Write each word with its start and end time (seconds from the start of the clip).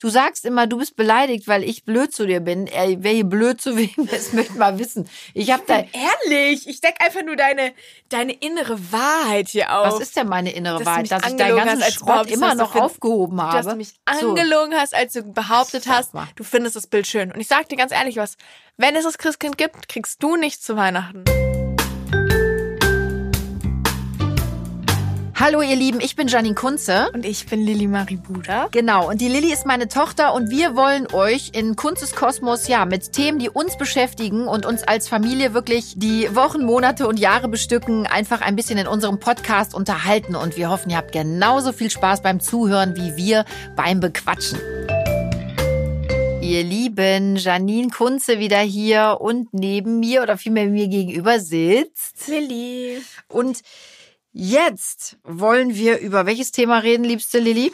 Du 0.00 0.08
sagst 0.10 0.44
immer, 0.44 0.68
du 0.68 0.78
bist 0.78 0.94
beleidigt, 0.94 1.48
weil 1.48 1.64
ich 1.64 1.84
blöd 1.84 2.14
zu 2.14 2.24
dir 2.26 2.38
bin. 2.40 2.68
Ey, 2.68 2.98
wer 3.00 3.12
hier 3.12 3.24
blöd 3.24 3.60
zu 3.60 3.76
wem 3.76 4.08
ist, 4.12 4.32
möchte 4.32 4.52
mal 4.56 4.78
wissen. 4.78 5.08
Ich 5.34 5.50
habe 5.50 5.64
da. 5.66 5.78
Ehrlich, 5.78 6.68
ich 6.68 6.80
deck 6.80 6.96
einfach 7.00 7.22
nur 7.24 7.34
deine, 7.34 7.72
deine 8.08 8.32
innere 8.32 8.78
Wahrheit 8.92 9.48
hier 9.48 9.76
auf. 9.76 9.94
Was 9.94 10.00
ist 10.00 10.16
denn 10.16 10.28
meine 10.28 10.52
innere 10.52 10.78
Dass 10.78 10.86
Wahrheit? 10.86 11.10
Dass 11.10 11.26
ich 11.26 11.36
deinen 11.36 11.56
ganzen 11.56 11.82
hast, 11.82 12.04
behauptest, 12.04 12.34
immer 12.34 12.54
noch 12.54 12.76
aufgehoben 12.76 13.42
habe. 13.42 13.56
dass 13.56 13.66
du 13.66 13.76
mich 13.76 13.88
So. 14.20 14.28
angelogen 14.30 14.74
hast, 14.74 14.94
als 14.94 15.14
du 15.14 15.22
behauptet 15.22 15.88
hast, 15.88 16.12
du 16.36 16.44
findest 16.44 16.76
das 16.76 16.86
Bild 16.86 17.06
schön. 17.06 17.32
Und 17.32 17.40
ich 17.40 17.48
sag 17.48 17.68
dir 17.68 17.76
ganz 17.76 17.90
ehrlich 17.92 18.16
was, 18.16 18.36
wenn 18.76 18.94
es 18.94 19.04
das 19.04 19.18
Christkind 19.18 19.58
gibt, 19.58 19.88
kriegst 19.88 20.22
du 20.22 20.36
nichts 20.36 20.64
zu 20.64 20.76
Weihnachten. 20.76 21.24
Hallo 25.40 25.62
ihr 25.62 25.76
Lieben, 25.76 26.00
ich 26.00 26.16
bin 26.16 26.26
Janine 26.26 26.56
Kunze. 26.56 27.10
Und 27.14 27.24
ich 27.24 27.46
bin 27.46 27.64
Lilly 27.64 27.86
Marie 27.86 28.16
Buda. 28.16 28.66
Genau, 28.72 29.08
und 29.08 29.20
die 29.20 29.28
Lilly 29.28 29.52
ist 29.52 29.66
meine 29.66 29.86
Tochter 29.86 30.34
und 30.34 30.50
wir 30.50 30.74
wollen 30.74 31.06
euch 31.12 31.52
in 31.52 31.76
Kunzes 31.76 32.16
Kosmos 32.16 32.66
ja 32.66 32.84
mit 32.84 33.12
Themen, 33.12 33.38
die 33.38 33.48
uns 33.48 33.78
beschäftigen 33.78 34.48
und 34.48 34.66
uns 34.66 34.82
als 34.82 35.08
Familie 35.08 35.54
wirklich 35.54 35.94
die 35.96 36.34
Wochen, 36.34 36.64
Monate 36.64 37.06
und 37.06 37.20
Jahre 37.20 37.46
bestücken, 37.46 38.04
einfach 38.08 38.40
ein 38.40 38.56
bisschen 38.56 38.78
in 38.78 38.88
unserem 38.88 39.20
Podcast 39.20 39.76
unterhalten 39.76 40.34
und 40.34 40.56
wir 40.56 40.70
hoffen, 40.70 40.90
ihr 40.90 40.96
habt 40.96 41.12
genauso 41.12 41.72
viel 41.72 41.90
Spaß 41.90 42.20
beim 42.20 42.40
Zuhören 42.40 42.96
wie 42.96 43.16
wir 43.16 43.44
beim 43.76 44.00
Bequatschen. 44.00 44.58
Ihr 46.42 46.64
Lieben, 46.64 47.36
Janine 47.36 47.90
Kunze 47.90 48.40
wieder 48.40 48.58
hier 48.58 49.18
und 49.20 49.54
neben 49.54 50.00
mir 50.00 50.24
oder 50.24 50.36
vielmehr 50.36 50.66
mir 50.66 50.88
gegenüber 50.88 51.38
sitzt. 51.38 52.26
Lilly. 52.26 53.00
Und 53.28 53.62
jetzt 54.38 55.18
wollen 55.24 55.74
wir 55.74 55.98
über 55.98 56.24
welches 56.24 56.52
Thema 56.52 56.78
reden, 56.78 57.04
liebste 57.04 57.40
Lilly? 57.40 57.72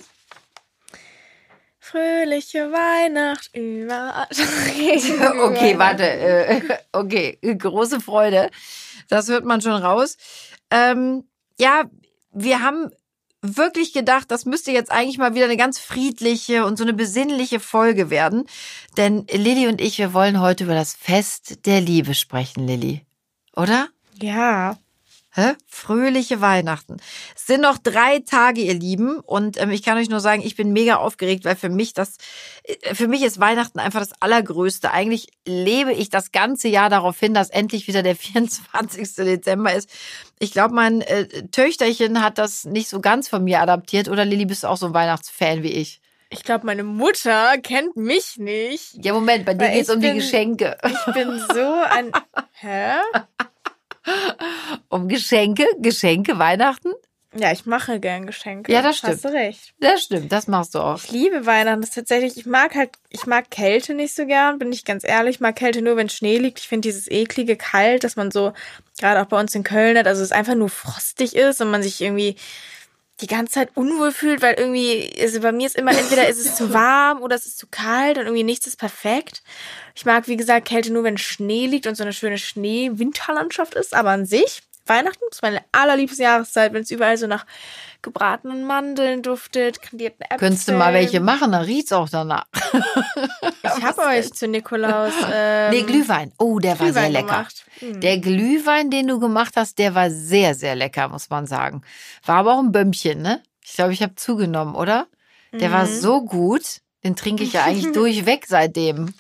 Fröhliche 1.79 2.73
Weihnacht 2.73 3.51
überall. 3.55 4.27
Okay, 5.45 5.79
warte. 5.79 6.09
Äh, 6.09 6.61
okay, 6.93 7.39
große 7.43 8.01
Freude. 8.01 8.51
Das 9.09 9.29
hört 9.29 9.45
man 9.45 9.61
schon 9.61 9.75
raus. 9.75 10.17
Ähm, 10.71 11.25
ja, 11.61 11.84
wir 12.33 12.62
haben 12.62 12.91
wirklich 13.43 13.93
gedacht, 13.93 14.31
das 14.31 14.47
müsste 14.47 14.73
jetzt 14.73 14.91
eigentlich 14.91 15.19
mal 15.19 15.34
wieder 15.34 15.45
eine 15.45 15.59
ganz 15.59 15.78
friedliche 15.78 16.65
und 16.65 16.78
so 16.78 16.84
eine 16.84 16.95
besinnliche 16.95 17.61
Folge 17.61 18.09
werden. 18.09 18.47
Denn 18.97 19.27
Lilly 19.31 19.69
und 19.69 19.83
ich, 19.83 19.99
wir 19.99 20.15
wollen 20.15 20.41
heute 20.41 20.65
über 20.65 20.75
das 20.75 20.95
Fest 20.95 21.67
der 21.67 21.83
Liebe 21.83 22.15
sprechen, 22.15 22.67
Lilly. 22.67 23.03
Oder? 23.55 23.89
Ja. 24.21 24.78
Hä? 25.37 25.55
Fröhliche 25.67 26.41
Weihnachten. 26.41 26.99
Es 27.35 27.47
sind 27.49 27.61
noch 27.63 27.77
drei 27.79 28.21
Tage, 28.21 28.61
ihr 28.61 28.75
Lieben. 28.75 29.19
Und 29.19 29.61
ähm, 29.61 29.71
ich 29.71 29.83
kann 29.83 29.99
euch 29.99 30.09
nur 30.09 30.21
sagen, 30.21 30.43
ich 30.45 30.55
bin 30.55 30.73
mega 30.73 30.97
aufgeregt, 30.97 31.45
weil 31.45 31.57
für 31.57 31.69
mich 31.71 31.93
das, 31.93 32.19
äh, 32.63 32.95
für 32.95 33.09
mich 33.09 33.23
ist 33.25 33.41
Weihnachten 33.41 33.81
einfach 33.81 33.99
das 33.99 34.12
Allergrößte. 34.21 34.93
Eigentlich 34.93 35.27
lebe 35.45 35.93
ich 35.93 36.09
das 36.09 36.31
ganze 36.31 36.69
Jahr 36.69 36.89
darauf 36.89 37.19
hin, 37.19 37.35
dass 37.35 37.51
endlich 37.51 37.89
wieder 37.89 38.05
der 38.05 38.15
24. 38.17 39.15
Dezember 39.17 39.75
ist. 39.75 39.91
Ich 40.39 40.53
glaube, 40.53 40.73
mein 40.75 41.01
äh, 41.01 41.27
Töchterchen 41.49 42.23
hat 42.23 42.39
das 42.39 42.65
nicht 42.65 42.89
so 42.89 43.01
ganz 43.01 43.29
von 43.29 43.43
mir 43.43 43.61
adaptiert. 43.61 44.09
Oder 44.09 44.25
Lilly, 44.25 44.45
bist 44.47 44.62
du 44.62 44.69
auch 44.69 44.77
so 44.77 44.87
ein 44.87 44.95
Weihnachtsfan 44.95 45.65
wie 45.65 45.73
ich? 45.73 46.01
Ich 46.31 46.45
glaube, 46.45 46.65
meine 46.67 46.85
Mutter 46.85 47.59
kennt 47.59 47.97
mich 47.97 48.37
nicht. 48.39 49.05
Ja, 49.05 49.12
Moment, 49.12 49.45
bei 49.45 49.55
dir 49.55 49.69
geht's 49.69 49.89
ich 49.89 49.95
um 49.95 50.01
die 50.01 50.07
bin- 50.09 50.17
Geschenke. 50.17 50.77
Ich 50.85 51.12
bin 51.15 51.41
so 51.53 51.75
ein. 51.91 52.12
Hä? 52.53 52.95
Um 54.88 55.08
Geschenke? 55.08 55.64
Geschenke, 55.78 56.38
Weihnachten? 56.38 56.92
Ja, 57.36 57.50
ich 57.50 57.66
mache 57.66 57.98
gern 57.98 58.27
Geschenke. 58.27 58.72
Ja, 58.72 58.80
das 58.80 58.98
stimmt. 58.98 59.14
Hast 59.14 59.24
du 59.24 59.28
recht. 59.28 59.74
Das 59.80 60.02
stimmt, 60.02 60.30
das 60.30 60.47
machst 60.47 60.74
du 60.74 60.78
auch. 60.78 61.02
Ich 61.02 61.10
liebe 61.10 61.47
Weihnachten. 61.47 61.80
Das 61.80 61.91
ist 61.91 61.97
tatsächlich, 61.97 62.36
ich 62.36 62.47
mag 62.47 62.75
halt, 62.77 62.91
ich 63.10 63.27
mag 63.27 63.50
Kälte 63.50 63.94
nicht 63.94 64.14
so 64.14 64.25
gern, 64.27 64.58
bin 64.58 64.72
ich 64.72 64.84
ganz 64.84 65.02
ehrlich. 65.05 65.36
Ich 65.36 65.41
mag 65.41 65.56
Kälte 65.56 65.82
nur, 65.82 65.97
wenn 65.97 66.08
Schnee 66.08 66.38
liegt. 66.38 66.60
Ich 66.60 66.69
finde 66.69 66.88
dieses 66.88 67.10
eklige 67.10 67.56
Kalt, 67.56 68.05
dass 68.05 68.14
man 68.14 68.30
so, 68.30 68.52
gerade 69.00 69.20
auch 69.20 69.27
bei 69.27 69.41
uns 69.41 69.55
in 69.55 69.64
Köln 69.64 69.98
hat, 69.98 70.06
also 70.06 70.22
es 70.22 70.31
einfach 70.31 70.54
nur 70.54 70.69
frostig 70.69 71.34
ist 71.34 71.60
und 71.60 71.70
man 71.70 71.82
sich 71.82 72.00
irgendwie 72.00 72.37
die 73.20 73.26
ganze 73.26 73.54
Zeit 73.54 73.70
unwohl 73.75 74.10
fühlt, 74.10 74.42
weil 74.42 74.54
irgendwie, 74.54 75.12
also 75.20 75.41
bei 75.41 75.52
mir 75.52 75.66
ist 75.66 75.76
immer, 75.76 75.92
entweder 75.92 76.28
ist 76.28 76.38
es 76.38 76.56
zu 76.56 76.72
warm 76.72 77.22
oder 77.22 77.36
es 77.36 77.47
ist 77.47 77.58
zu 77.58 77.69
kalt 77.69 78.19
und 78.19 78.25
irgendwie 78.25 78.42
nichts 78.42 78.66
ist 78.66 78.76
perfekt. 78.76 79.42
Ich 79.94 80.04
mag, 80.04 80.26
wie 80.26 80.36
gesagt, 80.36 80.66
Kälte 80.66 80.92
nur, 80.92 81.04
wenn 81.04 81.19
Schnee 81.19 81.66
liegt 81.66 81.86
und 81.86 81.94
so 81.94 82.02
eine 82.02 82.12
schöne 82.12 82.38
Schnee-Winterlandschaft 82.38 83.75
ist, 83.75 83.94
aber 83.94 84.10
an 84.10 84.26
sich, 84.26 84.62
Weihnachten 84.87 85.22
ist 85.31 85.43
meine 85.43 85.62
allerliebste 85.72 86.22
Jahreszeit, 86.22 86.72
wenn 86.72 86.83
es 86.83 86.91
überall 86.91 87.17
so 87.17 87.27
nach 87.27 87.47
gebratenen 88.03 88.65
Mandeln 88.65 89.22
duftet, 89.22 89.81
kandierten 89.81 90.22
Äpfeln. 90.22 90.39
Könntest 90.41 90.69
du 90.69 90.72
mal 90.72 90.93
welche 90.93 91.21
machen, 91.21 91.53
dann 91.53 91.62
riecht's 91.62 91.93
auch 91.93 92.09
danach. 92.09 92.45
Ich 93.77 93.83
habe 93.83 94.03
euch 94.03 94.33
zu 94.33 94.47
Nikolaus. 94.47 95.12
Ähm, 95.33 95.71
Nee, 95.71 95.83
Glühwein. 95.83 96.33
Oh, 96.39 96.59
der 96.59 96.78
war 96.78 96.93
sehr 96.93 97.09
Glühwein 97.09 97.12
lecker. 97.12 97.47
Hm. 97.81 98.00
Der 98.00 98.19
Glühwein, 98.19 98.91
den 98.91 99.09
du 99.09 99.19
gemacht 99.19 99.55
hast, 99.56 99.78
der 99.78 99.94
war 99.94 100.11
sehr, 100.11 100.55
sehr 100.55 100.75
lecker, 100.75 101.09
muss 101.09 101.31
man 101.31 101.47
sagen. 101.47 101.83
War 102.25 102.37
aber 102.37 102.55
auch 102.55 102.59
ein 102.61 102.73
Bömmchen, 102.73 103.23
ne? 103.23 103.43
Ich 103.65 103.73
glaube, 103.75 103.93
ich 103.94 104.03
habe 104.03 104.15
zugenommen, 104.17 104.75
oder? 104.75 105.06
Der 105.53 105.73
war 105.73 105.84
Mhm. 105.87 106.00
so 106.00 106.23
gut. 106.25 106.81
Den 107.05 107.17
trinke 107.17 107.43
ich 107.44 107.55
ja 107.55 107.65
eigentlich 107.65 107.93
durchweg 107.93 108.44
seitdem. 108.47 109.15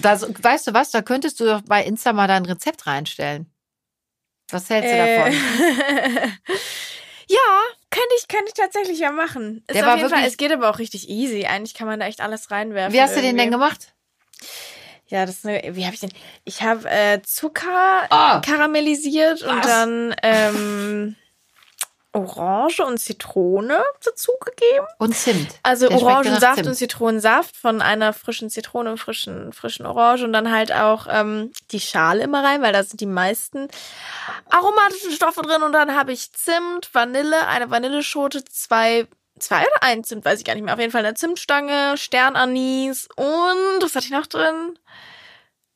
Das, 0.00 0.26
weißt 0.42 0.68
du 0.68 0.74
was? 0.74 0.90
Da 0.90 1.02
könntest 1.02 1.40
du 1.40 1.44
doch 1.44 1.60
bei 1.62 1.84
Insta 1.84 2.12
mal 2.12 2.26
dein 2.26 2.46
Rezept 2.46 2.86
reinstellen. 2.86 3.46
Was 4.54 4.70
hältst 4.70 4.90
du 4.90 4.96
Äh, 4.96 5.16
davon? 5.16 5.32
ja, 7.28 7.38
könnte 7.90 8.08
ich, 8.18 8.28
könnte 8.28 8.44
ich 8.48 8.54
tatsächlich 8.54 8.98
ja 9.00 9.10
machen. 9.10 9.64
Ist 9.66 9.74
Der 9.76 9.84
war 9.86 9.96
jeden 9.96 10.08
Fall, 10.08 10.18
wirklich- 10.18 10.32
es 10.32 10.36
geht 10.36 10.52
aber 10.52 10.70
auch 10.70 10.78
richtig 10.78 11.08
easy. 11.08 11.44
Eigentlich 11.46 11.74
kann 11.74 11.86
man 11.88 11.98
da 12.00 12.06
echt 12.06 12.20
alles 12.20 12.50
reinwerfen. 12.50 12.94
Wie 12.94 13.00
hast 13.00 13.16
du 13.16 13.20
den 13.20 13.36
denn 13.36 13.38
irgendwie. 13.38 13.50
gemacht? 13.52 13.94
Ja, 15.08 15.26
das 15.26 15.36
ist 15.36 15.46
eine, 15.46 15.76
wie 15.76 15.84
habe 15.84 15.94
ich 15.94 16.00
den? 16.00 16.12
Ich 16.44 16.62
habe 16.62 16.88
äh, 16.88 17.20
Zucker 17.22 18.06
Ah. 18.10 18.40
karamellisiert 18.44 19.42
und 19.42 19.58
Was? 19.58 19.66
dann 19.66 20.14
ähm, 20.22 21.16
Orange 22.14 22.80
und 22.80 22.98
Zitrone 22.98 23.82
dazugegeben. 24.04 24.86
Und 24.98 25.16
Zimt. 25.16 25.48
Also 25.64 25.88
Der 25.88 25.96
Orangensaft 26.00 26.64
und 26.64 26.74
Zitronensaft 26.74 27.56
von 27.56 27.82
einer 27.82 28.12
frischen 28.12 28.50
Zitrone 28.50 28.92
und 28.92 28.98
frischen, 28.98 29.52
frischen 29.52 29.84
Orange 29.84 30.22
und 30.22 30.32
dann 30.32 30.52
halt 30.52 30.72
auch 30.72 31.06
ähm, 31.10 31.52
die 31.72 31.80
Schale 31.80 32.22
immer 32.22 32.44
rein, 32.44 32.62
weil 32.62 32.72
da 32.72 32.84
sind 32.84 33.00
die 33.00 33.06
meisten 33.06 33.68
aromatischen 34.48 35.10
Stoffe 35.10 35.42
drin 35.42 35.62
und 35.62 35.72
dann 35.72 35.96
habe 35.96 36.12
ich 36.12 36.32
Zimt, 36.32 36.94
Vanille, 36.94 37.48
eine 37.48 37.70
Vanilleschote, 37.70 38.44
zwei, 38.44 39.08
zwei 39.40 39.62
oder 39.62 39.82
ein 39.82 40.04
Zimt, 40.04 40.24
weiß 40.24 40.38
ich 40.38 40.44
gar 40.44 40.54
nicht 40.54 40.64
mehr. 40.64 40.74
Auf 40.74 40.80
jeden 40.80 40.92
Fall 40.92 41.04
eine 41.04 41.14
Zimtstange, 41.14 41.96
Sternanis 41.96 43.08
und 43.16 43.82
was 43.82 43.96
hatte 43.96 44.06
ich 44.06 44.12
noch 44.12 44.26
drin? 44.26 44.78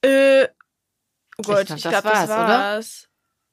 Äh, 0.02 0.46
oh 1.36 1.42
Gott, 1.42 1.66
glaub, 1.66 1.78
ich 1.78 1.82
das 1.82 1.90
glaube, 1.90 2.08
das 2.10 2.28
war's, 2.28 3.04
oder? 3.04 3.07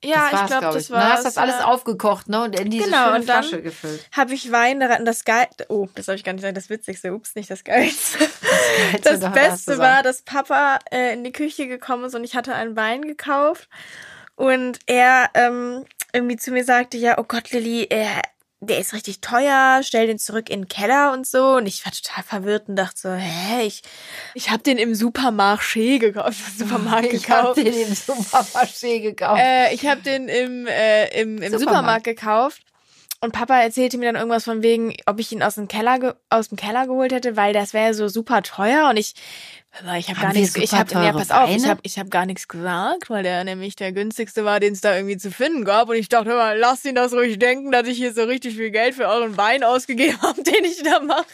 Ja, 0.08 0.30
das 0.32 0.42
ich 0.42 0.48
glaube, 0.48 0.60
glaub 0.62 0.74
das 0.74 0.88
Dann 0.88 0.98
hast 1.04 1.10
war's. 1.10 1.20
du 1.20 1.24
das 1.26 1.38
alles 1.38 1.56
ja. 1.60 1.66
aufgekocht, 1.66 2.30
ne? 2.30 2.44
Und 2.44 2.60
in 2.60 2.70
diese 2.70 2.86
Genau, 2.86 3.06
schöne 3.06 3.16
und 3.20 3.30
dann- 3.30 3.44
Flasche 3.44 3.62
gefüllt. 3.62 4.08
habe 4.12 4.34
ich 4.34 4.52
Wein 4.52 4.80
da 4.80 4.88
rein. 4.88 5.06
Das 5.06 5.24
Geil, 5.26 5.48
oh, 5.70 5.88
das 5.96 6.08
habe 6.08 6.16
ich 6.18 6.24
gar 6.24 6.34
nicht 6.34 6.42
gesagt, 6.42 6.58
das 6.58 6.70
Witzigste, 6.70 7.14
ups, 7.14 7.36
nicht 7.36 7.50
das 7.50 7.64
Geilste. 7.64 8.18
Geilste, 8.20 8.30
Das 9.04 9.20
da 9.20 9.28
hast 9.30 9.36
du 9.36 9.40
Beste 9.72 9.78
war, 9.80 10.04
dass 10.04 10.22
Papa 10.22 10.80
äh, 10.92 11.14
in 11.14 11.24
die 11.24 11.32
Küche 11.32 11.68
gekommen 11.68 12.06
ist 12.06 12.16
und 12.16 12.24
ich 12.24 12.36
hatte 12.36 12.54
einen 12.54 12.76
Wein 12.76 13.02
gekauft 13.04 13.68
und 14.36 14.80
er 14.86 15.30
ähm, 15.34 15.86
irgendwie 16.14 16.38
zu 16.38 16.52
mir 16.52 16.64
sagte, 16.64 16.98
ja, 16.98 17.18
oh 17.18 17.24
Gott, 17.28 17.52
Lilly, 17.52 17.88
er, 17.90 18.22
der 18.62 18.80
ist 18.80 18.94
richtig 18.94 19.22
teuer, 19.22 19.82
stell 19.84 20.08
den 20.08 20.18
zurück 20.18 20.50
in 20.50 20.62
den 20.62 20.68
Keller 20.68 21.12
und 21.14 21.28
so. 21.28 21.56
Und 21.56 21.68
ich 21.68 21.86
war 21.86 21.92
total 21.92 22.24
verwirrt 22.24 22.68
und 22.70 22.76
dachte 22.76 23.00
so, 23.00 23.10
hä, 23.12 23.62
ich, 23.64 23.82
ich 24.34 24.50
habe 24.50 24.64
den 24.64 24.78
im 24.78 24.94
Supermarché 24.94 26.00
gekauft, 26.00 26.40
im 26.60 26.68
Supermarkt 26.68 27.14
Ich 27.14 27.30
habe 27.30 27.54
gekauft. 27.54 27.58
den 27.58 27.88
im 27.88 27.94
Supermarché 27.94 29.00
gekauft. 29.02 29.42
Äh, 29.44 29.74
ich 29.74 29.86
habe 29.86 30.02
den 30.02 30.28
im, 30.30 30.68
äh, 30.68 31.08
im, 31.22 31.38
im 31.38 31.52
Supermarkt. 31.52 31.60
Supermarkt. 31.60 32.04
gekauft. 32.06 32.62
Und 33.22 33.32
Papa 33.32 33.60
erzählte 33.60 33.98
mir 33.98 34.06
dann 34.06 34.16
irgendwas 34.18 34.44
von 34.44 34.62
wegen, 34.62 34.94
ob 35.06 35.20
ich 35.20 35.32
ihn 35.32 35.42
aus 35.42 35.56
dem 35.56 35.68
Keller, 35.68 36.16
aus 36.30 36.50
dem 36.50 36.58
Keller 36.58 36.86
geholt 36.86 37.12
hätte, 37.12 37.36
weil 37.38 37.54
das 37.54 37.74
wäre 37.74 37.94
so 37.94 38.08
super 38.08 38.44
teuer 38.44 38.88
und 38.90 38.98
ich, 38.98 39.16
ich 39.98 40.10
habe 40.10 40.22
gar 40.22 40.34
nichts, 40.34 40.56
ich 40.56 40.74
habe, 40.74 40.92
ja, 40.94 41.12
pass 41.12 41.32
auf, 41.32 41.50
ich 41.50 41.58
Weine? 41.58 41.70
habe, 41.70 41.80
ich 41.84 42.00
habe 42.00 42.10
gar 42.10 42.26
nichts 42.26 42.48
gesagt, 42.48 43.10
weil 43.10 43.24
der 43.24 43.44
nämlich 43.44 43.76
der 43.76 43.92
günstigste 43.92 44.46
war, 44.46 44.60
den 44.60 44.74
es 44.74 44.82
da 44.82 44.96
irgendwie 44.96 45.18
zu 45.18 45.32
finden 45.32 45.66
gab 45.66 45.90
und 45.90 45.96
ich 45.96 46.08
dachte, 46.10 46.30
mal, 46.30 46.58
lasst 46.58 46.86
ihn 46.86 46.96
das 46.96 47.14
ruhig 47.14 47.40
denken, 47.40 47.72
dass 47.72 47.88
ich 47.88 47.98
hier 47.98 48.14
so 48.14 48.24
richtig 48.24 48.56
viel 48.56 48.72
Geld 48.72 48.96
für 48.96 49.08
euren 49.08 49.36
Wein 49.38 49.64
ausgegeben 49.64 50.22
habe, 50.22 50.42
den 50.44 50.64
ich 50.64 50.82
da 50.84 51.00
mache. 51.00 51.26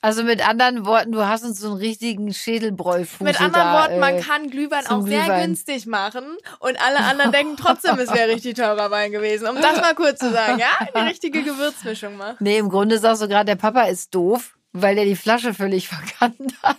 Also 0.00 0.22
mit 0.24 0.46
anderen 0.46 0.86
Worten, 0.86 1.12
du 1.12 1.26
hast 1.26 1.44
uns 1.44 1.60
so 1.60 1.68
einen 1.68 1.76
richtigen 1.76 2.32
Schädelbräufusel 2.32 3.24
Mit 3.24 3.40
anderen 3.40 3.66
da, 3.66 3.80
Worten, 3.82 3.94
äh, 3.94 3.98
man 3.98 4.20
kann 4.20 4.50
Glühwein 4.50 4.86
auch 4.86 5.02
sehr 5.06 5.20
Glühwein. 5.24 5.42
günstig 5.42 5.86
machen 5.86 6.24
und 6.58 6.80
alle 6.80 6.98
anderen 7.00 7.32
denken 7.32 7.56
trotzdem, 7.56 7.98
es 7.98 8.12
wäre 8.12 8.28
richtig 8.28 8.56
teurer 8.56 8.90
Wein 8.90 9.12
gewesen. 9.12 9.46
Um 9.46 9.60
das 9.60 9.80
mal 9.80 9.94
kurz 9.94 10.18
zu 10.20 10.32
sagen, 10.32 10.58
ja? 10.58 10.86
Die 10.94 11.08
richtige 11.08 11.42
Gewürzmischung 11.42 12.16
machen. 12.16 12.36
Nee, 12.40 12.58
im 12.58 12.68
Grunde 12.68 12.98
sagst 12.98 13.22
du 13.22 13.28
gerade, 13.28 13.46
der 13.46 13.56
Papa 13.56 13.82
ist 13.82 14.14
doof. 14.14 14.56
Weil 14.74 14.94
der 14.94 15.04
die 15.04 15.16
Flasche 15.16 15.52
völlig 15.52 15.88
verkannt 15.88 16.54
hat. 16.62 16.78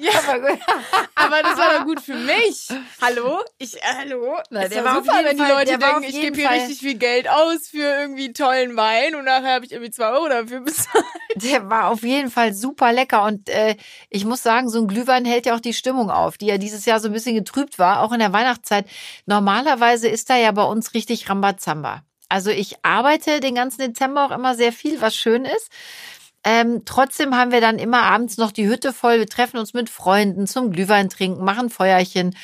Ja. 0.00 0.10
Aber 0.28 0.40
gut. 0.50 0.58
Aber 1.14 1.42
das 1.42 1.56
war 1.58 1.78
doch 1.78 1.84
gut 1.86 2.00
für 2.00 2.14
mich. 2.14 2.68
Hallo? 3.00 3.40
Ich, 3.58 3.76
äh, 3.76 3.80
hallo? 3.98 4.36
Ist 4.50 4.72
der 4.74 4.84
war 4.84 4.98
auf 4.98 5.04
super, 5.04 5.16
jeden 5.16 5.28
wenn 5.30 5.36
die 5.38 5.42
Fall- 5.42 5.50
Leute 5.52 5.64
der 5.70 5.80
war 5.80 5.88
denken, 5.88 6.04
auf 6.04 6.08
ich 6.10 6.14
jeden 6.14 6.26
gebe 6.34 6.36
hier 6.36 6.48
Fall- 6.48 6.58
richtig 6.58 6.78
viel 6.80 6.94
Geld 6.98 7.28
aus 7.30 7.68
für 7.68 7.78
irgendwie 8.00 8.32
tollen 8.34 8.76
Wein 8.76 9.14
und 9.14 9.24
nachher 9.24 9.54
habe 9.54 9.64
ich 9.64 9.72
irgendwie 9.72 9.90
zwei 9.90 10.10
Euro 10.10 10.28
dafür 10.28 10.60
bezahlt. 10.64 11.04
Der 11.36 11.70
war 11.70 11.88
auf 11.88 12.02
jeden 12.02 12.30
Fall 12.30 12.52
super 12.52 12.92
lecker 12.92 13.24
und 13.24 13.48
äh, 13.48 13.76
ich 14.10 14.24
muss 14.26 14.42
sagen, 14.42 14.68
so 14.68 14.80
ein 14.80 14.86
Glühwein 14.88 15.24
hält 15.24 15.46
ja 15.46 15.54
auch 15.54 15.60
die 15.60 15.72
Stimmung 15.74 16.10
auf, 16.10 16.36
die 16.36 16.46
ja 16.46 16.58
dieses 16.58 16.84
Jahr 16.84 17.00
so 17.00 17.08
ein 17.08 17.12
bisschen 17.14 17.34
getrübt 17.34 17.78
war, 17.78 18.02
auch 18.02 18.12
in 18.12 18.18
der 18.18 18.34
Weihnachtszeit. 18.34 18.86
Normalerweise 19.24 20.08
ist 20.08 20.28
da 20.28 20.36
ja 20.36 20.52
bei 20.52 20.64
uns 20.64 20.92
richtig 20.92 21.30
Rambazamba. 21.30 22.02
Also 22.28 22.50
ich 22.50 22.76
arbeite 22.84 23.40
den 23.40 23.54
ganzen 23.54 23.80
Dezember 23.80 24.26
auch 24.26 24.30
immer 24.30 24.54
sehr 24.54 24.72
viel, 24.72 25.00
was 25.00 25.16
schön 25.16 25.44
ist. 25.46 25.70
Ähm, 26.44 26.82
trotzdem 26.84 27.36
haben 27.36 27.52
wir 27.52 27.60
dann 27.60 27.78
immer 27.78 28.02
abends 28.02 28.36
noch 28.36 28.50
die 28.52 28.66
Hütte 28.68 28.92
voll. 28.92 29.18
Wir 29.18 29.28
treffen 29.28 29.58
uns 29.58 29.74
mit 29.74 29.88
Freunden 29.88 30.46
zum 30.46 30.72
Glühwein 30.72 31.08
trinken, 31.08 31.44
machen 31.44 31.70
Feuerchen. 31.70 32.36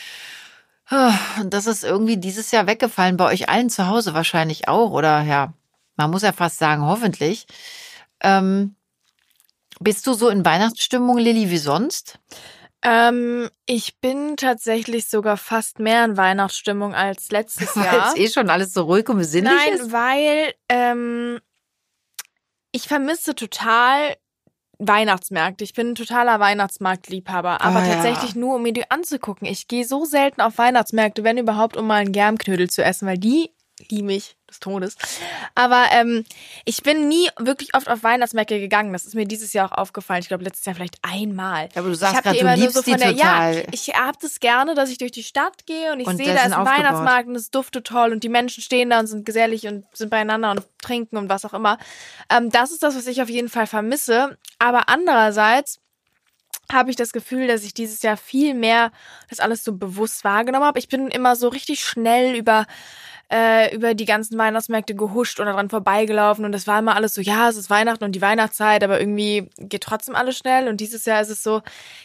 Ah, 0.88 1.14
Und 1.40 1.52
das 1.52 1.66
ist 1.66 1.84
irgendwie 1.84 2.16
dieses 2.16 2.50
Jahr 2.50 2.66
weggefallen. 2.66 3.16
Bei 3.16 3.26
euch 3.26 3.48
allen 3.48 3.70
zu 3.70 3.88
Hause 3.88 4.14
wahrscheinlich 4.14 4.68
auch. 4.68 4.90
Oder 4.92 5.22
ja, 5.22 5.52
man 5.96 6.10
muss 6.10 6.22
ja 6.22 6.32
fast 6.32 6.58
sagen, 6.58 6.82
hoffentlich. 6.86 7.46
Ähm, 8.20 8.74
bist 9.80 10.06
du 10.06 10.12
so 10.14 10.28
in 10.28 10.44
Weihnachtsstimmung, 10.44 11.18
Lilly, 11.18 11.50
wie 11.50 11.58
sonst? 11.58 12.18
Ähm, 12.82 13.50
ich 13.66 13.98
bin 14.00 14.36
tatsächlich 14.36 15.08
sogar 15.08 15.36
fast 15.36 15.80
mehr 15.80 16.04
in 16.04 16.16
Weihnachtsstimmung 16.16 16.94
als 16.94 17.30
letztes 17.30 17.74
Weil 17.76 17.84
Jahr. 17.84 18.12
es 18.14 18.16
eh 18.16 18.28
schon 18.28 18.50
alles 18.50 18.72
so 18.72 18.82
ruhig 18.84 19.08
und 19.08 19.18
besinnlich 19.18 19.52
Nein, 19.52 19.74
ist? 19.74 19.92
weil 19.92 20.54
ähm, 20.68 21.40
ich 22.78 22.86
vermisse 22.88 23.34
total 23.34 24.16
Weihnachtsmärkte. 24.78 25.64
Ich 25.64 25.74
bin 25.74 25.90
ein 25.90 25.94
totaler 25.96 26.38
Weihnachtsmarktliebhaber, 26.38 27.60
aber 27.60 27.80
Ah, 27.80 27.86
ja. 27.86 27.94
tatsächlich 27.94 28.36
nur, 28.36 28.54
um 28.54 28.62
mir 28.62 28.72
die 28.72 28.88
anzugucken. 28.90 29.46
Ich 29.48 29.66
gehe 29.66 29.84
so 29.84 30.04
selten 30.04 30.40
auf 30.40 30.56
Weihnachtsmärkte, 30.58 31.24
wenn 31.24 31.36
überhaupt, 31.38 31.76
um 31.76 31.86
mal 31.88 31.96
einen 31.96 32.12
Germknödel 32.12 32.70
zu 32.70 32.84
essen, 32.84 33.08
weil 33.08 33.18
die 33.18 33.50
liebe 33.90 34.12
ich 34.12 34.36
des 34.48 34.60
Todes. 34.60 34.96
Aber 35.54 35.86
ähm, 35.92 36.24
ich 36.64 36.82
bin 36.82 37.08
nie 37.08 37.28
wirklich 37.38 37.74
oft 37.74 37.88
auf 37.88 38.02
Weihnachtsmärkte 38.02 38.58
gegangen. 38.58 38.92
Das 38.92 39.04
ist 39.04 39.14
mir 39.14 39.26
dieses 39.26 39.52
Jahr 39.52 39.72
auch 39.72 39.78
aufgefallen. 39.78 40.20
Ich 40.20 40.28
glaube, 40.28 40.44
letztes 40.44 40.64
Jahr 40.64 40.74
vielleicht 40.74 40.98
einmal. 41.02 41.68
Ja, 41.74 41.80
aber 41.80 41.88
du 41.88 41.92
Ich 41.94 42.00
sagst 42.00 42.22
gerade, 42.22 42.38
die 42.38 42.44
du 42.44 42.54
liebst 42.54 42.86
die 42.86 42.90
von 42.90 43.00
der, 43.00 43.16
total. 43.16 43.56
Ja, 43.56 43.62
ich 43.72 43.88
hab 43.88 44.18
das 44.20 44.40
gerne, 44.40 44.74
dass 44.74 44.90
ich 44.90 44.98
durch 44.98 45.12
die 45.12 45.24
Stadt 45.24 45.66
gehe 45.66 45.92
und 45.92 46.00
ich 46.00 46.08
sehe, 46.08 46.34
da 46.34 46.44
ist 46.44 46.52
ein. 46.52 46.66
Weihnachtsmarkt 46.66 47.28
und 47.28 47.36
es 47.36 47.50
duftet 47.50 47.86
toll 47.86 48.12
und 48.12 48.24
die 48.24 48.28
Menschen 48.28 48.62
stehen 48.62 48.90
da 48.90 49.00
und 49.00 49.06
sind 49.06 49.24
gesellig 49.24 49.66
und 49.66 49.84
sind 49.92 50.10
beieinander 50.10 50.50
und 50.50 50.62
trinken 50.82 51.16
und 51.16 51.28
was 51.28 51.44
auch 51.44 51.54
immer. 51.54 51.78
Ähm, 52.30 52.50
das 52.50 52.70
ist 52.70 52.82
das, 52.82 52.96
was 52.96 53.06
ich 53.06 53.22
auf 53.22 53.28
jeden 53.28 53.48
Fall 53.48 53.66
vermisse. 53.66 54.38
Aber 54.58 54.88
andererseits 54.88 55.80
habe 56.72 56.90
ich 56.90 56.96
das 56.96 57.12
Gefühl, 57.12 57.46
dass 57.46 57.64
ich 57.64 57.74
dieses 57.74 58.02
Jahr 58.02 58.16
viel 58.16 58.54
mehr 58.54 58.92
das 59.28 59.40
alles 59.40 59.64
so 59.64 59.72
bewusst 59.72 60.24
wahrgenommen 60.24 60.66
habe. 60.66 60.78
Ich 60.78 60.88
bin 60.88 61.08
immer 61.08 61.36
so 61.36 61.48
richtig 61.48 61.84
schnell 61.84 62.36
über 62.36 62.66
äh, 63.30 63.74
über 63.74 63.94
die 63.94 64.06
ganzen 64.06 64.38
Weihnachtsmärkte 64.38 64.94
gehuscht 64.94 65.38
und 65.40 65.46
daran 65.46 65.68
vorbeigelaufen 65.68 66.44
und 66.44 66.52
das 66.52 66.66
war 66.66 66.78
immer 66.78 66.96
alles 66.96 67.14
so, 67.14 67.20
ja, 67.20 67.48
es 67.48 67.56
ist 67.56 67.70
Weihnachten 67.70 68.04
und 68.04 68.12
die 68.12 68.22
Weihnachtszeit, 68.22 68.82
aber 68.82 68.98
irgendwie 69.00 69.50
geht 69.58 69.82
trotzdem 69.82 70.14
alles 70.14 70.38
schnell 70.38 70.68
und 70.68 70.80
dieses 70.80 71.04
Jahr 71.04 71.20
ist 71.20 71.28
es 71.28 71.42
so, 71.42 71.60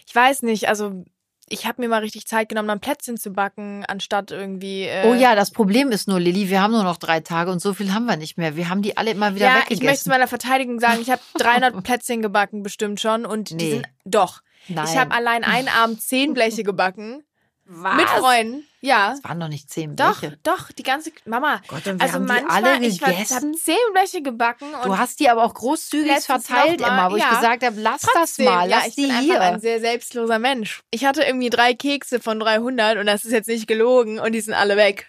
ich 0.06 0.14
weiß 0.14 0.42
nicht, 0.44 0.68
also 0.68 1.06
ich 1.50 1.66
habe 1.66 1.82
mir 1.82 1.88
mal 1.90 2.00
richtig 2.00 2.26
Zeit 2.26 2.50
genommen, 2.50 2.68
dann 2.68 2.80
Plätzchen 2.80 3.18
zu 3.18 3.32
backen, 3.32 3.86
anstatt 3.88 4.32
irgendwie. 4.32 4.84
Äh, 4.84 5.08
Oh 5.08 5.14
ja, 5.14 5.36
das 5.36 5.52
Problem 5.52 5.92
ist 5.92 6.08
nur, 6.08 6.20
Lilly, 6.20 6.50
wir 6.50 6.62
haben 6.62 6.72
nur 6.72 6.84
noch 6.84 6.98
drei 6.98 7.20
Tage 7.20 7.52
und 7.52 7.60
so 7.62 7.74
viel 7.74 7.94
haben 7.94 8.06
wir 8.06 8.16
nicht 8.18 8.38
mehr. 8.38 8.56
Wir 8.56 8.70
haben 8.70 8.82
die 8.82 8.98
alle 8.98 9.12
immer 9.12 9.36
wieder 9.36 9.46
ja, 9.48 9.56
ich 9.56 9.58
möchte 9.62 9.76
zu 9.76 9.82
weggegessen. 9.82 10.10
meiner 10.12 10.28
Verteidigung 10.28 10.80
sagen, 10.80 11.00
ich 11.02 11.10
habe 11.10 11.22
300 11.38 11.84
Plätzchen 11.84 12.22
gebacken, 12.22 12.64
bestimmt 12.64 13.00
schon. 13.00 13.26
Und 13.26 13.50
die 13.50 13.56
Nee. 13.56 13.72
sind 13.72 13.88
doch. 14.06 14.42
Nein. 14.68 14.86
Ich 14.90 14.98
habe 14.98 15.12
allein 15.12 15.44
einen 15.44 15.68
Abend 15.68 16.02
zehn 16.02 16.34
Bleche 16.34 16.64
gebacken. 16.64 17.24
Was? 17.66 17.96
Mit 17.96 18.10
Freunden. 18.10 18.64
Ja. 18.84 19.12
Das 19.12 19.24
waren 19.24 19.38
noch 19.38 19.48
nicht 19.48 19.70
zehn 19.72 19.96
Doch, 19.96 20.20
Bleche. 20.20 20.38
doch, 20.44 20.70
die 20.74 20.84
ganze 20.84 21.14
Mama. 21.24 21.62
Gott, 21.70 21.88
und 21.88 22.00
wir 22.00 22.02
also 22.02 22.16
haben 22.16 22.28
die 22.28 22.50
alle 22.50 22.86
ich 22.86 23.02
habe 23.02 23.14
gegessen. 23.14 23.54
zehn 23.54 23.78
Bleche 23.94 24.22
gebacken 24.22 24.74
und 24.76 24.86
Du 24.86 24.98
hast 24.98 25.22
die 25.22 25.30
aber 25.30 25.46
auch 25.46 25.54
großzügig 25.54 26.20
verteilt 26.20 26.82
mal, 26.82 26.88
immer, 26.90 27.12
wo 27.12 27.16
ich 27.16 27.24
ja. 27.24 27.30
gesagt 27.30 27.64
habe, 27.64 27.80
lass 27.80 28.02
trotzdem, 28.02 28.46
das 28.46 28.56
mal, 28.56 28.70
ja, 28.70 28.76
lass 28.78 28.88
ich 28.90 28.96
die 28.96 29.08
bin 29.08 29.20
hier. 29.20 29.40
einfach 29.40 29.54
ein 29.56 29.60
sehr 29.62 29.80
selbstloser 29.80 30.38
Mensch. 30.38 30.82
Ich 30.92 31.06
hatte 31.06 31.24
irgendwie 31.24 31.50
drei 31.50 31.74
Kekse 31.74 32.20
von 32.20 32.42
300 32.42 32.98
und 32.98 33.06
das 33.06 33.24
ist 33.24 33.32
jetzt 33.32 33.48
nicht 33.48 33.68
gelogen 33.68 34.20
und 34.20 34.34
die 34.34 34.42
sind 34.42 34.54
alle 34.54 34.76
weg. 34.76 35.08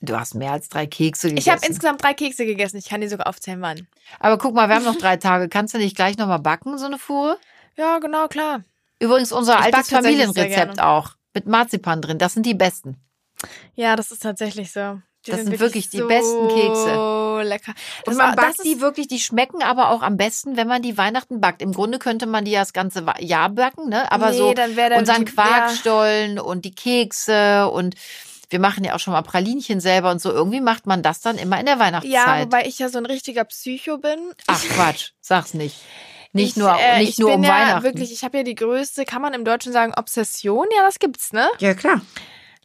Du 0.00 0.16
hast 0.16 0.34
mehr 0.36 0.52
als 0.52 0.68
drei 0.68 0.86
Kekse 0.86 1.28
gegessen. 1.28 1.48
Ich 1.48 1.52
habe 1.52 1.66
insgesamt 1.66 2.04
drei 2.04 2.14
Kekse 2.14 2.46
gegessen. 2.46 2.76
Ich 2.76 2.88
kann 2.88 3.00
die 3.00 3.08
sogar 3.08 3.26
aufzählen, 3.26 3.60
wann. 3.62 3.88
aber 4.20 4.38
guck 4.38 4.54
mal, 4.54 4.68
wir 4.68 4.76
haben 4.76 4.84
noch 4.84 4.96
drei 4.98 5.16
Tage. 5.16 5.48
Kannst 5.48 5.74
du 5.74 5.78
nicht 5.78 5.96
gleich 5.96 6.18
nochmal 6.18 6.38
backen, 6.38 6.78
so 6.78 6.86
eine 6.86 6.98
Fuhre? 6.98 7.36
Ja, 7.76 7.98
genau, 7.98 8.28
klar. 8.28 8.62
Übrigens 9.00 9.32
unser 9.32 9.58
Ich 9.58 9.64
altes 9.74 9.90
Familienrezept 9.90 10.80
auch. 10.80 11.16
Mit 11.34 11.46
Marzipan 11.46 12.00
drin. 12.02 12.18
Das 12.18 12.34
sind 12.34 12.44
die 12.46 12.54
besten. 12.54 12.96
Ja, 13.74 13.96
das 13.96 14.10
ist 14.12 14.22
tatsächlich 14.22 14.70
so. 14.72 15.00
Die 15.26 15.30
Das 15.30 15.44
sind 15.44 15.60
wirklich 15.60 15.88
die 15.88 16.02
besten 16.02 16.48
Kekse. 16.48 16.94
So 16.94 17.40
lecker. 17.42 17.72
Und 17.98 18.06
Das 18.06 18.16
man 18.16 18.28
war- 18.30 18.36
backt 18.36 18.64
die 18.64 18.80
wirklich, 18.80 19.06
die 19.06 19.20
schmecken 19.20 19.62
aber 19.62 19.90
auch 19.90 20.02
am 20.02 20.16
besten, 20.16 20.56
wenn 20.56 20.66
man 20.66 20.82
die 20.82 20.98
Weihnachten 20.98 21.40
backt. 21.40 21.62
Im 21.62 21.72
Grunde 21.72 21.98
könnte 22.00 22.26
man 22.26 22.44
die 22.44 22.50
ja 22.50 22.60
das 22.60 22.72
ganze 22.72 23.04
Jahr 23.20 23.48
backen, 23.50 23.88
ne? 23.88 24.10
Aber 24.10 24.30
Nee, 24.32 24.36
so 24.38 24.52
dann 24.52 24.74
wär 24.76 24.90
da 24.90 24.98
unseren 24.98 25.24
die- 25.24 25.32
Quarkstollen 25.32 26.40
und 26.40 26.64
die 26.64 26.74
Kekse 26.74 27.68
und 27.70 27.94
wir 28.50 28.58
machen 28.58 28.82
ja 28.84 28.94
auch 28.94 28.98
schon 28.98 29.12
mal 29.12 29.22
Pralinchen 29.22 29.80
selber 29.80 30.10
und 30.10 30.20
so. 30.20 30.30
Irgendwie 30.32 30.60
macht 30.60 30.86
man 30.86 31.02
das 31.04 31.20
dann 31.20 31.38
immer 31.38 31.58
in 31.60 31.66
der 31.66 31.76
Ja, 31.76 31.80
Weihnachtszeit. 31.80 32.44
wobei 32.46 32.66
ich 32.66 32.78
ja 32.80 32.88
so 32.88 32.98
ein 32.98 33.06
richtiger 33.06 33.44
Psycho 33.44 33.98
bin. 33.98 34.18
Ach 34.48 34.62
Quatsch, 34.62 35.12
sag's 35.20 35.54
nicht. 35.54 35.76
Nicht 36.32 36.50
ich, 36.50 36.56
nur, 36.56 36.74
äh, 36.78 36.98
nicht 36.98 37.10
ich 37.10 37.18
nur 37.18 37.30
bin 37.30 37.40
um 37.40 37.44
ja 37.44 37.50
Weihnachten. 37.50 37.84
Wirklich, 37.84 38.12
ich 38.12 38.24
habe 38.24 38.38
ja 38.38 38.42
die 38.42 38.54
größte, 38.54 39.04
kann 39.04 39.22
man 39.22 39.34
im 39.34 39.44
Deutschen 39.44 39.72
sagen, 39.72 39.92
Obsession? 39.96 40.66
Ja, 40.76 40.82
das 40.84 40.98
gibt's, 40.98 41.32
ne? 41.32 41.48
Ja, 41.58 41.74
klar. 41.74 42.00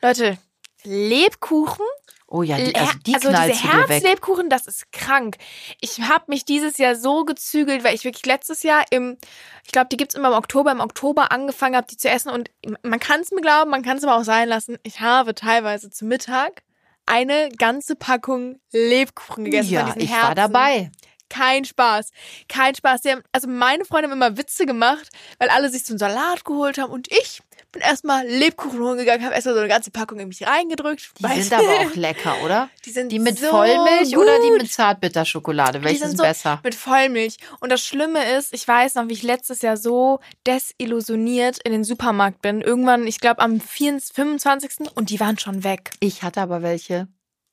Leute, 0.01 0.37
Lebkuchen 0.83 1.85
Oh 2.29 2.43
ja, 2.43 2.57
die, 2.57 2.75
also 2.75 2.91
die 3.05 3.13
also 3.15 3.29
diese. 3.29 3.71
Herzlebkuchen, 3.71 4.49
das 4.49 4.67
ist 4.67 4.91
krank. 4.91 5.37
Ich 5.79 6.01
habe 6.01 6.25
mich 6.27 6.43
dieses 6.43 6.77
Jahr 6.77 6.95
so 6.95 7.23
gezügelt, 7.23 7.85
weil 7.85 7.95
ich 7.95 8.03
wirklich 8.03 8.25
letztes 8.25 8.63
Jahr 8.63 8.83
im, 8.89 9.17
ich 9.63 9.71
glaube, 9.71 9.87
die 9.89 9.95
gibt's 9.95 10.13
immer 10.13 10.27
im 10.27 10.33
Oktober, 10.33 10.71
im 10.73 10.81
Oktober 10.81 11.31
angefangen 11.31 11.77
habe, 11.77 11.87
die 11.87 11.95
zu 11.95 12.09
essen. 12.09 12.29
Und 12.29 12.51
man 12.83 12.99
kann 12.99 13.21
es 13.21 13.31
mir 13.31 13.39
glauben, 13.39 13.71
man 13.71 13.81
kann 13.81 13.97
es 13.97 14.03
aber 14.03 14.17
auch 14.17 14.25
sein 14.25 14.49
lassen. 14.49 14.77
Ich 14.83 14.99
habe 14.99 15.35
teilweise 15.35 15.89
zu 15.89 16.03
Mittag 16.03 16.63
eine 17.05 17.47
ganze 17.57 17.95
Packung 17.95 18.59
Lebkuchen 18.73 19.45
gegessen. 19.45 19.71
Ja, 19.71 19.85
von 19.85 19.93
diesen 19.93 20.01
ich 20.01 20.11
war 20.11 20.35
Herzen. 20.35 20.35
dabei. 20.35 20.91
Kein 21.29 21.65
Spaß. 21.65 22.12
Kein 22.47 22.75
Spaß. 22.75 23.01
Haben, 23.06 23.21
also 23.31 23.47
meine 23.47 23.85
Freunde 23.85 24.09
haben 24.09 24.18
immer 24.18 24.38
Witze 24.38 24.65
gemacht, 24.65 25.09
weil 25.39 25.50
alle 25.50 25.69
sich 25.69 25.85
so 25.85 25.94
einen 25.94 26.00
Salat 26.00 26.45
geholt 26.45 26.77
haben 26.77 26.91
und 26.91 27.12
ich 27.12 27.41
bin 27.71 27.81
erstmal 27.81 28.25
Lebkuchen 28.25 28.79
holen 28.79 28.97
gegangen, 28.97 29.24
habe 29.25 29.35
erstmal 29.35 29.56
so 29.56 29.59
eine 29.59 29.69
ganze 29.69 29.91
Packung 29.91 30.19
in 30.19 30.29
mich 30.29 30.45
reingedrückt. 30.45 31.12
Die 31.19 31.41
sind 31.41 31.53
aber 31.53 31.68
auch 31.85 31.95
lecker, 31.95 32.35
oder? 32.44 32.69
Die 32.85 32.91
sind 32.91 33.12
Die 33.12 33.19
mit 33.19 33.39
so 33.39 33.47
Vollmilch 33.47 34.15
oder 34.18 34.39
die 34.39 34.50
gut. 34.50 34.62
mit 34.62 34.71
Zartbitterschokolade? 34.71 35.83
Welches 35.83 36.00
sind 36.00 36.12
ist 36.12 36.18
so 36.18 36.24
besser? 36.24 36.59
Mit 36.63 36.75
Vollmilch. 36.75 37.38
Und 37.59 37.71
das 37.71 37.83
Schlimme 37.83 38.38
ist, 38.38 38.53
ich 38.53 38.65
weiß 38.68 38.95
noch, 38.95 39.09
wie 39.09 39.13
ich 39.13 39.23
letztes 39.23 39.62
Jahr 39.62 39.75
so 39.75 40.19
desillusioniert 40.45 41.59
in 41.63 41.71
den 41.71 41.83
Supermarkt 41.83 42.42
bin. 42.42 42.61
Irgendwann, 42.61 43.06
ich 43.06 43.19
glaube 43.19 43.42
am 43.42 43.59
24, 43.59 44.16
25. 44.16 44.95
und 44.95 45.09
die 45.09 45.19
waren 45.19 45.37
schon 45.37 45.63
weg. 45.63 45.92
Ich 45.99 46.23
hatte 46.23 46.42
aber 46.42 46.61
welche 46.61 47.07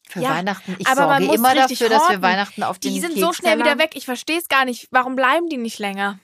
für 0.08 0.20
Ja, 0.20 0.30
Weihnachten. 0.30 0.76
Ich 0.78 0.87
aber 0.87 1.18
sorge 1.18 1.34
immer 1.34 1.54
dafür, 1.54 1.88
dass 1.88 2.02
wir 2.02 2.08
horten. 2.08 2.23
Weihnachten 2.23 2.62
auf 2.62 2.78
den 2.78 2.92
Die 2.92 3.00
sind 3.00 3.18
so 3.18 3.32
schnell 3.32 3.58
wieder 3.58 3.78
weg. 3.78 3.92
Ich 3.94 4.04
verstehe 4.04 4.38
es 4.38 4.49
gar 4.49 4.64
nicht. 4.64 4.88
Warum 4.90 5.16
bleiben 5.16 5.49
die 5.49 5.56
nicht 5.56 5.78
länger? 5.78 6.18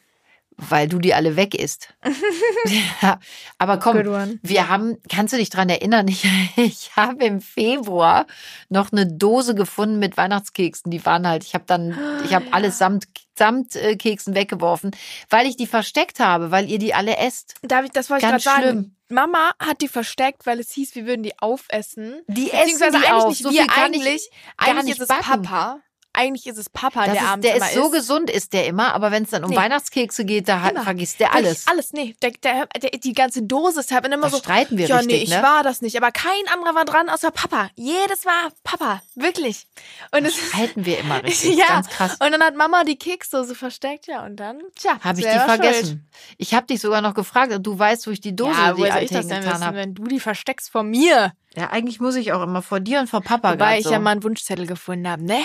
Weil 0.57 0.89
du 0.89 0.99
die 0.99 1.15
alle 1.15 1.37
weg 1.37 1.55
isst. 1.55 1.95
ja, 3.01 3.19
aber 3.57 3.79
komm, 3.79 3.97
wir 4.43 4.69
haben, 4.69 4.99
kannst 5.09 5.33
du 5.33 5.39
dich 5.39 5.49
dran 5.49 5.71
erinnern, 5.71 6.07
ich, 6.09 6.27
ich 6.57 6.91
habe 6.97 7.25
im 7.25 7.41
Februar 7.41 8.27
noch 8.69 8.93
eine 8.93 9.07
Dose 9.07 9.55
gefunden 9.55 9.99
mit 9.99 10.19
Weihnachtskeksen. 10.19 10.91
Die 10.91 11.05
waren 11.07 11.27
halt, 11.27 11.45
ich 11.45 11.55
habe 11.55 11.65
dann, 11.67 11.97
ich 12.27 12.35
habe 12.35 12.45
alles 12.51 12.77
samt, 12.77 13.07
samt 13.39 13.75
äh, 13.75 13.97
Keksen 13.97 14.35
weggeworfen, 14.35 14.91
weil 15.31 15.47
ich 15.47 15.57
die 15.57 15.67
versteckt 15.67 16.21
habe, 16.21 16.51
weil 16.51 16.69
ihr 16.69 16.79
die 16.79 16.93
alle 16.93 17.17
esst. 17.17 17.55
Darf 17.63 17.87
ich, 17.87 17.91
das 17.93 18.11
wollte 18.11 18.27
ich 18.27 18.31
Ganz 18.31 18.45
gerade 18.45 18.57
sagen. 18.59 18.71
schlimm. 18.81 18.97
Mama 19.11 19.52
hat 19.59 19.81
die 19.81 19.88
versteckt, 19.88 20.47
weil 20.47 20.61
es 20.61 20.71
hieß, 20.73 20.95
wir 20.95 21.07
würden 21.07 21.23
die 21.23 21.38
aufessen. 21.38 22.23
Die 22.29 22.50
essen 22.50 22.79
die 22.79 22.85
eigentlich 22.85 23.11
auch. 23.11 23.29
nicht 23.29 23.43
So 23.43 23.50
wir, 23.50 23.67
eigentlich, 23.71 24.31
gar 24.57 24.69
eigentlich 24.69 24.85
nicht 24.85 24.95
ist 24.95 25.00
es 25.02 25.09
backen. 25.09 25.43
Papa. 25.43 25.83
Eigentlich 26.12 26.47
ist 26.47 26.59
es 26.59 26.69
Papa, 26.69 27.05
Das 27.07 27.12
der 27.14 27.23
ist, 27.23 27.29
abends 27.29 27.47
der 27.47 27.57
immer 27.57 27.67
ist 27.67 27.75
so 27.75 27.83
isst. 27.85 27.93
gesund, 27.93 28.31
ist 28.31 28.52
der 28.52 28.67
immer, 28.67 28.95
aber 28.95 29.11
wenn 29.12 29.23
es 29.23 29.31
dann 29.31 29.45
um 29.45 29.50
Nee. 29.50 29.57
Weihnachtskekse 29.57 30.25
geht, 30.25 30.49
da 30.49 30.61
hat, 30.61 30.73
Immer. 30.73 30.83
vergisst 30.83 31.21
der 31.21 31.33
alles. 31.35 31.67
Alles, 31.69 31.93
nee. 31.93 32.17
Der, 32.21 32.33
der, 32.43 32.67
der, 32.67 32.90
die 32.90 33.12
ganze 33.12 33.43
Dose 33.43 33.81
ist 33.81 33.93
halt 33.93 34.05
immer 34.07 34.17
Da 34.23 34.31
so. 34.31 34.38
streiten 34.38 34.76
wir 34.76 34.87
ja, 34.88 34.97
richtig, 34.97 35.17
nee, 35.19 35.23
ich 35.23 35.31
ne? 35.31 35.43
war 35.43 35.62
das 35.62 35.83
nicht. 35.83 35.97
Aber 35.97 36.11
kein 36.11 36.31
anderer 36.52 36.75
war 36.75 36.85
dran 36.85 37.09
außer 37.09 37.31
Papa. 37.31 37.71
Jedes 37.76 38.26
war 38.26 38.50
Papa. 38.64 39.02
Wirklich. 39.14 39.67
Und 40.11 40.25
es 40.25 40.52
Halten 40.55 40.85
wir 40.85 40.99
immer 40.99 41.23
richtig. 41.23 41.57
ja. 41.57 41.67
Ganz 41.69 41.88
krass. 41.88 42.12
Und 42.21 42.33
dann 42.33 42.43
hat 42.43 42.57
Mama 42.57 42.83
die 42.85 42.97
Keksdose 42.97 43.55
versteckt, 43.55 44.07
ja. 44.09 44.25
Und 44.25 44.37
dann, 44.37 44.61
tja, 44.75 44.99
Habe 45.02 45.21
ich 45.21 45.26
die 45.26 45.38
vergessen. 45.38 45.87
Schuld. 45.87 46.00
Ich 46.38 46.55
habe 46.55 46.67
dich 46.67 46.81
sogar 46.81 47.00
noch 47.02 47.14
gefragt 47.14 47.52
und 47.52 47.62
du 47.64 47.79
weißt, 47.79 48.07
wo 48.07 48.11
ich 48.11 48.21
die 48.21 48.35
Dose 48.35 48.50
ja, 48.59 48.73
die 48.73 49.05
ich 49.05 49.11
das 49.11 49.29
denn 49.29 49.45
wissen, 49.45 49.64
habe. 49.64 49.76
wenn 49.76 49.95
du 49.95 50.05
die 50.05 50.19
versteckst 50.21 50.71
vor 50.71 50.83
mir? 50.83 51.33
Ja, 51.57 51.71
eigentlich 51.71 52.00
muss 52.00 52.14
ich 52.17 52.33
auch 52.33 52.43
immer 52.43 52.62
vor 52.62 52.81
dir 52.81 53.00
und 53.00 53.09
vor 53.09 53.21
Papa 53.23 53.52
Wobei 53.52 53.71
grad 53.71 53.79
ich 53.79 53.85
so. 53.85 53.93
ja 53.93 53.99
mal 53.99 54.11
einen 54.11 54.23
Wunschzettel 54.23 54.67
gefunden 54.67 55.09
habe, 55.09 55.25
ne? 55.25 55.38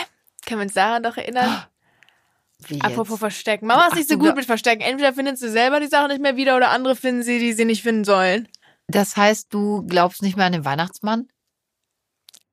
Können 0.46 0.60
wir 0.60 0.66
uns 0.66 0.74
daran 0.74 1.04
doch 1.04 1.18
erinnern? 1.18 1.66
Wie 2.68 2.80
Apropos 2.82 3.10
jetzt? 3.10 3.20
Verstecken. 3.20 3.68
Mama 3.68 3.88
ist 3.88 3.96
nicht 3.96 4.10
so 4.10 4.16
du 4.16 4.26
gut 4.26 4.36
mit 4.36 4.46
Verstecken. 4.46 4.82
Entweder 4.82 5.14
findet 5.14 5.38
sie 5.38 5.50
selber 5.50 5.80
die 5.80 5.88
Sachen 5.88 6.08
nicht 6.10 6.22
mehr 6.22 6.38
wieder 6.38 6.56
oder 6.56 6.70
andere 6.70 6.96
finden 6.96 7.22
sie, 7.22 7.38
die 7.40 7.54
sie 7.54 7.66
nicht 7.66 7.84
finden 7.84 8.06
sollen. 8.06 8.48
Das 8.88 9.18
heißt, 9.18 9.54
du 9.54 9.86
glaubst 9.86 10.22
nicht 10.22 10.38
mehr 10.38 10.46
an 10.46 10.54
den 10.54 10.64
Weihnachtsmann? 10.66 11.28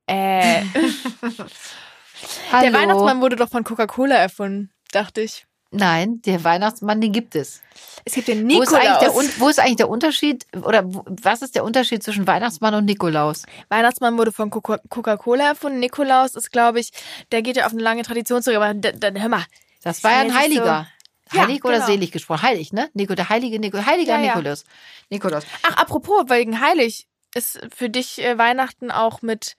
Äh, 0.06 0.64
der 2.52 2.72
Weihnachtsmann 2.72 3.20
wurde 3.20 3.36
doch 3.36 3.50
von 3.50 3.64
Coca-Cola 3.64 4.16
erfunden, 4.16 4.72
dachte 4.90 5.20
ich. 5.20 5.46
Nein, 5.72 6.20
der 6.22 6.44
Weihnachtsmann, 6.44 7.00
den 7.00 7.12
gibt 7.12 7.34
es. 7.34 7.62
Es 8.04 8.14
gibt 8.14 8.28
den 8.28 8.48
Wo 8.48 8.62
ist, 8.62 8.74
eigentlich 8.74 8.98
der, 8.98 9.08
Nikolaus. 9.08 9.40
Wo 9.40 9.48
ist 9.48 9.58
eigentlich 9.58 9.76
der 9.76 9.88
Unterschied 9.88 10.46
oder 10.64 10.82
was 10.84 11.40
ist 11.42 11.54
der 11.54 11.64
Unterschied 11.64 12.02
zwischen 12.02 12.26
Weihnachtsmann 12.26 12.74
und 12.74 12.84
Nikolaus? 12.84 13.44
Weihnachtsmann 13.68 14.18
wurde 14.18 14.32
von 14.32 14.50
Coca- 14.50 14.80
Coca-Cola 14.88 15.48
erfunden. 15.48 15.78
Nikolaus 15.80 16.34
ist, 16.34 16.52
glaube 16.52 16.80
ich, 16.80 16.90
der 17.32 17.42
geht 17.42 17.56
ja 17.56 17.66
auf 17.66 17.72
eine 17.72 17.82
lange 17.82 18.02
Tradition 18.02 18.42
zurück. 18.42 18.56
Aber 18.58 18.74
d- 18.74 18.92
d- 18.92 19.20
hör 19.20 19.28
mal, 19.28 19.44
Das 19.82 20.04
war 20.04 20.12
ja 20.12 20.18
ein 20.20 20.34
Heiliger. 20.34 20.88
Ja, 21.32 21.42
Heilig 21.46 21.64
oder 21.64 21.74
genau. 21.76 21.86
selig 21.86 22.12
gesprochen? 22.12 22.42
Heilig, 22.42 22.74
ne? 22.74 22.90
Nico, 22.92 23.14
der 23.14 23.30
heilige 23.30 23.58
Nico, 23.58 23.78
heiliger 23.86 24.18
Ja, 24.18 24.20
ja. 24.20 24.34
Nikolaus. 24.36 24.64
Nikolaus. 25.08 25.44
Ach, 25.62 25.76
apropos, 25.78 26.24
wegen 26.28 26.60
heilig, 26.60 27.06
ist 27.34 27.58
für 27.74 27.88
dich 27.88 28.22
äh, 28.22 28.36
Weihnachten 28.36 28.90
auch 28.90 29.22
mit 29.22 29.56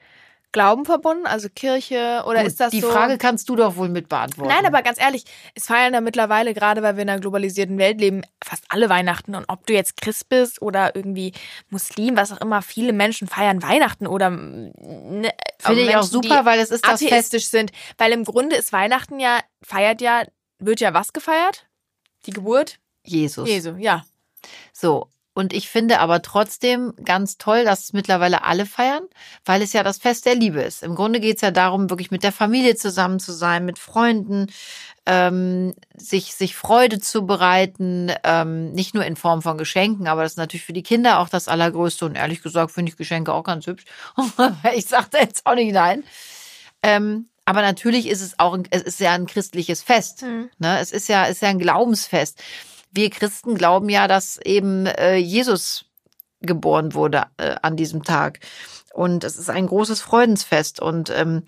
Glauben 0.54 0.86
verbunden? 0.86 1.26
Also 1.26 1.50
Kirche 1.50 2.24
oder 2.26 2.40
Gut, 2.40 2.48
ist 2.48 2.60
das 2.60 2.72
die 2.72 2.80
so? 2.80 2.90
Frage 2.90 3.18
kannst 3.18 3.50
du 3.50 3.58
doch 3.58 3.76
wohl 3.76 3.90
mit 3.90 4.08
beantworten. 4.08 4.50
Nein, 4.50 4.66
aber 4.66 4.82
ganz 4.82 5.02
ehrlich, 5.02 5.26
es 5.56 5.66
feiern 5.66 5.94
ja 5.94 6.00
mittlerweile, 6.00 6.54
gerade 6.54 6.82
weil 6.82 6.96
wir 6.96 7.04
in 7.04 7.10
einer 7.10 7.20
globalisierten 7.20 7.78
Welt 7.78 8.00
leben, 8.00 8.22
fast 8.42 8.64
alle 8.70 8.88
Weihnachten. 8.88 9.36
Und 9.36 9.46
ob 9.50 9.68
du 9.68 9.74
jetzt 9.74 9.98
Christ 9.98 10.30
bist 10.30 10.62
oder 10.62 10.96
irgendwie 10.96 11.34
Muslim, 11.70 12.16
was 12.16 12.32
auch 12.32 12.40
immer, 12.40 12.62
viele 12.62 12.94
Menschen 12.94 13.28
feiern 13.28 13.62
Weihnachten 13.62 14.08
oder 14.08 14.30
ne, 14.30 15.32
Finde 15.60 15.82
ich 15.82 15.90
auch 15.90 15.94
Menschen, 15.96 16.12
super, 16.12 16.40
die 16.40 16.46
weil 16.46 16.60
es 16.60 16.72
ist 16.72 16.88
das 16.88 17.00
Fest. 17.00 17.12
atheistisch 17.12 17.48
sind. 17.48 17.72
Weil 17.98 18.14
im 18.14 18.24
Grunde 18.24 18.56
ist 18.56 18.72
Weihnachten 18.72 19.20
ja, 19.20 19.40
feiert 19.62 20.02
ja, 20.02 20.24
wird 20.60 20.80
ja 20.80 20.94
was 20.94 21.12
gefeiert? 21.14 21.66
Die 22.26 22.32
Geburt? 22.32 22.80
Jesus. 23.04 23.50
Jesu, 23.50 23.76
ja. 23.78 24.04
So. 24.72 25.10
Und 25.34 25.52
ich 25.52 25.68
finde 25.68 26.00
aber 26.00 26.22
trotzdem 26.22 26.94
ganz 27.04 27.38
toll, 27.38 27.64
dass 27.64 27.86
es 27.86 27.94
mittlerweile 27.94 28.44
alle 28.44 28.66
feiern, 28.68 29.04
weil 29.46 29.64
es 29.64 29.74
ja 29.74 29.82
das 29.82 29.98
Fest 29.98 30.26
der 30.26 30.36
Liebe 30.36 30.62
ist. 30.62 30.84
Im 30.84 30.94
Grunde 30.94 31.20
geht 31.20 31.38
es 31.38 31.42
ja 31.42 31.50
darum, 31.50 31.90
wirklich 31.90 32.12
mit 32.12 32.24
der 32.24 32.32
Familie 32.32 32.76
zusammen 32.76 33.20
zu 33.20 33.32
sein, 33.32 33.66
mit 33.66 33.80
Freunden, 33.80 34.48
ähm, 35.06 35.74
sich, 35.96 36.36
sich 36.36 36.56
Freude 36.56 37.00
zu 37.00 37.26
bereiten, 37.26 38.12
ähm, 38.24 38.72
nicht 38.74 38.94
nur 38.94 39.06
in 39.06 39.16
Form 39.16 39.42
von 39.42 39.58
Geschenken, 39.58 40.08
aber 40.08 40.22
das 40.22 40.34
ist 40.34 40.38
natürlich 40.38 40.66
für 40.66 40.74
die 40.74 40.84
Kinder 40.84 41.20
auch 41.20 41.30
das 41.30 41.48
Allergrößte. 41.48 42.06
Und 42.06 42.16
ehrlich 42.16 42.44
gesagt 42.44 42.72
finde 42.72 42.92
ich 42.92 42.98
Geschenke 42.98 43.34
auch 43.34 43.44
ganz 43.44 43.66
hübsch. 43.66 43.86
ich 44.76 44.86
sage 44.86 45.08
da 45.12 45.20
jetzt 45.20 45.46
auch 45.46 45.56
nicht 45.56 45.74
nein. 45.74 46.04
Ähm, 46.84 47.28
aber 47.46 47.62
natürlich 47.62 48.08
ist 48.08 48.22
es 48.22 48.40
auch, 48.40 48.54
ein, 48.54 48.68
es 48.70 48.84
ist 48.84 49.00
ja 49.00 49.14
ein 49.14 49.26
christliches 49.26 49.82
Fest. 49.82 50.22
Hm. 50.22 50.50
Ne? 50.60 50.80
Es 50.80 50.92
ist 50.92 51.10
ja, 51.10 51.26
ist 51.26 51.42
ja 51.42 51.50
ein 51.50 51.60
Glaubensfest. 51.60 52.42
Wir 52.94 53.10
Christen 53.10 53.56
glauben 53.56 53.90
ja, 53.90 54.08
dass 54.08 54.38
eben 54.38 54.86
äh, 54.86 55.16
Jesus 55.16 55.86
geboren 56.42 56.94
wurde 56.94 57.26
äh, 57.38 57.56
an 57.62 57.76
diesem 57.76 58.04
Tag. 58.04 58.40
Und 58.94 59.24
es 59.24 59.38
ist 59.38 59.50
ein 59.50 59.68
großes 59.68 60.02
Freudensfest. 60.02 60.80
Und 60.80 61.10
ähm, 61.10 61.44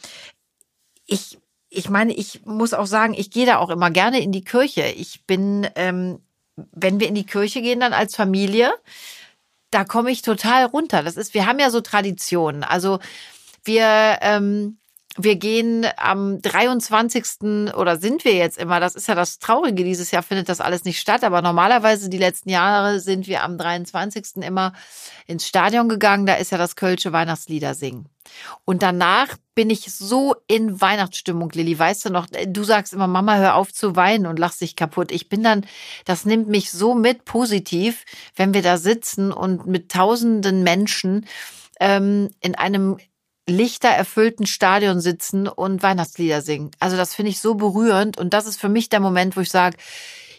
ich, 1.05 1.37
ich 1.69 1.89
meine, 1.89 2.13
ich 2.13 2.45
muss 2.45 2.73
auch 2.73 2.87
sagen, 2.87 3.13
ich 3.13 3.29
gehe 3.29 3.45
da 3.45 3.57
auch 3.57 3.69
immer 3.69 3.91
gerne 3.91 4.19
in 4.21 4.31
die 4.31 4.43
Kirche. 4.43 4.87
Ich 4.87 5.25
bin, 5.27 5.67
ähm, 5.75 6.19
wenn 6.55 6.99
wir 6.99 7.07
in 7.07 7.15
die 7.15 7.25
Kirche 7.25 7.61
gehen, 7.61 7.79
dann 7.79 7.93
als 7.93 8.15
Familie, 8.15 8.73
da 9.69 9.85
komme 9.85 10.09
ich 10.09 10.23
total 10.23 10.65
runter. 10.65 11.03
Das 11.03 11.17
ist, 11.17 11.35
wir 11.35 11.45
haben 11.45 11.59
ja 11.59 11.69
so 11.69 11.81
Traditionen. 11.81 12.63
Also 12.63 12.99
wir, 13.63 14.17
ähm, 14.21 14.77
wir 15.17 15.38
gehen 15.38 15.86
am 15.98 16.41
23. 16.41 17.74
oder 17.75 17.98
sind 17.98 18.25
wir 18.25 18.34
jetzt 18.34 18.57
immer, 18.57 18.79
das 18.79 18.95
ist 18.95 19.07
ja 19.07 19.15
das 19.15 19.39
Traurige, 19.39 19.84
dieses 19.84 20.12
Jahr 20.12 20.24
findet 20.24 20.50
das 20.50 20.60
alles 20.60 20.84
nicht 20.84 21.00
statt, 21.00 21.24
aber 21.24 21.41
normalerweise 21.41 22.10
die 22.10 22.17
letzten 22.17 22.50
Jahre 22.50 23.00
sind 23.00 23.27
wir 23.27 23.43
am 23.43 23.57
23. 23.57 24.43
immer 24.43 24.74
ins 25.25 25.48
Stadion 25.48 25.88
gegangen, 25.88 26.25
da 26.25 26.36
ist 26.36 26.51
ja 26.51 26.57
das 26.57 26.75
Kölsche 26.75 27.13
Weihnachtslieder 27.13 27.75
singen. 27.75 28.10
Und 28.65 28.84
danach 28.84 29.38
bin 29.53 29.69
ich 29.69 29.93
so 29.93 30.36
in 30.48 30.81
Weihnachtsstimmung, 30.81 31.51
Lilly. 31.51 31.77
Weißt 31.77 32.05
du 32.05 32.10
noch, 32.10 32.27
du 32.48 32.63
sagst 32.63 32.91
immer, 32.91 33.07
Mama, 33.07 33.38
hör 33.38 33.55
auf 33.55 33.72
zu 33.72 33.95
weinen 33.95 34.25
und 34.25 34.39
lachst 34.39 34.62
dich 34.62 34.75
kaputt. 34.75 35.12
Ich 35.12 35.29
bin 35.29 35.43
dann, 35.43 35.65
das 36.05 36.25
nimmt 36.25 36.50
mich 36.50 36.72
so 36.72 36.93
mit 36.93 37.24
positiv, 37.24 38.03
wenn 38.36 38.53
wir 38.53 38.63
da 38.63 38.77
sitzen 38.77 39.31
und 39.31 39.67
mit 39.67 39.91
tausenden 39.91 40.63
Menschen 40.63 41.25
ähm, 41.79 42.31
in 42.41 42.55
einem 42.55 42.98
lichtererfüllten 43.47 44.47
Stadion 44.47 44.99
sitzen 44.99 45.47
und 45.47 45.83
Weihnachtslieder 45.83 46.41
singen. 46.41 46.71
Also 46.79 46.97
das 46.97 47.13
finde 47.13 47.31
ich 47.31 47.39
so 47.39 47.55
berührend 47.55 48.17
und 48.17 48.33
das 48.33 48.47
ist 48.47 48.59
für 48.59 48.69
mich 48.69 48.89
der 48.89 48.99
Moment, 48.99 49.37
wo 49.37 49.41
ich 49.41 49.51
sage, 49.51 49.77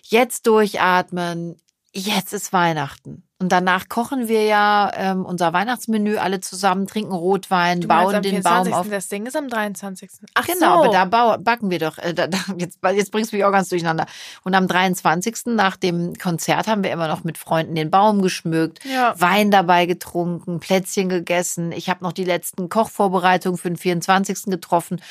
jetzt 0.02 0.46
durchatmen, 0.46 1.56
jetzt 1.92 2.32
ist 2.32 2.52
Weihnachten. 2.52 3.25
Und 3.38 3.52
danach 3.52 3.90
kochen 3.90 4.28
wir 4.28 4.44
ja 4.44 4.90
ähm, 4.96 5.26
unser 5.26 5.52
Weihnachtsmenü 5.52 6.16
alle 6.16 6.40
zusammen, 6.40 6.86
trinken 6.86 7.12
Rotwein, 7.12 7.82
Du 7.82 7.88
bauen 7.88 8.14
den 8.14 8.22
24. 8.22 8.72
Baum 8.72 8.80
auf. 8.80 8.88
Das 8.88 9.08
Ding 9.08 9.26
ist 9.26 9.36
am 9.36 9.48
23. 9.48 10.10
Ach 10.32 10.46
Genau, 10.46 10.84
so. 10.84 10.94
aber 10.94 11.06
da 11.06 11.36
backen 11.36 11.70
wir 11.70 11.78
doch. 11.78 11.98
Äh, 11.98 12.14
da, 12.14 12.28
da, 12.28 12.38
jetzt, 12.56 12.78
jetzt 12.94 13.12
bringst 13.12 13.32
du 13.32 13.36
mich 13.36 13.44
auch 13.44 13.52
ganz 13.52 13.68
durcheinander. 13.68 14.06
Und 14.42 14.54
am 14.54 14.66
23. 14.66 15.46
nach 15.54 15.76
dem 15.76 16.14
Konzert 16.14 16.66
haben 16.66 16.82
wir 16.82 16.90
immer 16.92 17.08
noch 17.08 17.24
mit 17.24 17.36
Freunden 17.36 17.74
den 17.74 17.90
Baum 17.90 18.22
geschmückt, 18.22 18.82
Ja. 18.86 19.14
Wein 19.18 19.50
dabei 19.50 19.84
getrunken, 19.84 20.58
Plätzchen 20.58 21.10
gegessen. 21.10 21.72
Ich 21.72 21.90
habe 21.90 22.02
noch 22.04 22.12
die 22.12 22.24
letzten 22.24 22.70
Kochvorbereitungen 22.70 23.58
für 23.58 23.68
den 23.68 23.76
24. 23.76 24.44
getroffen. 24.46 25.02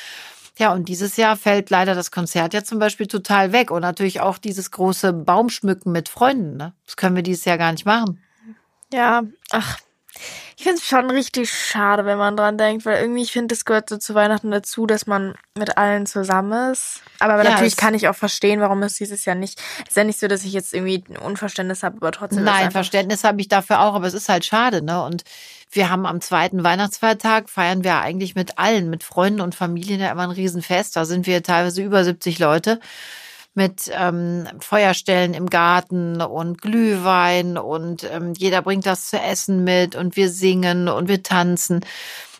Ja, 0.58 0.72
und 0.72 0.88
dieses 0.88 1.16
Jahr 1.16 1.36
fällt 1.36 1.70
leider 1.70 1.94
das 1.94 2.10
Konzert 2.10 2.54
ja 2.54 2.64
zum 2.64 2.78
Beispiel 2.78 3.06
total 3.06 3.52
weg. 3.52 3.70
Und 3.70 3.82
natürlich 3.82 4.20
auch 4.20 4.38
dieses 4.38 4.70
große 4.70 5.12
Baumschmücken 5.12 5.92
mit 5.92 6.08
Freunden. 6.08 6.56
Ne? 6.56 6.72
Das 6.86 6.96
können 6.96 7.14
wir 7.14 7.22
dieses 7.22 7.44
Jahr 7.44 7.58
gar 7.58 7.72
nicht 7.72 7.84
machen. 7.84 8.22
Ja, 8.92 9.22
ach, 9.50 9.78
ich 10.56 10.64
finde 10.64 10.78
es 10.78 10.86
schon 10.86 11.10
richtig 11.10 11.52
schade, 11.52 12.06
wenn 12.06 12.16
man 12.16 12.36
dran 12.36 12.56
denkt, 12.56 12.86
weil 12.86 13.00
irgendwie, 13.00 13.22
ich 13.22 13.32
finde, 13.32 13.54
es 13.54 13.64
gehört 13.64 13.90
so 13.90 13.98
zu 13.98 14.14
Weihnachten 14.14 14.50
dazu, 14.50 14.86
dass 14.86 15.06
man 15.06 15.34
mit 15.56 15.76
allen 15.76 16.06
zusammen 16.06 16.72
ist. 16.72 17.02
Aber 17.18 17.36
Ja, 17.44 17.50
natürlich 17.50 17.76
kann 17.76 17.94
ich 17.94 18.08
auch 18.08 18.14
verstehen, 18.14 18.60
warum 18.60 18.82
es 18.82 18.94
dieses 18.94 19.24
Jahr 19.26 19.36
nicht. 19.36 19.60
Ist 19.86 19.96
ja 19.96 20.04
nicht 20.04 20.18
so, 20.18 20.28
dass 20.28 20.44
ich 20.44 20.52
jetzt 20.52 20.72
irgendwie 20.72 21.04
ein 21.10 21.18
Unverständnis 21.18 21.82
habe, 21.82 21.96
aber 21.96 22.10
trotzdem. 22.10 22.44
Nein, 22.44 22.70
Verständnis 22.70 23.22
habe 23.22 23.40
ich 23.40 23.48
dafür 23.48 23.80
auch, 23.80 23.94
aber 23.94 24.06
es 24.06 24.14
ist 24.14 24.30
halt 24.30 24.46
schade, 24.46 24.82
ne? 24.82 25.04
Und 25.04 25.24
wir 25.70 25.90
haben 25.90 26.06
am 26.06 26.20
zweiten 26.20 26.64
Weihnachtsfeiertag 26.64 27.50
feiern 27.50 27.84
wir 27.84 27.96
eigentlich 27.96 28.34
mit 28.34 28.58
allen, 28.58 28.88
mit 28.88 29.04
Freunden 29.04 29.40
und 29.40 29.54
Familien 29.54 30.00
ja 30.00 30.10
immer 30.10 30.22
ein 30.22 30.30
Riesenfest. 30.30 30.96
Da 30.96 31.04
sind 31.04 31.26
wir 31.26 31.42
teilweise 31.42 31.82
über 31.82 32.04
70 32.04 32.38
Leute 32.38 32.80
mit 33.54 33.90
ähm, 33.92 34.46
Feuerstellen 34.60 35.34
im 35.34 35.48
Garten 35.48 36.20
und 36.20 36.60
Glühwein 36.60 37.56
und 37.56 38.04
ähm, 38.04 38.34
jeder 38.36 38.62
bringt 38.62 38.86
das 38.86 39.08
zu 39.08 39.18
essen 39.18 39.64
mit 39.64 39.96
und 39.96 40.14
wir 40.16 40.30
singen 40.30 40.88
und 40.88 41.08
wir 41.08 41.22
tanzen. 41.22 41.80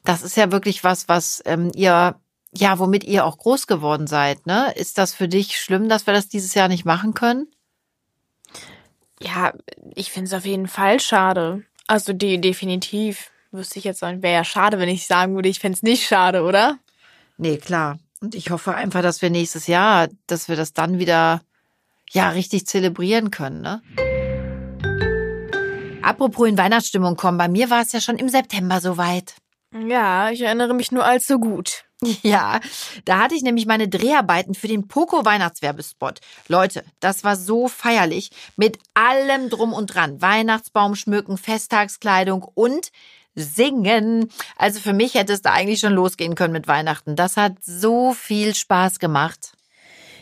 Das 0.05 0.23
ist 0.23 0.37
ja 0.37 0.53
wirklich 0.53 0.85
was, 0.85 1.09
was 1.09 1.43
ähm, 1.47 1.73
ihr 1.75 2.17
ja, 2.53 2.79
womit 2.79 3.05
ihr 3.05 3.25
auch 3.25 3.39
groß 3.39 3.67
geworden 3.67 4.07
seid, 4.07 4.47
ne? 4.47 4.73
Ist 4.77 4.99
das 4.99 5.13
für 5.13 5.29
dich 5.29 5.59
schlimm, 5.61 5.89
dass 5.89 6.07
wir 6.07 6.15
das 6.15 6.29
dieses 6.29 6.55
Jahr 6.55 6.69
nicht 6.69 6.85
machen 6.85 7.13
können? 7.13 7.49
Ja, 9.21 9.53
ich 9.95 10.11
finde 10.11 10.29
es 10.29 10.35
auf 10.35 10.47
jeden 10.47 10.69
Fall 10.69 11.01
schade. 11.01 11.65
Also 11.87 12.13
die 12.13 12.41
definitiv. 12.41 13.31
Wüsste 13.53 13.79
ich 13.79 13.85
jetzt 13.85 14.03
nicht. 14.03 14.23
Wäre 14.23 14.35
ja 14.35 14.45
schade, 14.45 14.79
wenn 14.79 14.89
ich 14.89 15.07
sagen 15.07 15.35
würde, 15.35 15.49
ich 15.49 15.61
fände 15.61 15.77
es 15.77 15.83
nicht 15.83 16.07
schade, 16.07 16.43
oder? 16.43 16.79
Nee, 17.39 17.59
klar. 17.59 17.99
Und 18.21 18.35
ich 18.35 18.51
hoffe 18.51 18.75
einfach, 18.75 19.03
dass 19.03 19.23
wir 19.23 19.31
nächstes 19.31 19.67
Jahr, 19.67 20.09
dass 20.27 20.49
wir 20.49 20.57
das 20.57 20.73
dann 20.73 20.99
wieder, 20.99 21.43
ja, 22.11 22.31
richtig 22.31 22.67
zelebrieren 22.67 23.31
können, 23.31 23.61
ne? 23.61 23.83
Apropos 26.03 26.49
in 26.49 26.57
Weihnachtsstimmung 26.57 27.17
kommen, 27.17 27.37
bei 27.37 27.49
mir 27.49 27.69
war 27.69 27.83
es 27.83 27.93
ja 27.93 28.01
schon 28.01 28.17
im 28.17 28.29
September 28.29 28.81
soweit. 28.81 29.35
Ja, 29.73 30.31
ich 30.31 30.43
erinnere 30.43 30.75
mich 30.75 30.93
nur 30.93 31.05
allzu 31.05 31.39
gut. 31.39 31.85
Ja, 32.23 32.61
da 33.07 33.21
hatte 33.21 33.35
ich 33.35 33.43
nämlich 33.43 33.65
meine 33.65 33.89
Dreharbeiten 33.89 34.55
für 34.55 34.69
den 34.69 34.87
Poco 34.87 35.25
Weihnachtswerbespot. 35.25 36.21
Leute, 36.47 36.85
das 37.01 37.25
war 37.25 37.37
so 37.37 37.69
feierlich 37.69 38.31
mit 38.57 38.79
allem 38.93 39.49
drum 39.49 39.73
und 39.73 39.87
dran. 39.87 40.21
Weihnachtsbaum 40.21 40.95
schmücken, 40.95 41.39
Festtagskleidung 41.39 42.43
und 42.55 42.91
singen. 43.35 44.31
Also 44.57 44.81
für 44.81 44.93
mich 44.93 45.15
hätte 45.15 45.33
es 45.33 45.43
da 45.43 45.53
eigentlich 45.53 45.81
schon 45.81 45.95
losgehen 45.95 46.35
können 46.35 46.53
mit 46.53 46.69
Weihnachten. 46.69 47.17
Das 47.17 47.37
hat 47.37 47.65
so 47.65 48.13
viel 48.13 48.55
Spaß 48.55 48.99
gemacht. 48.99 49.53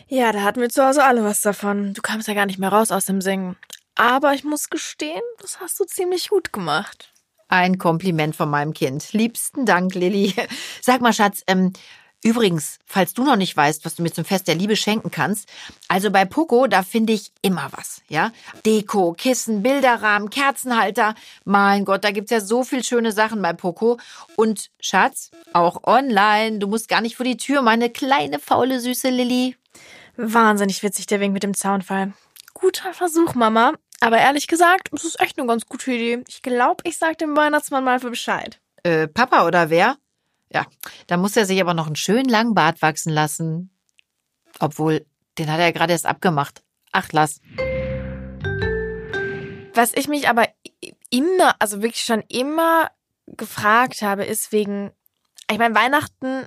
Ja, 0.07 0.31
da 0.31 0.43
hatten 0.43 0.61
wir 0.61 0.69
zu 0.69 0.85
Hause 0.85 1.03
alle 1.03 1.23
was 1.23 1.41
davon. 1.41 1.93
Du 1.93 2.01
kamst 2.01 2.27
ja 2.27 2.35
gar 2.35 2.45
nicht 2.45 2.59
mehr 2.59 2.69
raus 2.71 2.91
aus 2.91 3.05
dem 3.05 3.21
Singen. 3.21 3.57
Aber 3.95 4.33
ich 4.33 4.43
muss 4.43 4.69
gestehen, 4.69 5.21
das 5.39 5.59
hast 5.59 5.79
du 5.79 5.85
ziemlich 5.85 6.29
gut 6.29 6.53
gemacht. 6.53 7.13
Ein 7.47 7.77
Kompliment 7.77 8.35
von 8.35 8.49
meinem 8.49 8.73
Kind. 8.73 9.13
Liebsten 9.13 9.65
Dank, 9.65 9.93
Lilly. 9.93 10.33
Sag 10.81 11.01
mal, 11.01 11.13
Schatz, 11.13 11.43
ähm, 11.47 11.73
übrigens, 12.23 12.79
falls 12.85 13.13
du 13.13 13.23
noch 13.23 13.35
nicht 13.35 13.55
weißt, 13.55 13.85
was 13.85 13.95
du 13.95 14.03
mir 14.03 14.11
zum 14.11 14.25
Fest 14.25 14.47
der 14.47 14.55
Liebe 14.55 14.75
schenken 14.75 15.11
kannst, 15.11 15.47
also 15.87 16.09
bei 16.09 16.25
Poco, 16.25 16.65
da 16.65 16.81
finde 16.81 17.13
ich 17.13 17.31
immer 17.43 17.69
was, 17.71 18.01
ja? 18.07 18.31
Deko, 18.65 19.13
Kissen, 19.13 19.61
Bilderrahmen, 19.61 20.31
Kerzenhalter. 20.31 21.13
Mein 21.43 21.85
Gott, 21.85 22.03
da 22.03 22.11
gibt's 22.11 22.31
ja 22.31 22.41
so 22.41 22.63
viel 22.63 22.83
schöne 22.83 23.11
Sachen 23.11 23.41
bei 23.43 23.53
Poco. 23.53 23.99
Und 24.35 24.71
Schatz, 24.79 25.29
auch 25.53 25.83
online. 25.83 26.57
Du 26.57 26.67
musst 26.67 26.89
gar 26.89 27.01
nicht 27.01 27.15
vor 27.15 27.25
die 27.25 27.37
Tür, 27.37 27.61
meine 27.61 27.91
kleine, 27.91 28.39
faule, 28.39 28.79
süße 28.79 29.09
Lilly. 29.09 29.55
Wahnsinnig 30.17 30.81
witzig, 30.81 31.05
der 31.05 31.19
Wink 31.19 31.33
mit 31.33 31.43
dem 31.43 31.53
Zaunfall. 31.53 32.13
Guter 32.53 32.93
Versuch, 32.93 33.35
Mama. 33.35 33.73
Aber 34.01 34.17
ehrlich 34.17 34.47
gesagt, 34.47 34.89
es 34.93 35.05
ist 35.05 35.19
echt 35.19 35.39
eine 35.39 35.47
ganz 35.47 35.65
gute 35.65 35.91
Idee. 35.91 36.23
Ich 36.27 36.41
glaube, 36.41 36.83
ich 36.83 36.97
sag 36.97 37.17
dem 37.17 37.35
Weihnachtsmann 37.35 37.83
mal 37.83 37.99
für 37.99 38.09
Bescheid. 38.09 38.59
Äh, 38.83 39.07
Papa 39.07 39.47
oder 39.47 39.69
wer? 39.69 39.97
Ja, 40.51 40.65
da 41.07 41.17
muss 41.17 41.35
er 41.35 41.45
sich 41.45 41.59
aber 41.59 41.73
noch 41.73 41.87
einen 41.87 41.95
schönen 41.95 42.29
langen 42.29 42.53
Bart 42.53 42.81
wachsen 42.81 43.11
lassen. 43.11 43.71
Obwohl, 44.59 45.05
den 45.37 45.51
hat 45.51 45.59
er 45.59 45.73
gerade 45.73 45.93
erst 45.93 46.05
abgemacht. 46.05 46.63
Ach, 46.91 47.07
lass. 47.11 47.41
Was 49.73 49.91
ich 49.93 50.07
mich 50.07 50.29
aber 50.29 50.47
immer, 51.09 51.55
also 51.59 51.81
wirklich 51.81 52.03
schon 52.03 52.23
immer 52.29 52.89
gefragt 53.27 54.01
habe, 54.01 54.23
ist 54.23 54.51
wegen, 54.51 54.91
ich 55.51 55.57
meine, 55.57 55.75
Weihnachten 55.75 56.45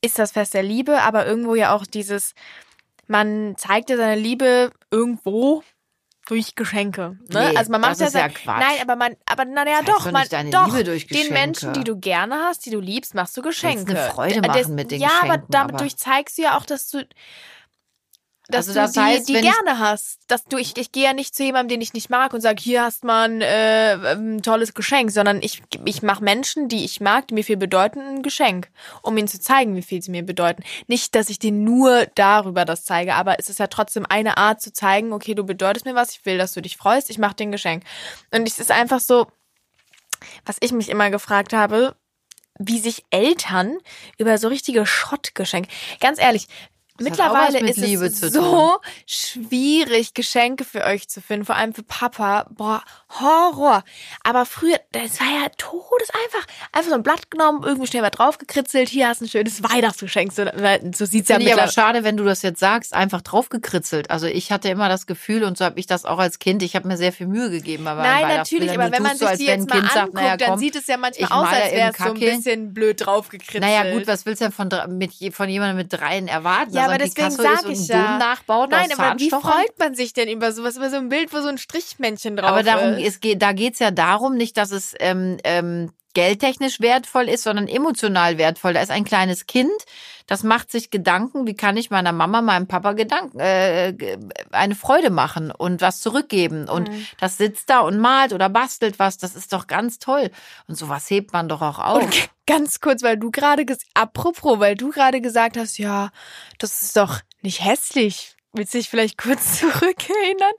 ist 0.00 0.18
das 0.18 0.32
Fest 0.32 0.54
der 0.54 0.62
Liebe, 0.62 1.02
aber 1.02 1.26
irgendwo 1.26 1.54
ja 1.54 1.74
auch 1.74 1.86
dieses, 1.86 2.34
man 3.06 3.56
zeigt 3.56 3.90
ja 3.90 3.96
seine 3.96 4.20
Liebe 4.20 4.70
irgendwo 4.90 5.64
durch 6.28 6.54
Geschenke. 6.54 7.16
Ne? 7.28 7.50
Nee, 7.50 7.56
also 7.56 7.72
man 7.72 7.80
macht 7.80 7.92
das 7.92 8.08
ist 8.08 8.14
ja, 8.14 8.20
ja 8.20 8.28
Quatsch. 8.28 8.60
Nein, 8.60 8.76
aber 8.82 8.96
man, 8.96 9.16
aber 9.26 9.44
naja, 9.46 9.76
Zeigst 9.76 9.88
doch, 9.88 10.04
doch 10.04 10.12
man, 10.12 10.28
deine 10.28 10.50
doch, 10.50 10.66
Liebe 10.68 10.84
durch 10.84 11.06
den. 11.06 11.32
Menschen, 11.32 11.72
die 11.72 11.84
du 11.84 11.98
gerne 11.98 12.34
hast, 12.44 12.66
die 12.66 12.70
du 12.70 12.80
liebst, 12.80 13.14
machst 13.14 13.36
du 13.36 13.42
Geschenke. 13.42 13.90
eine 13.98 14.10
Freude 14.10 14.36
Äh, 14.36 14.40
machen 14.46 14.74
mit 14.74 14.90
den 14.90 15.00
ja, 15.00 15.08
aber 15.08 15.26
Geschenken, 15.28 15.46
damit 15.50 15.70
aber- 15.74 15.78
durch 15.84 15.96
zeigst 15.96 16.36
du 16.38 16.42
ja 16.42 16.58
auch, 16.58 16.66
dass 16.66 16.90
du 16.90 17.06
dass 18.48 18.68
Also 18.68 18.72
du 18.72 18.78
das 18.80 18.92
die, 18.92 19.00
heißt, 19.00 19.28
die 19.28 19.34
gerne 19.34 19.78
hast. 19.78 20.20
Dass 20.26 20.44
du, 20.44 20.56
ich, 20.56 20.76
ich 20.78 20.90
gehe 20.90 21.04
ja 21.04 21.12
nicht 21.12 21.34
zu 21.34 21.44
jemandem, 21.44 21.68
den 21.68 21.80
ich 21.82 21.92
nicht 21.92 22.08
mag 22.08 22.32
und 22.32 22.40
sage, 22.40 22.62
hier 22.62 22.82
hast 22.82 23.04
man 23.04 23.42
äh, 23.42 23.92
ein 24.14 24.42
tolles 24.42 24.72
Geschenk, 24.72 25.10
sondern 25.10 25.42
ich, 25.42 25.62
ich 25.84 26.02
mache 26.02 26.24
Menschen, 26.24 26.68
die 26.68 26.84
ich 26.84 27.00
mag, 27.00 27.28
die 27.28 27.34
mir 27.34 27.44
viel 27.44 27.58
bedeuten, 27.58 28.00
ein 28.00 28.22
Geschenk, 28.22 28.70
um 29.02 29.16
ihnen 29.18 29.28
zu 29.28 29.38
zeigen, 29.38 29.76
wie 29.76 29.82
viel 29.82 30.02
sie 30.02 30.10
mir 30.10 30.24
bedeuten. 30.24 30.62
Nicht, 30.86 31.14
dass 31.14 31.28
ich 31.28 31.38
denen 31.38 31.64
nur 31.64 32.06
darüber 32.14 32.64
das 32.64 32.84
zeige, 32.84 33.14
aber 33.14 33.38
es 33.38 33.50
ist 33.50 33.58
ja 33.58 33.66
trotzdem 33.66 34.06
eine 34.08 34.38
Art 34.38 34.62
zu 34.62 34.72
zeigen, 34.72 35.12
okay, 35.12 35.34
du 35.34 35.44
bedeutest 35.44 35.84
mir 35.84 35.94
was, 35.94 36.12
ich 36.12 36.24
will, 36.24 36.38
dass 36.38 36.52
du 36.52 36.62
dich 36.62 36.78
freust, 36.78 37.10
ich 37.10 37.18
mache 37.18 37.34
dir 37.36 37.44
ein 37.44 37.52
Geschenk. 37.52 37.84
Und 38.30 38.48
es 38.48 38.58
ist 38.58 38.70
einfach 38.70 39.00
so, 39.00 39.26
was 40.46 40.56
ich 40.60 40.72
mich 40.72 40.88
immer 40.88 41.10
gefragt 41.10 41.52
habe, 41.52 41.96
wie 42.58 42.78
sich 42.78 43.04
Eltern 43.10 43.78
über 44.16 44.38
so 44.38 44.48
richtige 44.48 44.84
Schottgeschenke. 44.86 45.68
Ganz 46.00 46.18
ehrlich, 46.18 46.48
auch 46.98 47.10
mittlerweile 47.10 47.60
mit 47.60 47.76
ist 47.76 47.78
Liebe 47.78 48.06
es 48.06 48.20
so 48.20 48.78
schwierig, 49.06 50.14
Geschenke 50.14 50.64
für 50.64 50.84
euch 50.84 51.08
zu 51.08 51.20
finden, 51.20 51.46
vor 51.46 51.56
allem 51.56 51.74
für 51.74 51.82
Papa. 51.82 52.46
Boah, 52.50 52.82
Horror. 53.20 53.84
Aber 54.24 54.44
früher, 54.44 54.78
das 54.92 55.20
war 55.20 55.26
ja 55.26 55.48
todeseinfach. 55.56 56.46
Einfach 56.72 56.90
so 56.90 56.94
ein 56.94 57.02
Blatt 57.02 57.30
genommen, 57.30 57.62
irgendwie 57.64 57.86
schnell 57.86 58.02
mal 58.02 58.10
draufgekritzelt, 58.10 58.88
hier 58.88 59.08
hast 59.08 59.20
du 59.20 59.26
ein 59.26 59.28
schönes 59.28 59.62
Weihnachtsgeschenk. 59.62 60.32
So, 60.32 60.44
so 60.44 61.04
sieht's 61.04 61.28
ja 61.28 61.36
Finde 61.36 61.52
ich 61.52 61.58
aber 61.58 61.70
schade, 61.70 62.04
wenn 62.04 62.16
du 62.16 62.24
das 62.24 62.42
jetzt 62.42 62.60
sagst, 62.60 62.94
einfach 62.94 63.22
draufgekritzelt. 63.22 64.10
Also 64.10 64.26
ich 64.26 64.52
hatte 64.52 64.68
immer 64.68 64.88
das 64.88 65.06
Gefühl, 65.06 65.44
und 65.44 65.56
so 65.56 65.64
habe 65.64 65.78
ich 65.78 65.86
das 65.86 66.04
auch 66.04 66.18
als 66.18 66.38
Kind, 66.38 66.62
ich 66.62 66.74
habe 66.74 66.88
mir 66.88 66.96
sehr 66.96 67.12
viel 67.12 67.26
Mühe 67.26 67.50
gegeben. 67.50 67.84
meinen 67.84 67.98
Nein, 67.98 68.36
natürlich, 68.36 68.72
aber 68.72 68.90
wenn 68.90 69.02
man 69.02 69.16
sich 69.16 69.28
so, 69.28 69.36
die 69.36 69.46
jetzt 69.46 69.68
mal 69.68 69.80
Kind 69.80 69.86
sagt, 69.86 69.98
anguckt, 69.98 70.14
naja, 70.14 70.36
dann 70.36 70.50
komm, 70.50 70.58
sieht 70.58 70.76
es 70.76 70.86
ja 70.86 70.96
manchmal 70.96 71.30
aus, 71.30 71.48
als 71.48 71.72
wäre 71.72 71.90
es 71.90 71.98
so 71.98 72.04
ein 72.04 72.14
bisschen 72.14 72.74
blöd 72.74 73.06
draufgekritzelt. 73.06 73.62
Naja, 73.62 73.94
gut, 73.94 74.06
was 74.06 74.26
willst 74.26 74.40
du 74.40 74.46
denn 74.46 74.52
von, 74.52 74.68
mit, 74.98 75.12
von 75.34 75.48
jemandem 75.48 75.76
mit 75.76 75.92
dreien 75.92 76.28
erwarten? 76.28 76.74
Ja, 76.74 76.87
aber 76.88 76.98
deswegen 76.98 77.28
Picasso 77.28 77.42
sag 77.42 77.58
ist 77.60 77.64
und 77.66 77.72
ich 77.72 77.88
ja. 77.88 78.18
Nachbaut 78.18 78.70
Nein, 78.70 78.88
aber 78.96 79.18
wie 79.18 79.30
freut 79.30 79.78
man 79.78 79.94
sich 79.94 80.12
denn 80.12 80.28
über 80.28 80.52
sowas, 80.52 80.76
über 80.76 80.90
so 80.90 80.96
ein 80.96 81.08
Bild, 81.08 81.32
wo 81.32 81.40
so 81.40 81.48
ein 81.48 81.58
Strichmännchen 81.58 82.36
drauf 82.36 82.50
Aber 82.50 82.62
darum, 82.62 82.94
ist? 82.94 83.06
es 83.06 83.20
geht, 83.20 83.42
da 83.42 83.52
geht's 83.52 83.78
ja 83.78 83.90
darum, 83.90 84.36
nicht, 84.36 84.56
dass 84.56 84.70
es 84.70 84.94
ähm, 85.00 85.38
ähm, 85.44 85.92
geldtechnisch 86.18 86.80
wertvoll 86.80 87.28
ist, 87.28 87.44
sondern 87.44 87.68
emotional 87.68 88.38
wertvoll. 88.38 88.72
Da 88.72 88.82
ist 88.82 88.90
ein 88.90 89.04
kleines 89.04 89.46
Kind, 89.46 89.70
das 90.26 90.42
macht 90.42 90.72
sich 90.72 90.90
Gedanken, 90.90 91.46
wie 91.46 91.54
kann 91.54 91.76
ich 91.76 91.90
meiner 91.90 92.10
Mama, 92.10 92.42
meinem 92.42 92.66
Papa 92.66 92.94
Gedanken, 92.94 93.38
äh, 93.38 93.94
eine 94.50 94.74
Freude 94.74 95.10
machen 95.10 95.52
und 95.52 95.80
was 95.80 96.00
zurückgeben. 96.00 96.68
Und 96.68 96.88
Mhm. 96.88 97.06
das 97.20 97.36
sitzt 97.36 97.70
da 97.70 97.80
und 97.80 97.98
malt 97.98 98.32
oder 98.32 98.48
bastelt 98.48 98.98
was, 98.98 99.16
das 99.18 99.36
ist 99.36 99.52
doch 99.52 99.68
ganz 99.68 100.00
toll. 100.00 100.32
Und 100.66 100.74
sowas 100.74 101.08
hebt 101.08 101.32
man 101.32 101.48
doch 101.48 101.62
auch 101.62 101.78
auf. 101.78 102.02
Und 102.02 102.28
ganz 102.48 102.80
kurz, 102.80 103.04
weil 103.04 103.16
du 103.16 103.30
gerade, 103.30 103.64
apropos, 103.94 104.58
weil 104.58 104.74
du 104.74 104.90
gerade 104.90 105.20
gesagt 105.20 105.56
hast, 105.56 105.78
ja, 105.78 106.10
das 106.58 106.80
ist 106.80 106.96
doch 106.96 107.20
nicht 107.42 107.64
hässlich. 107.64 108.34
Willst 108.52 108.72
du 108.72 108.78
dich 108.78 108.88
vielleicht 108.88 109.18
kurz 109.18 109.58
zurückerinnern, 109.60 110.52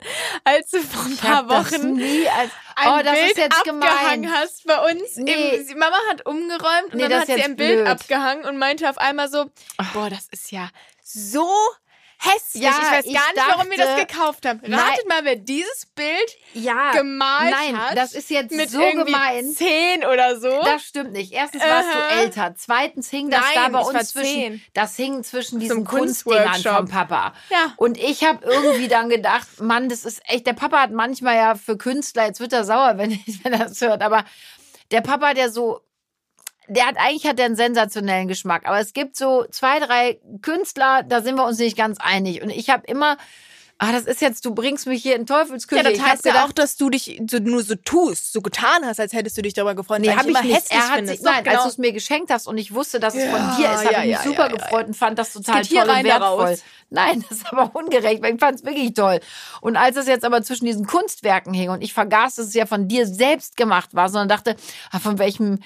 als 0.44 0.70
du 0.70 0.80
vor 0.80 1.04
ein 1.04 1.16
paar 1.16 1.48
Wochen 1.48 2.00
ein 2.00 2.88
oh, 2.88 3.02
das 3.02 3.12
Bild 3.12 3.30
ist 3.32 3.38
jetzt 3.38 3.58
abgehangen 3.58 4.22
gemein. 4.22 4.32
hast 4.32 4.64
bei 4.66 4.90
uns? 4.90 5.16
Nee. 5.16 5.56
Im, 5.56 5.78
Mama 5.78 5.96
hat 6.08 6.24
umgeräumt 6.24 6.92
und 6.92 6.94
Nee, 6.94 7.08
dann 7.08 7.20
hat 7.20 7.26
sie 7.26 7.42
ein 7.42 7.56
Bild 7.56 7.84
blöd. 7.84 7.86
abgehangen 7.88 8.44
und 8.44 8.58
meinte 8.58 8.88
auf 8.88 8.98
einmal 8.98 9.28
so, 9.28 9.50
boah, 9.92 10.08
das 10.08 10.28
ist 10.30 10.50
ja 10.52 10.68
so 11.02 11.50
hässlich. 12.22 12.62
Ja, 12.62 12.70
ich 12.70 12.90
weiß 12.98 13.04
ich 13.06 13.14
gar 13.14 13.32
nicht, 13.32 13.44
warum 13.56 13.70
wir 13.70 13.78
das 13.78 13.86
dachte- 13.96 14.06
gekauft 14.06 14.46
haben. 14.46 14.58
Ratet 14.60 14.70
Nein. 14.70 14.96
mal, 15.08 15.24
wer 15.24 15.36
dieses 15.36 15.86
Bild 15.94 16.36
Ja, 16.52 16.92
gemalt 16.92 17.50
nein, 17.50 17.78
hat. 17.78 17.96
das 17.96 18.12
ist 18.12 18.28
jetzt 18.30 18.52
mit 18.52 18.70
so 18.70 18.78
gemein. 18.78 19.50
zehn 19.54 20.04
oder 20.04 20.38
so. 20.38 20.50
Das 20.64 20.82
stimmt 20.82 21.12
nicht. 21.12 21.32
Erstens 21.32 21.62
warst 21.62 21.88
du 21.94 21.98
älter. 22.20 22.54
Zweitens 22.56 23.08
hing 23.10 23.30
das 23.30 23.40
Nein, 23.40 23.50
da 23.54 23.68
bei 23.68 23.80
uns 23.84 24.08
zwischen, 24.10 24.24
zehn. 24.34 24.62
das 24.74 24.96
hing 24.96 25.24
zwischen 25.24 25.60
diesen 25.60 25.84
Kunstdingern 25.84 26.62
vom 26.62 26.88
Papa. 26.88 27.32
Ja. 27.50 27.72
Und 27.76 27.96
ich 27.98 28.24
habe 28.24 28.44
irgendwie 28.44 28.88
dann 28.88 29.08
gedacht, 29.08 29.60
Mann, 29.60 29.88
das 29.88 30.04
ist 30.04 30.20
echt, 30.28 30.46
der 30.46 30.52
Papa 30.52 30.80
hat 30.82 30.90
manchmal 30.92 31.36
ja 31.36 31.54
für 31.54 31.76
Künstler, 31.78 32.26
jetzt 32.26 32.40
wird 32.40 32.52
er 32.52 32.64
sauer, 32.64 32.98
wenn, 32.98 33.10
wenn 33.42 33.52
er 33.54 33.66
das 33.66 33.80
hört, 33.80 34.02
aber 34.02 34.24
der 34.90 35.00
Papa, 35.00 35.34
der 35.34 35.50
so, 35.50 35.80
der 36.70 36.86
hat 36.86 36.96
eigentlich 36.98 37.26
hat 37.26 37.38
der 37.38 37.46
einen 37.46 37.56
sensationellen 37.56 38.28
Geschmack, 38.28 38.62
aber 38.64 38.78
es 38.78 38.92
gibt 38.92 39.16
so 39.16 39.44
zwei, 39.50 39.80
drei 39.80 40.20
Künstler, 40.40 41.02
da 41.02 41.20
sind 41.20 41.34
wir 41.34 41.44
uns 41.44 41.58
nicht 41.58 41.76
ganz 41.76 41.98
einig. 42.00 42.42
Und 42.42 42.50
ich 42.50 42.70
habe 42.70 42.86
immer, 42.86 43.16
ah, 43.78 43.92
das 43.92 44.04
ist 44.04 44.20
jetzt, 44.20 44.44
du 44.44 44.54
bringst 44.54 44.86
mich 44.86 45.02
hier 45.02 45.16
in 45.16 45.26
Teufelsküche. 45.26 45.82
Ja, 45.82 45.90
das 45.90 46.00
heißt 46.00 46.24
ja 46.26 46.44
auch, 46.44 46.52
dass 46.52 46.76
du 46.76 46.90
dich 46.90 47.20
so, 47.28 47.38
nur 47.38 47.62
so 47.62 47.74
tust, 47.74 48.32
so 48.32 48.40
getan 48.40 48.84
hast, 48.84 49.00
als 49.00 49.12
hättest 49.12 49.36
du 49.36 49.42
dich 49.42 49.54
darüber 49.54 49.74
gefreut. 49.74 50.00
Nee, 50.00 50.10
habe 50.10 50.30
ich 50.30 50.42
nicht. 50.42 50.54
hässlich 50.54 50.78
Er 50.78 50.88
hat 50.90 51.06
sich, 51.06 51.22
nein, 51.22 51.42
genau. 51.42 51.56
als 51.56 51.64
du 51.64 51.68
es 51.70 51.78
mir 51.78 51.92
geschenkt 51.92 52.30
hast 52.30 52.46
und 52.46 52.56
ich 52.58 52.72
wusste, 52.72 53.00
dass 53.00 53.14
es 53.14 53.24
Ja, 53.24 53.30
von 53.30 53.56
dir 53.56 53.72
ist, 53.72 53.84
habe 53.84 53.92
ja, 53.92 54.00
ich 54.00 54.06
mich 54.06 54.16
ja, 54.16 54.22
super 54.22 54.48
gefreut 54.48 54.86
und 54.86 54.94
fand 54.94 55.18
das 55.18 55.32
total 55.32 55.64
toll 55.64 55.88
und 55.88 56.04
wertvoll. 56.04 56.58
Nein, 56.90 57.24
das 57.28 57.38
ist 57.38 57.52
aber 57.52 57.74
ungerecht, 57.74 58.22
weil 58.22 58.34
ich 58.34 58.40
fand 58.40 58.58
es 58.58 58.64
wirklich 58.64 58.94
toll. 58.94 59.20
Und 59.60 59.76
als 59.76 59.96
es 59.96 60.06
jetzt 60.06 60.24
aber 60.24 60.42
zwischen 60.42 60.66
diesen 60.66 60.86
Kunstwerken 60.86 61.54
hing 61.54 61.70
und 61.70 61.82
ich 61.82 61.94
vergaß, 61.94 62.36
dass 62.36 62.46
es 62.46 62.54
ja 62.54 62.66
von 62.66 62.86
dir 62.86 63.06
selbst 63.06 63.56
gemacht 63.56 63.94
war, 63.94 64.08
sondern 64.08 64.28
dachte, 64.28 64.56
ah, 64.92 64.98
von 64.98 65.18
welchem 65.18 65.58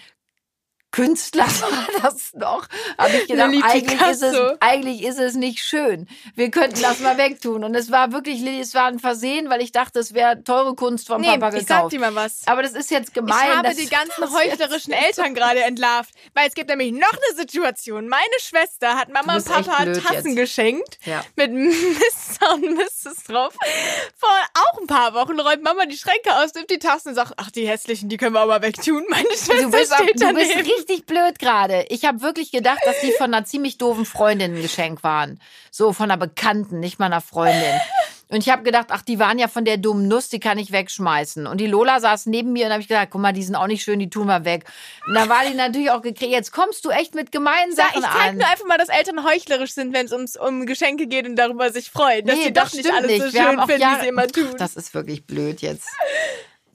Künstler 0.94 1.46
war 1.61 1.88
das 2.02 2.35
noch? 2.35 2.68
Habe 2.96 3.16
ich 3.16 3.26
gedacht, 3.26 3.50
eigentlich 3.64 4.00
ist, 4.00 4.22
es, 4.22 4.37
eigentlich 4.61 5.02
ist 5.02 5.18
es 5.18 5.35
nicht 5.35 5.59
schön. 5.59 6.07
Wir 6.37 6.52
könnten 6.52 6.80
das 6.80 7.00
mal 7.00 7.18
wegtun. 7.18 7.64
Und 7.64 7.74
es 7.74 7.90
war 7.90 8.12
wirklich, 8.12 8.40
Lilly, 8.40 8.61
es 8.61 8.74
war 8.74 8.87
ein 8.87 9.00
Versehen, 9.00 9.50
weil 9.50 9.61
ich 9.61 9.72
dachte, 9.72 9.98
es 9.98 10.14
wäre 10.14 10.44
teure 10.44 10.76
Kunst 10.76 11.09
vom 11.09 11.20
nee, 11.20 11.37
Papa 11.37 11.48
ich 11.57 11.66
sag 11.66 11.78
gekauft. 11.78 11.92
dir 11.94 11.98
mal 11.98 12.14
was. 12.14 12.42
aber 12.46 12.62
das 12.62 12.74
ist 12.74 12.92
jetzt 12.92 13.12
gemein. 13.12 13.37
Ich 13.42 13.57
habe 13.57 13.74
die 13.74 13.88
ganzen 13.88 14.33
heuchlerischen 14.33 14.92
Eltern 14.92 15.35
gerade 15.35 15.64
entlarvt. 15.64 16.14
Weil 16.33 16.46
es 16.46 16.54
gibt 16.54 16.68
nämlich 16.68 16.92
noch 16.92 17.12
eine 17.12 17.37
Situation. 17.37 18.07
Meine 18.07 18.22
Schwester 18.38 18.94
hat 18.94 19.09
Mama 19.12 19.35
und 19.35 19.44
Papa 19.44 19.87
Tassen 19.87 20.28
jetzt. 20.28 20.37
geschenkt. 20.37 20.98
Ja. 21.04 21.24
Mit 21.35 21.50
Mr. 21.52 22.54
und 22.54 22.76
Mrs. 22.76 23.24
drauf. 23.26 23.52
Vor 24.16 24.30
auch 24.30 24.80
ein 24.80 24.87
paar 24.87 25.12
Wochen 25.14 25.40
räumt 25.40 25.64
Mama 25.64 25.87
die 25.87 25.98
Schränke 25.98 26.37
aus, 26.37 26.54
nimmt 26.54 26.70
die 26.70 26.78
Tassen 26.78 27.09
und 27.09 27.14
sagt, 27.16 27.33
ach, 27.37 27.50
die 27.50 27.66
hässlichen, 27.66 28.09
die 28.09 28.16
können 28.16 28.35
wir 28.35 28.42
aber 28.42 28.62
wegtun. 28.62 29.04
Meine 29.09 29.26
Schwester 29.30 29.54
Du 29.57 29.70
bist, 29.72 29.92
steht 29.92 30.22
du 30.22 30.33
bist 30.35 30.50
daneben. 30.54 30.84
Richtig 30.85 31.07
blöd 31.07 31.38
gerade. 31.38 31.87
Ich 31.88 32.05
habe 32.05 32.20
wirklich 32.23 32.51
gedacht, 32.53 32.81
dass 32.85 33.01
die 33.01 33.12
von 33.12 33.33
einer 33.33 33.44
ziemlich 33.44 33.79
doofen 33.79 34.05
Freundin 34.05 34.55
ein 34.57 34.62
Geschenk 34.62 35.03
waren. 35.03 35.40
So 35.70 35.92
von 35.92 36.11
einer 36.11 36.18
Bekannten, 36.18 36.81
nicht 36.81 36.99
mal 36.99 37.07
einer 37.07 37.20
Freundin. 37.20 37.81
Und 38.29 38.38
ich 38.40 38.49
habe 38.49 38.62
gedacht, 38.62 38.87
ach, 38.90 39.03
die 39.03 39.18
waren 39.18 39.38
ja 39.38 39.49
von 39.49 39.64
der 39.64 39.77
dummen 39.77 40.09
Nuss, 40.09 40.29
die 40.29 40.40
kann 40.40 40.59
ich 40.59 40.73
wegschmeißen. 40.73 41.47
Und 41.47 41.59
die 41.61 41.66
Lola 41.66 42.01
saß 42.01 42.27
neben 42.27 42.53
mir 42.53 42.66
und 42.66 42.73
habe 42.73 42.81
ich 42.83 42.88
gesagt, 42.88 43.12
guck 43.12 43.20
mal, 43.20 43.33
die 43.33 43.42
sind 43.42 43.55
auch 43.55 43.66
nicht 43.66 43.83
schön, 43.85 43.99
die 43.99 44.11
tun 44.11 44.27
wir 44.27 44.44
weg. 44.44 44.64
Und 45.07 45.14
da 45.14 45.29
war 45.29 45.44
die 45.49 45.55
natürlich 45.55 45.90
auch 45.90 46.03
gekriegt. 46.03 46.33
Jetzt 46.33 46.53
kommst 46.53 46.85
du 46.85 46.90
echt 46.90 47.14
mit 47.14 47.33
gemeinen 47.33 47.70
Ja, 47.77 47.85
Sachen 47.85 48.03
ich 48.03 48.09
zeig 48.11 48.29
an. 48.31 48.37
nur 48.38 48.47
einfach 48.49 48.66
mal, 48.66 48.79
dass 48.79 48.88
Eltern 48.88 49.25
heuchlerisch 49.25 49.73
sind, 49.73 49.92
wenn 49.94 50.07
es 50.07 50.12
ums 50.12 50.37
um 50.37 50.66
Geschenke 50.66 51.07
geht 51.07 51.27
und 51.27 51.37
darüber 51.37 51.70
sich 51.70 51.90
freuen. 51.90 52.27
Dass 52.27 52.37
Nee, 52.37 52.44
sie 52.44 52.53
das 52.53 52.70
doch 52.70 52.77
nicht 52.77 52.92
alles 52.92 53.11
nicht. 53.11 53.20
so 53.33 53.38
haben 53.40 53.57
schön 53.59 53.66
finden, 53.66 53.81
Jahre- 53.83 53.97
wie 53.99 54.03
sie 54.03 54.09
immer 54.09 54.27
tun. 54.27 54.49
Ach, 54.53 54.59
das 54.59 54.75
ist 54.77 54.94
wirklich 54.94 55.27
blöd 55.27 55.61
jetzt. 55.61 55.88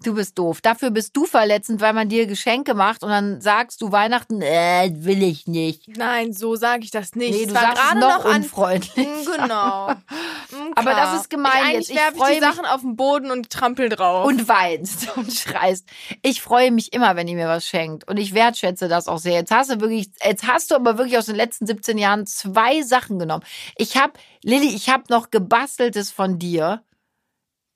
Du 0.04 0.16
bist 0.16 0.38
doof. 0.40 0.62
Dafür 0.62 0.92
bist 0.92 1.16
du 1.18 1.26
verletzend, 1.26 1.82
weil 1.82 1.92
man 1.94 2.08
dir 2.08 2.26
Geschenke 2.26 2.74
macht 2.74 3.04
und 3.04 3.10
dann 3.10 3.42
sagst 3.42 3.82
du 3.82 3.92
Weihnachten, 3.92 4.42
äh, 4.42 4.90
will 4.94 5.22
ich 5.24 5.46
nicht. 5.46 5.90
Nein, 5.98 6.32
so 6.32 6.56
sage 6.56 6.84
ich 6.86 6.92
das 6.92 7.16
nicht. 7.16 7.38
Nee, 7.38 7.46
du 7.48 7.54
war 7.54 7.62
sagst 7.62 7.84
es 7.90 7.94
noch, 7.96 8.24
noch 8.24 8.36
unfreundlich. 8.36 9.08
Mm, 9.08 9.42
Genau. 9.42 9.90
Mm, 9.92 10.74
Aber 10.76 10.92
das 10.92 11.16
ist 11.22 11.30
gemein 11.30 11.52
ich, 11.70 11.74
jetzt. 11.74 11.90
Ich 11.90 11.96
werfe 11.98 12.14
die 12.18 12.36
mich- 12.36 12.40
Sachen 12.40 12.66
auf 12.66 12.82
den 12.82 12.96
Boden 12.96 13.30
und 13.30 13.50
trampel 13.50 13.90
drauf. 13.90 14.26
und 14.26 14.48
weinst 14.48 15.08
und 15.18 15.32
schreist. 15.34 15.86
Ich 16.22 16.42
freue 16.42 16.72
mich 16.72 16.94
immer, 16.94 17.16
wenn 17.18 17.28
ihr 17.28 17.36
mir 17.36 17.48
was 17.50 17.66
schenkt 17.66 18.08
und 18.08 18.18
ich 18.18 18.34
wertschätze 18.34 18.88
das 18.88 19.08
auch 19.08 19.20
sehr. 19.20 19.34
Jetzt 19.34 19.52
hast 19.52 19.70
du 19.70 19.82
wirklich, 19.82 20.10
jetzt 20.26 20.48
hast 20.48 20.72
du 20.72 20.76
aber 20.76 20.98
wirklich 20.98 21.18
aus 21.18 21.26
den 21.26 21.36
letzten 21.36 21.68
17 21.68 21.98
Jahren 21.98 22.26
zwei 22.26 22.82
Sachen 22.84 23.20
genommen. 23.20 23.44
Ich 23.76 23.98
habe, 23.98 24.14
Lilly, 24.44 24.70
ich 24.74 24.90
habe 24.90 25.04
noch 25.10 25.30
gebasteltes 25.30 26.10
von 26.12 26.40
dir. 26.40 26.82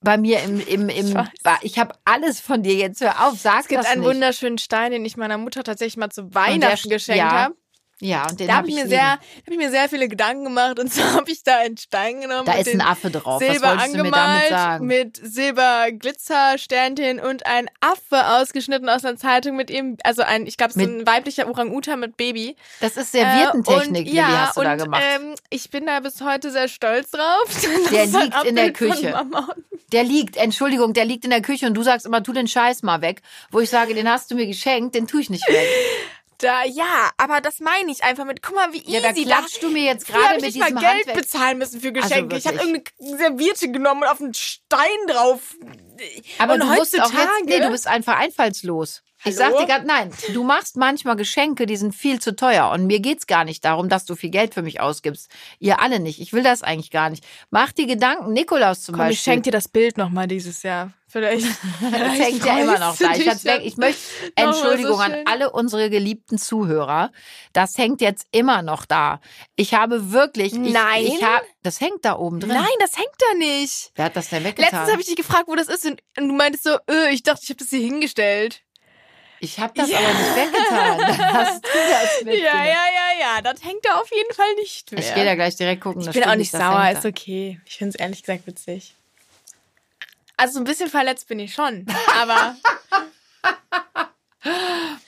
Bei 0.03 0.17
mir 0.17 0.41
im, 0.41 0.59
im, 0.59 0.89
im, 0.89 1.27
Ich 1.61 1.79
habe 1.79 1.95
alles 2.03 2.41
von 2.41 2.61
dir. 2.61 2.75
Jetzt 2.75 3.01
hör 3.01 3.27
auf, 3.27 3.39
sag 3.39 3.61
es 3.61 3.67
gibt 3.67 3.83
das 3.83 3.89
einen 3.89 4.01
nicht. 4.01 4.09
wunderschönen 4.09 4.57
Stein, 4.57 4.91
den 4.91 5.05
ich 5.05 5.17
meiner 5.17 5.37
Mutter 5.37 5.63
tatsächlich 5.63 5.97
mal 5.97 6.09
zu 6.09 6.33
Weihnachten 6.35 6.89
geschenkt 6.89 7.19
ja. 7.19 7.31
habe. 7.31 7.55
Ja, 8.03 8.27
und 8.29 8.37
den 8.37 8.47
Da 8.47 8.55
habe 8.55 8.63
habe 8.63 8.69
ich, 8.69 8.75
mir 8.75 8.87
sehr, 8.89 9.11
hab 9.11 9.21
ich 9.49 9.57
mir 9.57 9.71
sehr 9.71 9.87
viele 9.87 10.09
Gedanken 10.09 10.43
gemacht 10.43 10.77
und 10.77 10.93
so 10.93 11.01
habe 11.03 11.31
ich 11.31 11.43
da 11.43 11.59
einen 11.59 11.77
Stein 11.77 12.19
genommen. 12.19 12.45
Da 12.45 12.53
ist 12.53 12.67
ein 12.67 12.81
Affe 12.81 13.09
drauf. 13.09 13.41
Was 13.41 13.49
Silber 13.49 13.69
wolltest 13.69 13.93
du 13.93 14.03
mir 14.03 14.11
damit 14.11 14.13
angemalt 14.13 14.49
sagen? 14.49 14.87
mit 14.87 15.17
Silberglitzersternchen 15.23 17.19
und 17.21 17.45
ein 17.45 17.69
Affe 17.79 18.27
ausgeschnitten 18.27 18.89
aus 18.89 19.05
einer 19.05 19.15
Zeitung 19.17 19.55
mit 19.55 19.69
ihm, 19.69 19.97
also 20.03 20.21
ein, 20.21 20.45
ich 20.47 20.57
glaube, 20.57 20.73
so 20.73 20.81
ein 20.81 21.07
weiblicher 21.07 21.47
Orang-Utan 21.47 21.99
mit 22.01 22.17
Baby. 22.17 22.57
Das 22.81 22.97
ist 22.97 23.13
Servietentechnik, 23.13 24.07
Äh, 24.07 24.09
und, 24.09 24.15
ja, 24.15 24.47
hast 24.47 24.57
du 24.57 24.61
und, 24.61 24.65
da 24.65 24.75
gemacht. 24.75 25.01
Ähm, 25.15 25.35
ich 25.49 25.69
bin 25.69 25.85
da 25.85 26.01
bis 26.01 26.19
heute 26.21 26.51
sehr 26.51 26.67
stolz 26.67 27.11
drauf. 27.11 27.45
Der 27.91 28.05
liegt 28.05 28.43
in 28.43 28.55
der 28.55 28.73
Küche. 28.73 29.13
Der 29.93 30.03
liegt, 30.03 30.37
Entschuldigung, 30.37 30.93
der 30.93 31.05
liegt 31.05 31.23
in 31.23 31.29
der 31.29 31.41
Küche 31.41 31.67
und 31.67 31.75
du 31.75 31.83
sagst 31.83 32.07
immer, 32.07 32.23
tu 32.23 32.33
den 32.33 32.47
Scheiß 32.47 32.81
mal 32.81 33.01
weg. 33.01 33.21
Wo 33.51 33.59
ich 33.59 33.69
sage, 33.69 33.93
den 33.93 34.09
hast 34.09 34.31
du 34.31 34.35
mir 34.35 34.47
geschenkt, 34.47 34.95
den 34.95 35.05
tue 35.07 35.21
ich 35.21 35.29
nicht 35.29 35.47
weg. 35.47 35.67
Da, 36.37 36.63
ja, 36.65 37.11
aber 37.17 37.41
das 37.41 37.59
meine 37.59 37.91
ich 37.91 38.03
einfach 38.03 38.25
mit, 38.25 38.41
guck 38.41 38.55
mal, 38.55 38.71
wie 38.73 38.79
easy 38.79 38.91
Ja, 38.91 39.01
da 39.01 39.11
das 39.13 39.21
klatschst 39.23 39.63
du 39.63 39.69
mir 39.69 39.83
jetzt 39.83 40.07
gerade 40.07 40.35
ich 40.37 40.41
mit 40.41 40.43
nicht 40.43 40.59
mal 40.59 40.65
diesem 40.67 40.79
Geld 40.81 40.93
Handwerk. 41.07 41.17
bezahlen 41.17 41.57
müssen 41.57 41.81
für 41.81 41.93
Also 41.95 42.01
Geschenke. 42.09 42.37
ich 42.37 42.47
habe 42.47 42.57
irgendeine 42.57 43.17
Serviette 43.17 43.71
genommen 43.71 44.03
und 44.03 44.07
auf 44.09 44.21
einen 44.21 44.33
Stein 44.33 44.89
drauf. 45.07 45.55
Aber 46.39 46.53
und 46.55 46.59
du 46.61 46.65
musst 46.65 46.99
auch 46.99 47.03
heutzutage, 47.05 47.29
jetzt, 47.39 47.45
nee, 47.49 47.59
du 47.59 47.69
bist 47.69 47.87
einfach 47.87 48.17
einfallslos. 48.17 49.03
Ich 49.25 49.39
Hallo? 49.39 49.57
sag 49.57 49.65
dir 49.65 49.67
ganz, 49.67 49.87
nein, 49.87 50.11
du 50.33 50.43
machst 50.43 50.75
manchmal 50.75 51.15
Geschenke, 51.15 51.65
die 51.65 51.77
sind 51.77 51.95
viel 51.95 52.19
zu 52.19 52.35
teuer. 52.35 52.71
Und 52.71 52.87
mir 52.87 52.99
geht's 52.99 53.25
gar 53.25 53.45
nicht 53.45 53.63
darum, 53.63 53.87
dass 53.87 54.05
du 54.05 54.15
viel 54.15 54.29
Geld 54.29 54.53
für 54.53 54.61
mich 54.61 54.81
ausgibst. 54.81 55.29
Ihr 55.59 55.79
alle 55.79 55.99
nicht. 55.99 56.19
Ich 56.19 56.33
will 56.33 56.43
das 56.43 56.61
eigentlich 56.61 56.91
gar 56.91 57.09
nicht. 57.09 57.25
Mach 57.49 57.71
dir 57.71 57.87
Gedanken, 57.87 58.33
Nikolaus 58.33 58.83
zum 58.83 58.95
Komm, 58.95 59.05
ich 59.05 59.17
Beispiel. 59.17 59.33
schenke 59.33 59.43
dir 59.43 59.51
das 59.51 59.69
Bild 59.69 59.97
nochmal 59.97 60.27
dieses 60.27 60.63
Jahr. 60.63 60.91
Vielleicht. 61.07 61.45
Das 61.79 62.19
hängt 62.19 62.43
ja 62.43 62.57
immer 62.59 62.79
noch 62.79 62.97
da. 62.97 63.13
Ich, 63.13 63.45
weg. 63.45 63.61
ich 63.63 63.77
möchte 63.77 64.01
Entschuldigung 64.35 64.95
so 64.95 64.99
an 65.03 65.15
alle 65.25 65.51
unsere 65.51 65.89
geliebten 65.89 66.37
Zuhörer. 66.37 67.11
Das 67.53 67.77
hängt 67.77 68.01
jetzt 68.01 68.25
immer 68.31 68.61
noch 68.63 68.85
da. 68.85 69.19
Ich 69.55 69.73
habe 69.73 70.11
wirklich. 70.11 70.53
Ich, 70.53 70.59
Nein. 70.59 71.05
Ich 71.05 71.23
hab, 71.23 71.43
das 71.61 71.79
hängt 71.79 72.03
da 72.03 72.17
oben 72.17 72.39
drin. 72.39 72.49
Nein, 72.49 72.65
das 72.79 72.97
hängt 72.97 73.15
da 73.19 73.37
nicht. 73.37 73.91
Wer 73.95 74.05
hat 74.05 74.15
das 74.15 74.29
denn 74.29 74.43
weggetan? 74.43 74.71
Letztens 74.71 74.91
habe 74.91 75.01
ich 75.01 75.07
dich 75.07 75.15
gefragt, 75.15 75.45
wo 75.47 75.55
das 75.55 75.67
ist 75.67 75.85
und 75.85 76.01
und 76.17 76.29
du 76.29 76.33
meintest 76.33 76.63
so, 76.63 76.77
öh, 76.89 77.09
ich 77.11 77.21
dachte, 77.23 77.41
ich 77.43 77.49
habe 77.49 77.59
das 77.59 77.69
hier 77.69 77.81
hingestellt. 77.81 78.63
Ich 79.43 79.59
habe 79.59 79.73
das 79.75 79.89
Ja. 79.89 79.97
aber 79.99 80.07
nicht 80.07 80.35
weggetan. 80.35 81.17
Hast 81.33 81.63
du 81.65 81.69
das 81.69 82.19
Ja, 82.19 82.25
mitgenommen. 82.25 82.43
ja, 82.45 82.63
ja, 82.65 83.19
ja, 83.19 83.41
das 83.41 83.63
hängt 83.63 83.83
da 83.85 83.99
auf 83.99 84.09
jeden 84.11 84.33
Fall 84.33 84.53
nicht 84.55 84.91
mehr. 84.91 85.01
Ich 85.01 85.13
gehe 85.13 85.25
da 85.25 85.35
gleich 85.35 85.55
direkt 85.55 85.81
gucken. 85.81 86.01
Ich 86.01 86.07
das 86.07 86.15
bin 86.15 86.23
auch 86.23 86.35
nicht 86.35 86.51
sauer, 86.51 86.89
ist 86.91 87.05
okay. 87.05 87.59
Ich 87.65 87.77
finde 87.77 87.89
es 87.89 87.95
ehrlich 87.95 88.21
gesagt 88.23 88.47
witzig. 88.47 88.95
Also 90.37 90.59
ein 90.59 90.63
bisschen 90.63 90.89
verletzt 90.89 91.27
bin 91.27 91.39
ich 91.39 91.53
schon, 91.53 91.85
aber, 92.19 92.55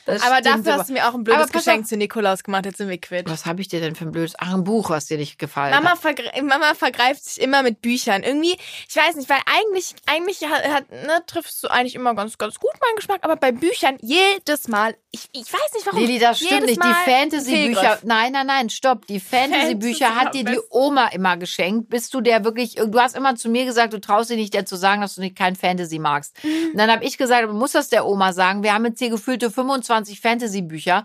Das 0.06 0.22
aber 0.22 0.42
dafür 0.42 0.78
hast 0.78 0.90
du 0.90 0.94
mir 0.94 1.08
auch 1.08 1.16
ein 1.16 1.24
blödes 1.24 1.50
Aber 1.50 1.52
Geschenk 1.52 1.88
zu 1.88 1.98
Nikolaus 1.98 2.44
gemacht, 2.44 2.66
jetzt 2.66 2.78
sind 2.78 2.90
wir 2.90 3.00
quitt. 3.00 3.30
Was 3.30 3.46
habe 3.46 3.62
ich 3.62 3.68
dir 3.68 3.80
denn 3.80 3.96
für 3.96 4.06
ein 4.06 4.12
blödes? 4.12 4.34
Ach, 4.38 4.54
ein 4.54 4.64
Buch, 4.64 4.90
was 4.92 5.06
dir 5.08 5.18
nicht 5.18 5.40
gefallen 5.40 5.74
Mama, 5.74 5.92
hat. 5.92 6.00
vergre 6.00 6.32
Mama 6.44 6.74
vergreift 6.76 7.26
sich 7.26 7.42
immer 7.42 7.64
mit 7.64 7.82
Büchern. 7.82 8.24
Irgendwie, 8.24 8.56
ich 8.88 8.96
weiß 8.96 9.16
nicht, 9.16 9.30
weil 9.30 9.40
eigentlich, 9.46 9.96
eigentlich 10.06 10.44
hat, 10.44 10.64
hat, 10.68 10.92
ne, 10.92 11.24
triffst 11.26 11.64
du 11.64 11.70
eigentlich 11.70 11.96
immer 11.96 12.14
ganz, 12.14 12.38
ganz 12.38 12.60
gut 12.60 12.72
meinen 12.82 12.98
Geschmack, 12.98 13.20
aber 13.24 13.36
bei 13.36 13.52
Büchern 13.52 13.98
jedes 14.02 14.68
Mal, 14.68 14.96
ich, 15.12 15.28
ich 15.32 15.52
weiß 15.52 15.74
nicht 15.74 15.86
warum. 15.86 16.00
Lili, 16.00 16.20
das 16.20 16.40
stimmt 16.40 16.66
nicht. 16.68 16.84
Die 16.84 17.12
Fantasy-Bücher, 17.12 18.00
nein, 18.04 18.34
nein, 18.34 18.48
nein, 18.48 18.70
stopp. 18.70 19.08
Die 19.08 19.20
Fantasy-Bücher 19.20 20.08
Fantasy 20.08 20.26
hat 20.26 20.34
dir 20.36 20.44
die. 20.44 20.60
Oma 20.70 21.08
immer 21.08 21.38
geschenkt. 21.38 21.90
Bist 21.90 22.14
du 22.14 22.22
der 22.22 22.44
wirklich, 22.44 22.76
du 22.76 23.00
hast 23.00 23.16
immer 23.16 23.36
zu 23.36 23.50
mir 23.50 23.66
gesagt, 23.66 23.94
du 23.94 24.00
traust 24.00 24.30
dir 24.30 24.36
nicht, 24.36 24.54
der 24.54 24.66
zu 24.66 24.76
sagen, 24.76 25.02
dass 25.02 25.16
du 25.16 25.22
nicht 25.22 25.38
kein 25.38 25.56
Fantasy 25.56 26.00
magst. 26.00 26.36
Mhm. 26.44 26.72
Und 26.72 26.78
dann 26.78 26.92
habe 26.92 27.04
ich 27.06 27.18
gesagt, 27.18 27.48
du 27.48 27.54
musst 27.54 27.76
das 27.76 27.90
der 27.90 28.06
Oma 28.06 28.34
sagen. 28.34 28.64
Wir 28.64 28.74
haben 28.74 28.86
jetzt 28.86 29.00
hier 29.00 29.10
gefühlte 29.26 29.50
25 29.50 30.22
Fantasy-Bücher, 30.22 31.04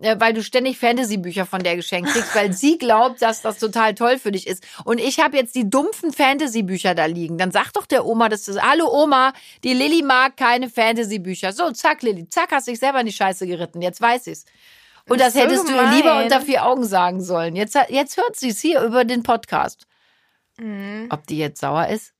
äh, 0.00 0.16
weil 0.18 0.34
du 0.34 0.42
ständig 0.42 0.78
Fantasy-Bücher 0.78 1.46
von 1.46 1.62
der 1.62 1.76
geschenkt 1.76 2.10
kriegst, 2.12 2.34
weil 2.34 2.52
sie 2.52 2.76
glaubt, 2.84 3.22
dass 3.22 3.40
das 3.40 3.58
total 3.58 3.94
toll 3.94 4.18
für 4.18 4.30
dich 4.30 4.46
ist. 4.46 4.62
Und 4.84 4.98
ich 4.98 5.20
habe 5.20 5.36
jetzt 5.38 5.54
die 5.54 5.68
dumpfen 5.70 6.12
Fantasy-Bücher 6.12 6.94
da 6.94 7.06
liegen. 7.06 7.38
Dann 7.38 7.50
sag 7.50 7.72
doch 7.72 7.86
der 7.86 8.04
Oma, 8.04 8.28
dass 8.28 8.44
das, 8.44 8.60
hallo 8.60 8.88
Oma, 8.92 9.32
die 9.64 9.72
Lilly 9.72 10.02
mag 10.02 10.36
keine 10.36 10.68
Fantasy-Bücher. 10.68 11.52
So, 11.52 11.70
zack, 11.70 12.02
Lilly, 12.02 12.28
zack, 12.28 12.52
hast 12.52 12.68
dich 12.68 12.78
selber 12.78 13.00
in 13.00 13.06
die 13.06 13.12
Scheiße 13.12 13.46
geritten. 13.46 13.80
Jetzt 13.80 14.00
weiß 14.00 14.26
ich's. 14.26 14.44
Und 15.08 15.20
das 15.20 15.32
So 15.32 15.40
hättest 15.40 15.64
du 15.68 15.72
ihr 15.72 15.78
gemein. 15.78 15.96
lieber 15.96 16.22
unter 16.22 16.40
vier 16.42 16.66
Augen 16.66 16.84
sagen 16.84 17.22
sollen. 17.22 17.56
Jetzt, 17.56 17.76
jetzt 17.88 18.16
hört 18.18 18.36
sie 18.36 18.50
es 18.50 18.60
hier 18.60 18.82
über 18.82 19.04
den 19.04 19.22
Podcast. 19.22 19.86
Ob 21.10 21.26
die 21.26 21.38
jetzt 21.38 21.60
sauer 21.60 21.88
ist? 21.88 22.12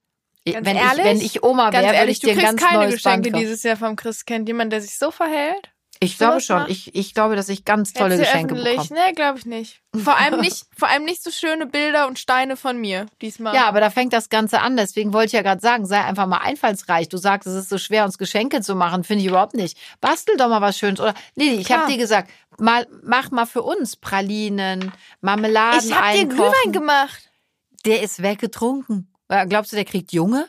Ganz 0.45 0.67
wenn, 0.67 0.77
ehrlich? 0.77 0.99
ich, 0.99 1.05
wenn 1.05 1.21
ich 1.21 1.43
Oma 1.43 1.71
Ganz 1.71 1.87
wäre, 1.87 1.99
würde 1.99 2.11
ich 2.11 2.21
du 2.21 2.27
dir 2.27 2.33
ein 2.33 2.39
kriegst 2.39 2.57
ganz 2.57 2.63
keine 2.63 2.85
neues 2.85 2.95
Geschenke 2.95 3.31
Band 3.31 3.43
dieses 3.43 3.63
Jahr 3.63 3.77
vom 3.77 3.97
Christkind. 3.97 4.49
Jemand, 4.49 4.73
der 4.73 4.81
sich 4.81 4.99
so 4.99 5.11
verhält? 5.11 5.73
Ich 6.03 6.19
glaube 6.19 6.41
schon. 6.41 6.57
macht? 6.57 6.71
Ich, 6.71 6.97
ich 6.97 7.15
glaube, 7.15 7.37
dass 7.37 7.49
ich 7.49 7.65
ganz 7.65 7.93
tolle 7.93 8.17
hier 8.17 8.25
Geschenke 8.25 8.55
öffentlich? 8.55 8.77
bekomme. 8.77 9.01
Nee, 9.07 9.13
glaube 9.13 9.39
ich 9.39 9.47
nicht. 9.47 9.83
Vor 9.97 10.19
allem 10.19 10.41
nicht, 10.41 10.65
vor 10.77 10.89
allem 10.89 11.05
nicht 11.05 11.23
so 11.23 11.31
schöne 11.31 11.67
Bilder 11.67 12.09
und 12.09 12.19
Steine 12.19 12.57
von 12.57 12.81
mir 12.81 13.07
diesmal. 13.21 13.55
Ja, 13.55 13.69
aber 13.69 13.79
da 13.79 13.89
fängt 13.89 14.13
das 14.13 14.29
Ganze 14.29 14.61
an. 14.61 14.77
Deswegen 14.77 15.13
wollte 15.13 15.27
ich 15.29 15.33
ja 15.35 15.43
gerade 15.43 15.61
sagen, 15.61 15.87
sei 15.87 16.03
einfach 16.03 16.27
mal 16.27 16.39
einfallsreich. 16.39 17.09
Du 17.09 17.19
sagst, 17.19 17.47
es 17.47 17.55
ist 17.55 17.69
so 17.69 17.79
schwer, 17.79 18.05
uns 18.05 18.19
Geschenke 18.19 18.63
zu 18.63 18.75
machen. 18.75 19.05
Finde 19.05 19.23
ich 19.23 19.29
überhaupt 19.29 19.55
nicht. 19.55 19.79
Bastel 20.01 20.37
doch 20.37 20.49
mal 20.49 20.61
was 20.61 20.77
Schönes. 20.77 20.99
Oder 20.99 21.15
Lili, 21.37 21.61
ich 21.61 21.71
habe 21.71 21.89
dir 21.89 21.99
gesagt, 21.99 22.33
mal, 22.59 22.85
mach 23.05 23.31
mal 23.31 23.47
für 23.47 23.63
uns 23.63 23.95
Pralinen, 23.95 24.93
Marmeladen 25.21 25.89
ich 25.89 25.95
habe 25.95 26.19
dir. 26.19 26.27
Glühwein 26.27 26.73
gemacht. 26.73 27.31
Der 27.85 28.03
ist 28.03 28.23
weggetrunken. 28.23 29.12
Äh, 29.33 29.47
Glaubst 29.47 29.73
du, 29.73 29.77
der 29.77 29.85
kriegt 29.85 30.13
Junge? 30.13 30.49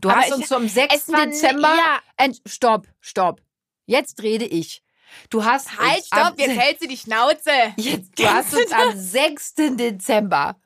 Du 0.00 0.10
Aber 0.10 0.20
hast 0.20 0.32
uns 0.32 0.52
am 0.52 0.68
6. 0.68 0.94
es 0.94 1.08
war- 1.12 1.26
Dezember. 1.26 1.74
ja. 1.74 2.00
Ent, 2.18 2.42
stopp, 2.46 2.86
stopp. 3.00 3.40
Jetzt 3.86 4.22
rede 4.22 4.44
ich. 4.44 4.82
Du 5.30 5.44
hast 5.44 5.78
Halt, 5.78 6.04
stopp, 6.04 6.38
jetzt 6.38 6.58
hält 6.58 6.80
sie 6.80 6.88
die 6.88 6.96
Schnauze. 6.96 7.50
Jetzt, 7.76 8.18
du 8.18 8.24
hast 8.28 8.52
uns 8.54 8.72
am 8.72 8.98
6. 8.98 9.54
Dezember 9.76 10.56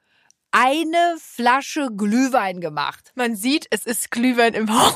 eine 0.51 1.17
Flasche 1.21 1.91
Glühwein 1.95 2.61
gemacht. 2.61 3.13
Man 3.15 3.37
sieht, 3.37 3.67
es 3.71 3.85
ist 3.85 4.11
Glühwein 4.11 4.55
im 4.55 4.73
Haus. 4.73 4.95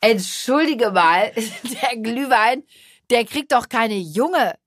Entschuldige 0.00 0.90
mal, 0.90 1.32
der 1.82 1.96
Glühwein, 1.96 2.64
der 3.10 3.24
kriegt 3.24 3.52
doch 3.52 3.68
keine 3.68 3.96
Junge. 3.96 4.58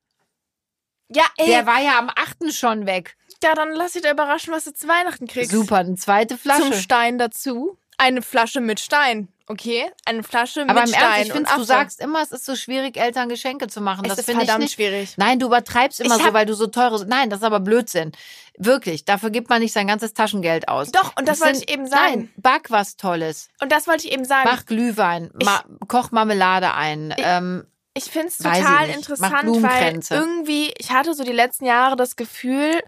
Ja, 1.09 1.25
ey, 1.37 1.47
Der 1.47 1.65
war 1.65 1.81
ja 1.81 1.99
am 1.99 2.09
8. 2.09 2.53
schon 2.53 2.85
weg. 2.85 3.15
Ja, 3.43 3.53
dann 3.55 3.71
lass 3.71 3.93
dich 3.93 4.01
da 4.03 4.11
überraschen, 4.11 4.53
was 4.53 4.63
du 4.65 4.73
zu 4.73 4.87
Weihnachten 4.87 5.27
kriegst. 5.27 5.51
Super, 5.51 5.77
eine 5.77 5.95
zweite 5.95 6.37
Flasche. 6.37 6.61
Zum 6.63 6.73
Stein 6.73 7.17
dazu. 7.17 7.77
Eine 7.99 8.21
Flasche 8.21 8.61
mit 8.61 8.79
Stein, 8.79 9.27
okay? 9.47 9.85
Eine 10.05 10.21
Flasche 10.21 10.61
Aber 10.67 10.81
mit 10.81 10.89
im 10.89 10.93
Stein 10.95 11.03
Ernst, 11.03 11.25
ich 11.27 11.33
finde, 11.33 11.49
du 11.55 11.63
sagst 11.63 11.99
immer, 11.99 12.21
es 12.21 12.31
ist 12.31 12.45
so 12.45 12.55
schwierig, 12.55 12.95
Eltern 12.95 13.27
Geschenke 13.27 13.65
zu 13.67 13.81
machen. 13.81 14.05
es 14.05 14.09
das 14.09 14.19
ist 14.19 14.25
finde 14.25 14.43
ich 14.43 14.47
verdammt 14.49 14.63
nicht. 14.65 14.75
schwierig. 14.75 15.13
Nein, 15.17 15.39
du 15.39 15.47
übertreibst 15.47 15.99
immer 16.01 16.17
Ich 16.17 16.23
so, 16.23 16.31
weil 16.31 16.45
du 16.45 16.53
so 16.53 16.67
teure. 16.67 17.03
Nein, 17.07 17.31
das 17.31 17.39
ist 17.39 17.43
aber 17.45 17.59
Blödsinn. 17.59 18.11
Wirklich, 18.59 19.03
dafür 19.05 19.31
gibt 19.31 19.49
man 19.49 19.61
nicht 19.63 19.73
sein 19.73 19.87
ganzes 19.87 20.13
Taschengeld 20.13 20.67
aus. 20.67 20.91
Doch, 20.91 21.15
und 21.17 21.27
das 21.27 21.41
wollte 21.41 21.55
sind- 21.55 21.69
ich 21.69 21.73
eben 21.73 21.87
sagen. 21.87 22.03
Nein, 22.13 22.33
back 22.37 22.69
was 22.69 22.97
Tolles. 22.97 23.49
Und 23.61 23.71
das 23.71 23.87
wollte 23.87 24.05
ich 24.05 24.13
eben 24.13 24.25
sagen. 24.25 24.47
Mach 24.47 24.65
Glühwein, 24.67 25.31
ma 25.43 25.63
koch 25.87 26.11
Marmelade 26.11 26.75
ein. 26.75 27.15
ähm, 27.17 27.65
Ich 27.95 28.05
finde 28.11 28.27
es 28.27 28.39
ich 28.39 28.45
total 28.45 28.89
interessant, 28.89 29.63
weil 29.63 29.99
irgendwie, 30.11 30.71
ich 30.77 30.91
hatte 30.91 31.15
so 31.15 31.23
die 31.23 31.31
letzten 31.31 31.65
Jahre 31.65 31.95
das 31.95 32.15
Gefühl, 32.15 32.79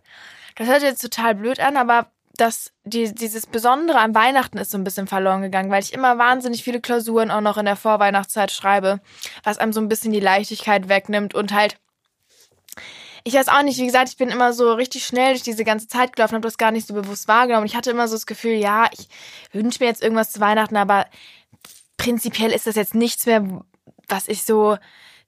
das 0.60 0.67
hört 0.67 0.84
jetzt 0.84 1.02
total 1.02 1.36
blöd 1.36 1.60
an, 1.60 1.78
aber 1.78 2.12
dass 2.36 2.72
die, 2.84 3.13
dieses 3.13 3.48
Besondere 3.48 4.00
an 4.00 4.13
Weihnachten 4.13 4.58
ist 4.58 4.72
so 4.72 4.78
ein 4.78 4.84
bisschen 4.84 5.08
verloren 5.08 5.41
gegangen, 5.41 5.72
weil 5.72 5.84
ich 5.84 5.93
immer 5.93 6.17
wahnsinnig 6.17 6.63
viele 6.63 6.82
Klausuren 6.82 7.32
auch 7.32 7.41
noch 7.41 7.58
in 7.58 7.65
der 7.65 7.76
Vorweihnachtszeit 7.76 8.52
schreibe, 8.52 9.00
was 9.43 9.58
einem 9.58 9.74
so 9.74 9.80
ein 9.82 9.89
bisschen 9.89 10.12
die 10.12 10.19
Leichtigkeit 10.19 10.89
wegnimmt 10.89 11.34
und 11.34 11.54
halt 11.54 11.78
ich 13.26 13.34
weiß 13.34 13.50
auch 13.50 13.63
nicht, 13.63 13.78
wie 13.78 13.86
gesagt, 13.86 14.10
ich 14.10 14.17
bin 14.17 14.30
immer 14.30 14.54
so 14.54 14.74
richtig 14.74 15.06
schnell 15.06 15.32
durch 15.32 15.43
diese 15.43 15.65
ganze 15.65 15.88
Zeit 15.88 16.15
gelaufen, 16.15 16.36
habe 16.36 16.48
das 16.48 16.58
gar 16.58 16.72
nicht 16.72 16.88
so 16.88 16.93
bewusst 16.93 17.28
wahrgenommen. 17.28 17.65
Ich 17.65 17.76
hatte 17.76 17.91
immer 17.91 18.08
so 18.08 18.15
das 18.15 18.26
Gefühl, 18.26 18.54
ja, 18.54 18.89
ich 18.93 19.10
wünsche 19.52 19.84
mir 19.84 19.89
jetzt 19.89 20.02
irgendwas 20.02 20.32
zu 20.32 20.39
Weihnachten, 20.39 20.78
aber 20.78 21.06
prinzipiell 21.98 22.52
ist 22.52 22.65
das 22.65 22.76
jetzt 22.76 22.95
nichts 22.95 23.26
mehr, 23.26 23.45
was 24.08 24.30
ich 24.30 24.43
so, 24.43 24.78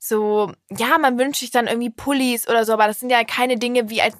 so, 0.03 0.51
ja, 0.75 0.97
man 0.97 1.19
wünscht 1.19 1.41
sich 1.41 1.51
dann 1.51 1.67
irgendwie 1.67 1.91
Pullis 1.91 2.47
oder 2.47 2.65
so, 2.65 2.73
aber 2.73 2.87
das 2.87 2.99
sind 2.99 3.11
ja 3.11 3.23
keine 3.23 3.57
Dinge 3.57 3.91
wie 3.91 4.01
als, 4.01 4.15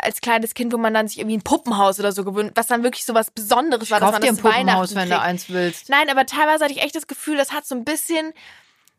als 0.00 0.20
kleines 0.20 0.54
Kind, 0.54 0.72
wo 0.72 0.78
man 0.78 0.94
dann 0.94 1.08
sich 1.08 1.18
irgendwie 1.18 1.36
ein 1.36 1.42
Puppenhaus 1.42 1.98
oder 1.98 2.12
so 2.12 2.22
gewünscht, 2.22 2.52
was 2.54 2.68
dann 2.68 2.84
wirklich 2.84 3.04
so 3.04 3.12
was 3.12 3.32
Besonderes 3.32 3.90
war, 3.90 3.98
dass 3.98 4.12
man 4.12 4.20
dir 4.20 4.28
ein 4.28 4.36
das 4.36 4.42
Puppenhaus, 4.42 4.94
Weihnachten 4.94 4.94
wenn 4.94 5.08
du 5.10 5.20
eins 5.20 5.50
willst. 5.50 5.88
Nein, 5.88 6.08
aber 6.10 6.26
teilweise 6.26 6.62
hatte 6.62 6.72
ich 6.72 6.80
echt 6.80 6.94
das 6.94 7.08
Gefühl, 7.08 7.36
das 7.36 7.50
hat 7.50 7.66
so 7.66 7.74
ein 7.74 7.84
bisschen, 7.84 8.34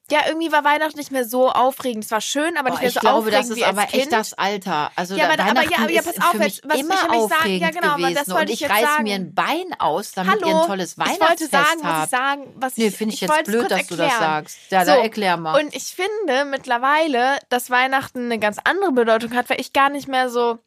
ja, 0.09 0.21
irgendwie 0.27 0.51
war 0.51 0.63
Weihnachten 0.63 0.97
nicht 0.97 1.11
mehr 1.11 1.25
so 1.25 1.49
aufregend. 1.51 2.05
Es 2.05 2.11
war 2.11 2.21
schön, 2.21 2.55
aber 2.57 2.69
nicht 2.69 2.77
Boah, 2.77 2.79
mehr 2.79 2.87
ich 2.87 2.93
so 2.93 2.99
glaube, 3.01 3.17
aufregend 3.17 3.39
das 3.41 3.49
ist 3.49 3.55
wie 3.57 3.63
als 3.65 3.77
aber 3.77 3.87
kind. 3.87 4.03
echt 4.03 4.11
das 4.13 4.33
Alter. 4.35 4.91
Also 4.95 5.15
Ja, 5.15 5.25
aber- 5.25 5.33
aber 5.33 5.41
ja, 5.43 5.49
Weihnachten 5.55 5.81
aber 5.83 5.91
ja, 5.91 5.99
ist 6.01 6.15
pass 6.15 6.25
auf, 6.35 6.41
jetzt, 6.41 6.61
was 6.65 6.75
ich 6.75 6.81
immer 6.83 6.95
sagen- 6.97 7.11
aufregend 7.13 7.61
ja, 7.61 7.69
genau, 7.71 7.87
aber 7.93 8.01
das 8.01 8.09
gewesen. 8.13 8.31
wollte 8.31 8.41
Und 8.43 8.49
ich 8.53 8.61
ich 8.63 8.69
reiß 8.69 8.81
sagen. 8.81 9.03
mir 9.03 9.15
ein 9.15 9.33
Bein 9.35 9.65
aus, 9.79 10.11
damit 10.13 10.31
Hallo, 10.31 10.47
ihr 10.47 10.61
ein 10.61 10.67
tolles 10.67 10.91
ich 10.93 10.97
wollte 10.97 11.11
Weihnachtsfest 11.21 11.51
sagen, 11.51 11.79
was 11.81 11.81
ich 11.81 11.85
habt. 11.87 12.09
sagen, 12.09 12.53
was 12.55 12.77
Nee, 12.77 12.87
ich, 12.87 12.95
finde 12.95 13.13
ich, 13.15 13.21
wollte 13.21 13.33
jetzt 13.37 13.45
blöd, 13.47 13.59
kurz 13.67 13.69
dass 13.79 13.87
du 13.87 13.95
das 13.97 14.05
erklären. 14.13 14.31
sagst. 14.33 14.57
Ja, 14.69 14.85
So, 14.85 14.91
da 14.91 14.97
erklär 14.97 15.37
mal. 15.37 15.61
Und 15.61 15.75
ich 15.75 15.83
finde 15.83 16.45
mittlerweile, 16.45 17.37
dass 17.49 17.69
Weihnachten 17.69 18.25
eine 18.25 18.39
ganz 18.39 18.57
andere 18.63 18.91
Bedeutung 18.91 19.33
hat, 19.35 19.49
weil 19.49 19.59
ich 19.59 19.73
gar 19.73 19.89
nicht 19.89 20.07
mehr 20.07 20.29
so. 20.29 20.59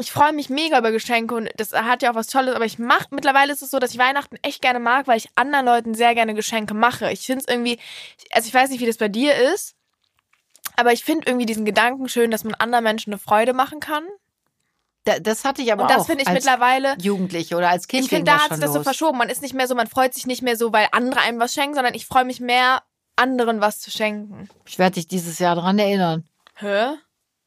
Ich 0.00 0.10
freue 0.10 0.32
mich 0.32 0.50
mega 0.50 0.78
über 0.78 0.90
Geschenke 0.90 1.34
und 1.36 1.48
das 1.56 1.72
hat 1.72 2.02
ja 2.02 2.10
auch 2.10 2.16
was 2.16 2.26
Tolles, 2.26 2.54
aber 2.56 2.64
ich 2.64 2.78
mach 2.78 3.10
mittlerweile 3.10 3.52
ist 3.52 3.62
es 3.62 3.70
so, 3.70 3.78
dass 3.78 3.92
ich 3.92 3.98
Weihnachten 3.98 4.36
echt 4.42 4.60
gerne 4.60 4.80
mag, 4.80 5.06
weil 5.06 5.18
ich 5.18 5.28
anderen 5.36 5.66
Leuten 5.66 5.94
sehr 5.94 6.14
gerne 6.14 6.34
Geschenke 6.34 6.74
mache. 6.74 7.12
Ich 7.12 7.26
finde 7.26 7.44
es 7.46 7.48
irgendwie, 7.48 7.78
also 8.32 8.48
ich 8.48 8.54
weiß 8.54 8.70
nicht, 8.70 8.80
wie 8.80 8.86
das 8.86 8.96
bei 8.96 9.08
dir 9.08 9.34
ist, 9.54 9.76
Aber 10.76 10.92
ich 10.92 11.04
finde 11.04 11.26
irgendwie 11.26 11.46
diesen 11.46 11.64
Gedanken 11.64 12.08
schön, 12.08 12.30
dass 12.30 12.44
man 12.44 12.54
anderen 12.54 12.84
Menschen 12.84 13.12
eine 13.12 13.18
Freude 13.18 13.52
machen 13.52 13.80
kann. 13.80 14.04
Da, 15.04 15.18
das 15.18 15.44
hatte 15.44 15.62
ich 15.62 15.72
aber 15.72 15.82
Und 15.82 15.90
das 15.90 16.02
auch 16.02 16.06
finde 16.06 16.22
ich 16.22 16.28
als 16.28 16.34
mittlerweile. 16.34 16.96
Jugendliche 16.98 17.56
oder 17.56 17.68
als 17.68 17.88
Kind 17.88 18.04
Ich 18.04 18.08
finde, 18.08 18.24
da 18.24 18.38
hat 18.38 18.50
sich 18.50 18.60
das 18.60 18.72
so 18.72 18.82
verschoben. 18.82 19.18
Man 19.18 19.28
ist 19.28 19.42
nicht 19.42 19.54
mehr 19.54 19.68
so, 19.68 19.74
man 19.74 19.86
freut 19.86 20.14
sich 20.14 20.26
nicht 20.26 20.42
mehr 20.42 20.56
so, 20.56 20.72
weil 20.72 20.88
andere 20.92 21.20
einem 21.20 21.38
was 21.38 21.52
schenken, 21.52 21.74
sondern 21.74 21.94
ich 21.94 22.06
freue 22.06 22.24
mich 22.24 22.40
mehr, 22.40 22.82
anderen 23.16 23.60
was 23.60 23.80
zu 23.80 23.90
schenken. 23.90 24.48
Ich 24.66 24.78
werde 24.78 24.94
dich 24.94 25.06
dieses 25.06 25.38
Jahr 25.38 25.56
dran 25.56 25.78
erinnern. 25.78 26.24
Hä? 26.56 26.94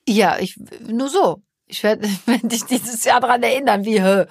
Ja, 0.08 0.38
ich 0.40 0.58
nur 0.80 1.10
so. 1.10 1.42
Ich 1.68 1.84
werde 1.84 2.10
werd 2.26 2.44
dich 2.52 2.66
dieses 2.66 3.04
Jahr 3.04 3.20
dran 3.20 3.44
erinnern, 3.44 3.86
wie 3.86 4.02
hä? 4.02 4.26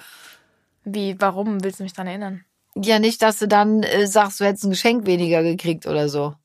Wie, 0.83 1.19
warum 1.19 1.63
willst 1.63 1.79
du 1.79 1.83
mich 1.83 1.93
daran 1.93 2.07
erinnern? 2.07 2.45
Ja, 2.75 2.99
nicht, 2.99 3.21
dass 3.21 3.39
du 3.39 3.47
dann 3.47 3.83
äh, 3.83 4.07
sagst, 4.07 4.39
du 4.39 4.45
hättest 4.45 4.65
ein 4.65 4.69
Geschenk 4.69 5.05
weniger 5.05 5.43
gekriegt 5.43 5.85
oder 5.85 6.09
so. 6.09 6.35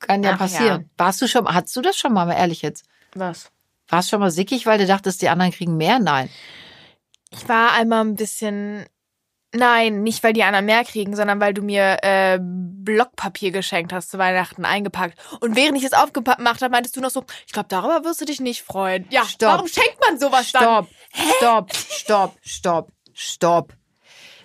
Kann 0.00 0.22
ja 0.22 0.32
Ach, 0.32 0.38
passieren. 0.38 0.90
Warst 0.96 1.22
du 1.22 1.28
schon, 1.28 1.46
hattest 1.46 1.76
du 1.76 1.82
das 1.82 1.96
schon 1.96 2.12
mal, 2.12 2.26
mal 2.26 2.34
ehrlich 2.34 2.62
jetzt? 2.62 2.84
Was? 3.14 3.50
Warst 3.88 4.08
du 4.08 4.10
schon 4.10 4.20
mal 4.20 4.30
sickig, 4.30 4.66
weil 4.66 4.78
du 4.78 4.86
dachtest, 4.86 5.22
die 5.22 5.28
anderen 5.28 5.52
kriegen 5.52 5.76
mehr? 5.76 5.98
Nein. 5.98 6.28
Ich 7.30 7.48
war 7.48 7.72
einmal 7.72 8.04
ein 8.04 8.16
bisschen. 8.16 8.86
Nein, 9.54 10.02
nicht 10.02 10.22
weil 10.24 10.32
die 10.32 10.44
anderen 10.44 10.64
mehr 10.64 10.82
kriegen, 10.84 11.14
sondern 11.14 11.40
weil 11.40 11.52
du 11.52 11.62
mir 11.62 11.98
äh, 12.02 12.38
Blockpapier 12.40 13.50
geschenkt 13.50 13.92
hast 13.92 14.10
zu 14.10 14.18
Weihnachten 14.18 14.64
eingepackt. 14.64 15.18
Und 15.40 15.56
während 15.56 15.76
ich 15.76 15.84
es 15.84 15.92
aufgemacht 15.92 16.62
habe, 16.62 16.70
meintest 16.70 16.96
du 16.96 17.00
noch 17.00 17.10
so, 17.10 17.24
ich 17.46 17.52
glaube, 17.52 17.68
darüber 17.68 18.04
wirst 18.04 18.20
du 18.20 18.24
dich 18.24 18.40
nicht 18.40 18.62
freuen. 18.62 19.06
Ja, 19.10 19.24
Stopp. 19.24 19.52
warum 19.52 19.68
schenkt 19.68 19.98
man 20.00 20.18
sowas 20.18 20.50
dann? 20.52 20.62
Stopp, 20.62 20.88
stopp, 21.36 21.70
stopp, 21.74 22.36
stopp, 22.42 22.92
stopp. 23.12 23.72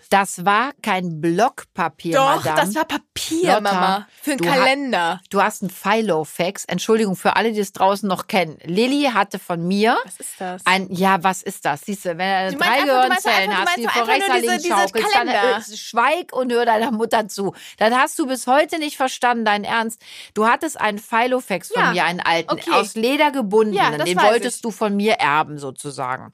Das 0.10 0.46
war 0.46 0.72
kein 0.82 1.20
Blockpapier, 1.22 2.16
Doch, 2.18 2.44
Madame. 2.44 2.62
das 2.62 2.76
war 2.76 2.86
Papier, 2.86 3.48
Lotta, 3.56 3.62
Mama. 3.62 4.08
Für 4.22 4.32
einen 4.32 4.38
du 4.40 4.50
ha- 4.50 4.54
Kalender. 4.56 5.22
Du 5.30 5.42
hast 5.42 5.62
einen 5.62 5.70
Filofax. 5.70 6.66
Entschuldigung 6.66 7.16
für 7.16 7.36
alle, 7.36 7.52
die 7.52 7.60
es 7.60 7.74
draußen 7.74 8.08
noch 8.08 8.28
kennen. 8.28 8.58
Lilly 8.64 9.10
hatte 9.14 9.40
von 9.40 9.68
mir 9.68 9.98
Was 10.06 10.20
ist 10.20 10.40
das? 10.40 10.62
ein, 10.66 10.88
ja, 10.94 11.24
was 11.24 11.42
ist 11.42 11.66
das? 11.66 11.82
Siehst 11.82 12.06
du, 12.06 12.18
wenn 12.18 12.54
du 12.54 12.58
drei 12.58 12.84
Gehirnzellen 12.84 13.58
hast, 13.58 13.78
die 13.78 13.88
vor 13.88 14.08
rechts 14.08 14.26
diese- 14.42 14.58
diese 14.58 14.68
schaukelst, 14.70 15.16
dann 15.16 15.28
äh, 15.28 15.62
schweig 15.78 16.34
und 16.34 16.52
hör 16.52 16.66
deiner 16.66 16.92
Mutter 16.92 17.28
zu. 17.28 17.54
Dann 17.78 17.94
hast 17.96 18.18
du 18.20 18.28
bis 18.28 18.48
heute 18.48 18.80
nicht 18.80 18.98
verstanden, 18.98 19.46
dein 19.46 19.64
Ernst. 19.64 20.02
Du 20.34 20.48
hattest 20.48 20.80
einen 20.80 21.00
Filofax 21.00 21.70
von 21.70 21.82
Ja, 21.84 21.92
mir, 21.92 22.06
einen 22.06 22.22
alten, 22.22 22.52
okay. 22.52 22.72
aus 22.72 22.96
Leder 22.96 23.32
gebunden. 23.32 23.74
Ja, 23.74 23.92
das 23.98 24.06
Den 24.06 24.18
wolltest 24.22 24.58
ich. 24.58 24.62
du 24.62 24.72
von 24.72 24.96
mir 24.96 25.14
erben, 25.16 25.58
sozusagen. 25.58 26.32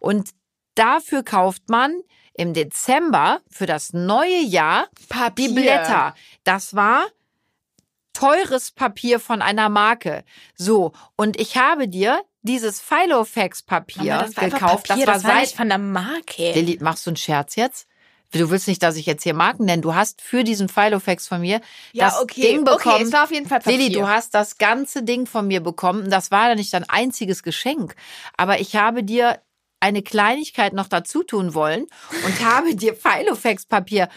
Und 0.00 0.30
dafür 0.74 1.22
kauft 1.22 1.68
man 1.68 2.00
im 2.34 2.54
Dezember 2.54 3.40
für 3.50 3.66
das 3.66 3.92
neue 3.92 4.40
Jahr 4.40 4.86
Papier. 5.08 5.48
die 5.48 5.54
Blätter. 5.54 6.14
Das 6.44 6.74
war 6.74 7.06
teures 8.12 8.70
Papier 8.70 9.20
von 9.20 9.42
einer 9.42 9.68
Marke. 9.68 10.24
So, 10.54 10.92
und 11.16 11.38
ich 11.40 11.56
habe 11.56 11.88
dir 11.88 12.22
dieses 12.42 12.80
Filofax-Papier 12.80 14.18
das 14.18 14.36
war 14.36 14.44
gekauft. 14.50 14.88
Papier, 14.88 15.06
das 15.06 15.16
das 15.16 15.24
war 15.24 15.30
war 15.30 15.36
seit. 15.36 15.42
nicht 15.48 15.56
von 15.56 15.68
der 15.68 15.78
Marke. 15.78 16.52
Lilly, 16.52 16.78
machst 16.80 17.06
du 17.06 17.10
einen 17.10 17.16
Scherz 17.16 17.56
jetzt? 17.56 17.86
Du 18.32 18.48
willst 18.50 18.66
nicht, 18.66 18.82
dass 18.82 18.96
ich 18.96 19.04
jetzt 19.04 19.24
hier 19.24 19.34
Marken 19.34 19.66
nenne. 19.66 19.82
Du 19.82 19.94
hast 19.94 20.22
für 20.22 20.42
diesen 20.42 20.70
Filofax 20.70 21.28
von 21.28 21.42
mir 21.42 21.60
Ja, 21.92 22.06
das 22.06 22.20
okay. 22.20 22.40
Ding 22.40 22.64
bekommen. 22.64 22.94
Okay, 22.96 23.04
es 23.04 23.12
war 23.12 23.24
auf 23.24 23.30
jeden 23.30 23.46
Fall 23.46 23.60
Papier. 23.60 23.76
Lilly, 23.78 23.92
du 23.92 24.08
hast 24.08 24.34
das 24.34 24.56
ganze 24.56 25.02
Ding 25.02 25.26
von 25.26 25.46
mir 25.46 25.60
bekommen. 25.62 26.10
Das 26.10 26.30
war 26.30 26.48
ja 26.48 26.54
nicht 26.54 26.72
dein 26.72 26.88
einziges 26.88 27.42
Geschenk. 27.42 27.94
Aber 28.38 28.58
ich 28.58 28.74
habe 28.74 29.04
dir 29.04 29.38
eine 29.82 30.02
Kleinigkeit 30.02 30.72
noch 30.72 30.86
dazu 30.88 31.22
tun 31.22 31.54
wollen 31.54 31.86
und 32.24 32.40
habe 32.44 32.74
dir 32.74 32.94
Filofax-Papier, 32.94 34.08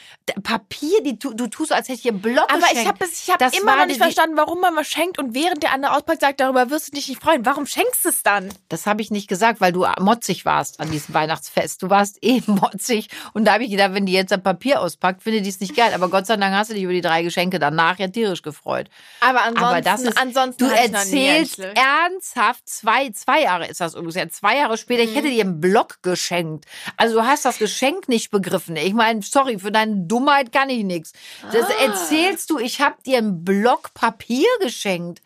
Papier, 0.44 1.02
die 1.04 1.18
du, 1.20 1.34
du 1.34 1.48
tust, 1.48 1.72
als 1.74 1.88
hätte 1.88 1.98
ich 1.98 2.02
dir 2.04 2.14
Block 2.14 2.50
Aber 2.50 2.60
geschenkt. 2.60 2.82
ich 2.82 2.88
habe 2.88 3.06
ich 3.12 3.30
hab 3.32 3.40
Das 3.40 3.54
immer 3.60 3.76
noch 3.76 3.86
nicht 3.88 3.98
verstanden, 4.02 4.38
warum 4.38 4.62
man 4.62 4.76
was 4.76 4.88
schenkt 4.88 5.18
und 5.20 5.34
während 5.34 5.64
der 5.64 5.72
andere 5.74 5.96
auspackt, 5.96 6.22
sagt, 6.22 6.40
darüber 6.40 6.70
wirst 6.70 6.88
du 6.88 6.92
dich 6.92 7.08
nicht 7.10 7.22
freuen. 7.22 7.46
Warum 7.46 7.66
schenkst 7.66 8.06
du 8.06 8.10
es 8.10 8.24
dann? 8.24 8.50
Das 8.70 8.86
habe 8.86 9.02
ich 9.02 9.12
nicht 9.12 9.28
gesagt, 9.28 9.62
weil 9.62 9.72
du 9.72 9.86
motzig 10.00 10.46
warst 10.46 10.80
an 10.80 10.92
diesem 10.92 11.14
Weihnachtsfest. 11.14 11.82
Du 11.84 11.90
warst 11.90 12.18
eh 12.24 12.42
motzig. 12.48 13.10
Und 13.34 13.46
da 13.46 13.54
habe 13.54 13.64
ich 13.64 13.72
gedacht, 13.72 13.94
wenn 13.94 14.06
die 14.06 14.14
jetzt 14.14 14.32
ein 14.34 14.44
Papier 14.44 14.82
auspackt, 14.82 15.24
finde 15.24 15.42
die 15.42 15.50
es 15.50 15.60
nicht 15.60 15.76
geil. 15.76 15.92
Aber 15.94 16.10
Gott 16.10 16.26
sei 16.28 16.38
Dank 16.38 16.54
hast 16.56 16.70
du 16.70 16.74
dich 16.76 16.84
über 16.84 16.94
die 16.94 17.02
drei 17.02 17.24
Geschenke 17.24 17.60
danach 17.60 17.98
ja 18.00 18.08
tierisch 18.08 18.42
gefreut. 18.42 18.90
Aber 19.22 19.42
ansonsten, 19.44 19.64
Aber 19.66 19.82
das 19.82 20.02
ist, 20.02 20.18
ansonsten 20.18 20.68
du 20.68 20.74
ich 20.74 20.80
erzählst 20.94 21.60
ernsthaft, 21.60 22.68
zwei, 22.68 23.10
zwei 23.12 23.42
Jahre 23.44 23.68
ist 23.68 23.82
das 23.82 23.96
ungefähr, 23.96 24.30
zwei 24.30 24.58
Jahre 24.58 24.78
später, 24.78 25.04
ich 25.04 25.12
Mhm. 25.12 25.16
hätte 25.16 25.30
dir 25.30 25.46
einen 25.56 25.62
Block 25.62 26.02
geschenkt. 26.04 26.66
Also 26.98 27.16
du 27.16 27.26
hast 27.26 27.46
das 27.46 27.58
Geschenk 27.58 28.08
nicht 28.10 28.32
begriffen. 28.32 28.76
Ich 28.76 28.94
meine, 28.94 29.22
sorry, 29.22 29.60
für 29.60 29.72
deine 29.72 30.06
Dummheit 30.06 30.52
kann 30.52 30.70
ich 30.70 30.84
nichts. 30.84 31.14
Das 31.52 31.66
Ah. 31.70 31.84
erzählst 31.86 32.50
du, 32.50 32.60
ich 32.60 32.82
habe 32.82 33.02
dir 33.06 33.18
einen 33.18 33.44
Block 33.44 33.94
Papier 33.94 34.48
geschenkt. 34.62 35.22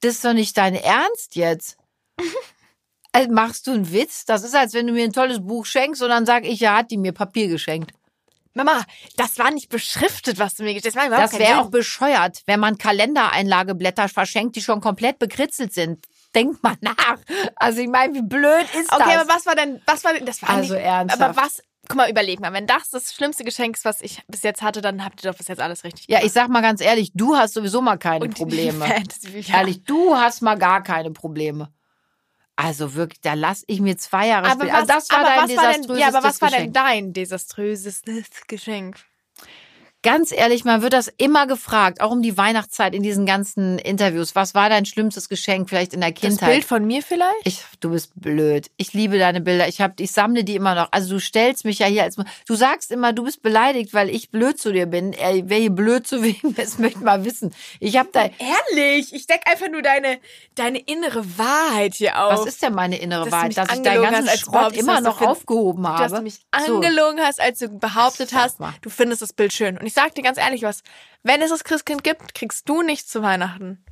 Das 0.00 0.14
ist 0.14 0.24
doch 0.24 0.32
nicht 0.32 0.56
dein 0.56 0.74
Ernst 0.74 1.36
jetzt. 1.36 1.76
Also 3.12 3.30
machst 3.32 3.66
du 3.66 3.72
einen 3.72 3.92
Witz? 3.92 4.24
Das 4.24 4.42
ist, 4.42 4.54
als 4.54 4.74
wenn 4.74 4.86
du 4.86 4.92
mir 4.92 5.04
ein 5.04 5.12
tolles 5.12 5.40
Buch 5.44 5.66
schenkst 5.66 6.02
und 6.02 6.08
dann 6.08 6.26
sag 6.26 6.44
ich, 6.44 6.60
ja, 6.60 6.76
hat 6.78 6.90
die 6.90 6.98
mir 6.98 7.12
Papier 7.12 7.48
geschenkt. 7.48 7.92
Mama, 8.54 8.84
das 9.16 9.38
war 9.38 9.50
nicht 9.50 9.70
beschriftet, 9.70 10.38
was 10.38 10.54
du 10.56 10.62
mir 10.64 10.74
geschenkt 10.74 10.98
hast. 10.98 11.10
Das, 11.10 11.30
Das 11.30 11.38
wäre 11.40 11.60
auch 11.60 11.70
bescheuert, 11.70 12.42
wenn 12.46 12.60
man 12.60 12.76
Kalendereinlageblätter 12.76 14.08
verschenkt, 14.10 14.56
die 14.56 14.60
schon 14.62 14.80
komplett 14.82 15.18
bekritzelt 15.18 15.72
sind. 15.72 16.04
Denk 16.34 16.62
mal 16.62 16.76
nach. 16.80 17.18
Also 17.56 17.80
ich 17.80 17.88
meine, 17.88 18.14
wie 18.14 18.22
blöd 18.22 18.64
ist 18.74 18.90
das? 18.90 19.00
Okay, 19.00 19.16
aber 19.16 19.28
was 19.28 19.46
war 19.46 19.54
denn, 19.54 19.82
was 19.86 20.02
war 20.04 20.14
denn, 20.14 20.24
das 20.24 20.40
war 20.42 20.50
Also 20.50 20.74
nicht, 20.74 20.82
ernsthaft. 20.82 21.22
Aber 21.22 21.36
was, 21.36 21.62
guck 21.88 21.96
mal, 21.96 22.10
überleg 22.10 22.40
mal, 22.40 22.52
wenn 22.52 22.66
das 22.66 22.90
das 22.90 23.12
schlimmste 23.14 23.44
Geschenk 23.44 23.76
ist, 23.76 23.84
was 23.84 24.00
ich 24.00 24.22
bis 24.28 24.42
jetzt 24.42 24.62
hatte, 24.62 24.80
dann 24.80 25.04
habt 25.04 25.22
ihr 25.24 25.30
doch 25.30 25.36
bis 25.38 25.48
jetzt 25.48 25.60
alles 25.60 25.84
richtig 25.84 26.06
ja, 26.08 26.18
gemacht. 26.18 26.26
ich 26.26 26.32
sag 26.32 26.48
mal 26.48 26.62
ganz 26.62 26.80
ehrlich, 26.80 27.12
du 27.14 27.36
hast 27.36 27.54
sowieso 27.54 27.82
mal 27.82 27.98
keine 27.98 28.24
Und 28.24 28.34
Probleme. 28.34 28.84
Fantasy, 28.86 29.40
ja. 29.40 29.58
Ehrlich, 29.58 29.84
du 29.84 30.16
hast 30.16 30.40
mal 30.42 30.56
gar 30.58 30.82
keine 30.82 31.10
Probleme. 31.10 31.72
Also 32.56 32.94
wirklich, 32.94 33.20
da 33.22 33.34
lass 33.34 33.64
ich 33.66 33.80
mir 33.80 33.96
zwei 33.96 34.28
Jahre 34.28 34.46
Aber 34.46 34.66
später. 34.66 34.72
was, 34.72 34.80
Also 34.90 34.92
das 34.94 35.10
war 35.10 35.18
aber 35.20 35.28
dein 35.46 35.48
desaströses 35.48 36.00
ja, 36.00 36.08
aber 36.08 36.22
was 36.22 36.40
war 36.40 36.48
denn 36.50 36.58
Geschenk. 36.58 36.74
dein 36.74 37.12
desaströses 37.12 38.02
Geschenk? 38.46 38.96
Ganz 40.04 40.32
ehrlich, 40.32 40.64
man 40.64 40.82
wird 40.82 40.92
das 40.94 41.06
immer 41.16 41.46
gefragt, 41.46 42.00
auch 42.00 42.10
um 42.10 42.22
die 42.22 42.36
Weihnachtszeit 42.36 42.92
in 42.92 43.04
diesen 43.04 43.24
ganzen 43.24 43.78
Interviews. 43.78 44.34
Was 44.34 44.52
war 44.52 44.68
dein 44.68 44.84
schlimmstes 44.84 45.28
Geschenk 45.28 45.68
vielleicht 45.68 45.94
in 45.94 46.00
der 46.00 46.10
Das 46.10 46.20
Kindheit? 46.20 46.48
Bild 46.50 46.64
von 46.64 46.84
mir 46.84 47.02
vielleicht? 47.02 47.30
Ich, 47.44 47.62
du 47.78 47.90
bist 47.90 48.10
blöd. 48.16 48.68
Ich 48.76 48.94
liebe 48.94 49.16
deine 49.18 49.40
Bilder. 49.40 49.68
Ich 49.68 49.80
hab, 49.80 50.00
ich 50.00 50.10
sammle 50.10 50.42
die 50.42 50.56
immer 50.56 50.74
noch. 50.74 50.88
Also 50.90 51.14
du 51.14 51.20
stellst 51.20 51.64
mich 51.64 51.78
ja 51.78 51.86
hier 51.86 52.02
als, 52.02 52.16
du 52.16 52.54
sagst 52.56 52.90
immer, 52.90 53.12
du 53.12 53.22
bist 53.22 53.42
beleidigt, 53.42 53.94
weil 53.94 54.10
ich 54.10 54.30
blöd 54.30 54.58
zu 54.58 54.72
dir 54.72 54.86
bin. 54.86 55.12
Ey, 55.12 55.44
wer 55.46 55.58
hier 55.58 55.70
blöd 55.70 56.04
zu 56.04 56.20
wem 56.24 56.54
ist, 56.56 56.80
möchte 56.80 56.98
mal 56.98 57.24
wissen. 57.24 57.54
Ich 57.78 57.96
habe 57.96 58.08
da, 58.12 58.22
Ehrlich, 58.22 59.14
ich 59.14 59.28
deck 59.28 59.42
einfach 59.46 59.70
nur 59.70 59.82
deine, 59.82 60.18
deine 60.56 60.78
innere 60.80 61.22
Wahrheit 61.38 61.94
hier 61.94 62.20
auf. 62.20 62.40
was 62.40 62.46
ist 62.46 62.60
denn 62.62 62.74
meine 62.74 62.98
innere 62.98 63.24
Dass 63.26 63.32
Wahrheit? 63.32 63.56
Dass 63.56 63.72
ich 63.72 63.82
deinen 63.82 64.02
ganzen 64.02 64.28
hast, 64.28 64.40
Schrott 64.40 64.76
immer 64.76 65.00
noch 65.00 65.20
aufgehoben 65.22 65.86
habe. 65.86 66.02
dass 66.02 66.12
du 66.12 66.22
mich 66.22 66.40
So. 66.66 66.74
angelogen 66.74 67.20
hast, 67.20 67.40
als 67.40 67.60
du 67.60 67.68
behauptet 67.68 68.32
hast, 68.34 68.58
mal. 68.58 68.74
du 68.82 68.90
findest 68.90 69.22
das 69.22 69.32
Bild 69.32 69.52
schön. 69.52 69.78
Und 69.78 69.86
ich 69.86 69.91
sag 69.92 70.14
dir 70.14 70.22
ganz 70.22 70.38
ehrlich 70.38 70.62
was, 70.62 70.82
wenn 71.22 71.40
es 71.42 71.50
das 71.50 71.64
Christkind 71.64 72.04
gibt, 72.04 72.34
kriegst 72.34 72.68
du 72.68 72.82
nichts 72.82 73.10
zu 73.10 73.22
Weihnachten. 73.22 73.84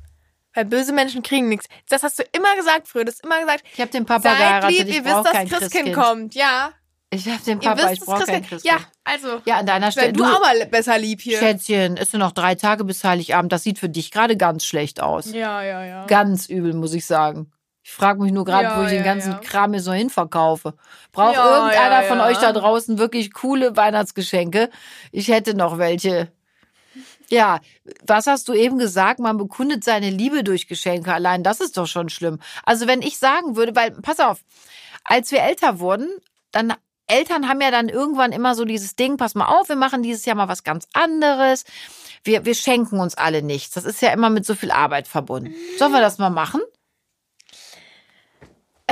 Weil 0.53 0.65
böse 0.65 0.91
Menschen 0.91 1.23
kriegen 1.23 1.47
nichts. 1.47 1.67
Das 1.89 2.03
hast 2.03 2.19
du 2.19 2.23
immer 2.33 2.55
gesagt 2.57 2.87
früher, 2.87 3.05
du 3.05 3.11
hast 3.11 3.23
immer 3.23 3.39
gesagt, 3.39 3.63
Ich 3.73 3.79
habe 3.79 3.89
den 3.91 4.05
Papa 4.05 4.21
seid 4.21 4.37
geheiratet. 4.37 4.77
lieb, 4.79 4.87
ich 4.89 4.95
ihr 4.95 5.05
wisst, 5.05 5.15
dass 5.15 5.31
Christkind, 5.31 5.51
Christkind. 5.61 5.93
kommt. 5.95 6.35
Ja, 6.35 6.71
Ich 7.09 7.27
habe 7.29 7.41
den 7.43 7.59
Papa, 7.59 7.83
wisst, 7.83 7.93
ich 7.93 7.99
brauche 8.01 8.25
kein 8.25 8.45
Christkind. 8.45 8.63
Ja, 8.63 8.79
also, 9.05 9.41
Ja, 9.45 9.57
an 9.59 9.65
deiner 9.65 9.91
Stelle. 9.93 10.07
wenn 10.07 10.13
du, 10.15 10.25
auch 10.25 10.41
mal 10.41 10.65
besser 10.65 10.97
lieb 10.97 11.21
hier. 11.21 11.39
Schätzchen, 11.39 11.95
es 11.95 12.11
sind 12.11 12.19
noch 12.19 12.33
drei 12.33 12.55
Tage 12.55 12.83
bis 12.83 13.01
Heiligabend. 13.03 13.51
Das 13.53 13.63
sieht 13.63 13.79
für 13.79 13.87
dich 13.89 14.11
gerade 14.11 14.35
ganz 14.35 14.65
schlecht 14.65 14.99
aus. 15.01 15.31
Ja, 15.31 15.63
ja, 15.63 15.85
ja. 15.85 16.05
Ganz 16.07 16.47
übel, 16.49 16.73
muss 16.73 16.93
ich 16.93 17.05
sagen. 17.05 17.51
Ich 17.83 17.91
frage 17.91 18.21
mich 18.21 18.31
nur 18.31 18.45
gerade, 18.45 18.65
Ja, 18.65 18.77
wo 18.77 18.83
ich 18.83 18.91
ja, 18.91 18.97
den 18.97 19.03
ganzen 19.03 19.31
ja. 19.31 19.37
Kram 19.39 19.73
hier 19.73 19.81
so 19.81 19.91
hinverkaufe. 19.91 20.75
Braucht 21.11 21.35
irgendeiner 21.35 22.03
von 22.03 22.19
euch 22.21 22.37
da 22.37 22.53
draußen 22.53 22.97
wirklich 22.97 23.33
coole 23.33 23.75
Weihnachtsgeschenke? 23.75 24.69
Ich 25.11 25.29
hätte 25.29 25.55
noch 25.55 25.77
welche. 25.77 26.31
Ja, 27.29 27.59
was 28.05 28.27
hast 28.27 28.49
du 28.49 28.53
eben 28.53 28.77
gesagt? 28.77 29.19
Man 29.19 29.37
bekundet 29.37 29.83
seine 29.83 30.09
Liebe 30.09 30.43
durch 30.43 30.67
Geschenke. 30.67 31.13
Allein 31.13 31.43
das 31.43 31.61
ist 31.61 31.77
doch 31.77 31.87
schon 31.87 32.09
schlimm. 32.09 32.39
Also 32.65 32.87
wenn 32.87 33.01
ich 33.01 33.17
sagen 33.17 33.55
würde, 33.55 33.75
weil, 33.75 33.91
pass 33.91 34.19
auf, 34.19 34.41
als 35.03 35.31
wir 35.31 35.41
älter 35.41 35.79
wurden, 35.79 36.09
dann 36.51 36.73
Eltern 37.07 37.49
haben 37.49 37.61
ja 37.61 37.71
dann 37.71 37.89
irgendwann 37.89 38.31
immer 38.31 38.55
so 38.55 38.65
dieses 38.65 38.95
Ding, 38.95 39.17
pass 39.17 39.35
mal 39.35 39.45
auf, 39.45 39.69
wir 39.69 39.75
machen 39.75 40.03
dieses 40.03 40.25
Jahr 40.25 40.35
mal 40.35 40.47
was 40.47 40.63
ganz 40.63 40.87
anderes. 40.93 41.65
Wir, 42.23 42.45
wir 42.45 42.55
schenken 42.55 42.99
uns 42.99 43.15
alle 43.15 43.41
nichts. 43.41 43.73
Das 43.73 43.85
ist 43.85 44.01
ja 44.01 44.11
immer 44.11 44.29
mit 44.29 44.45
so 44.45 44.55
viel 44.55 44.71
Arbeit 44.71 45.07
verbunden. 45.07 45.53
Sollen 45.77 45.91
wir 45.91 46.01
das 46.01 46.19
mal 46.19 46.29
machen? 46.29 46.61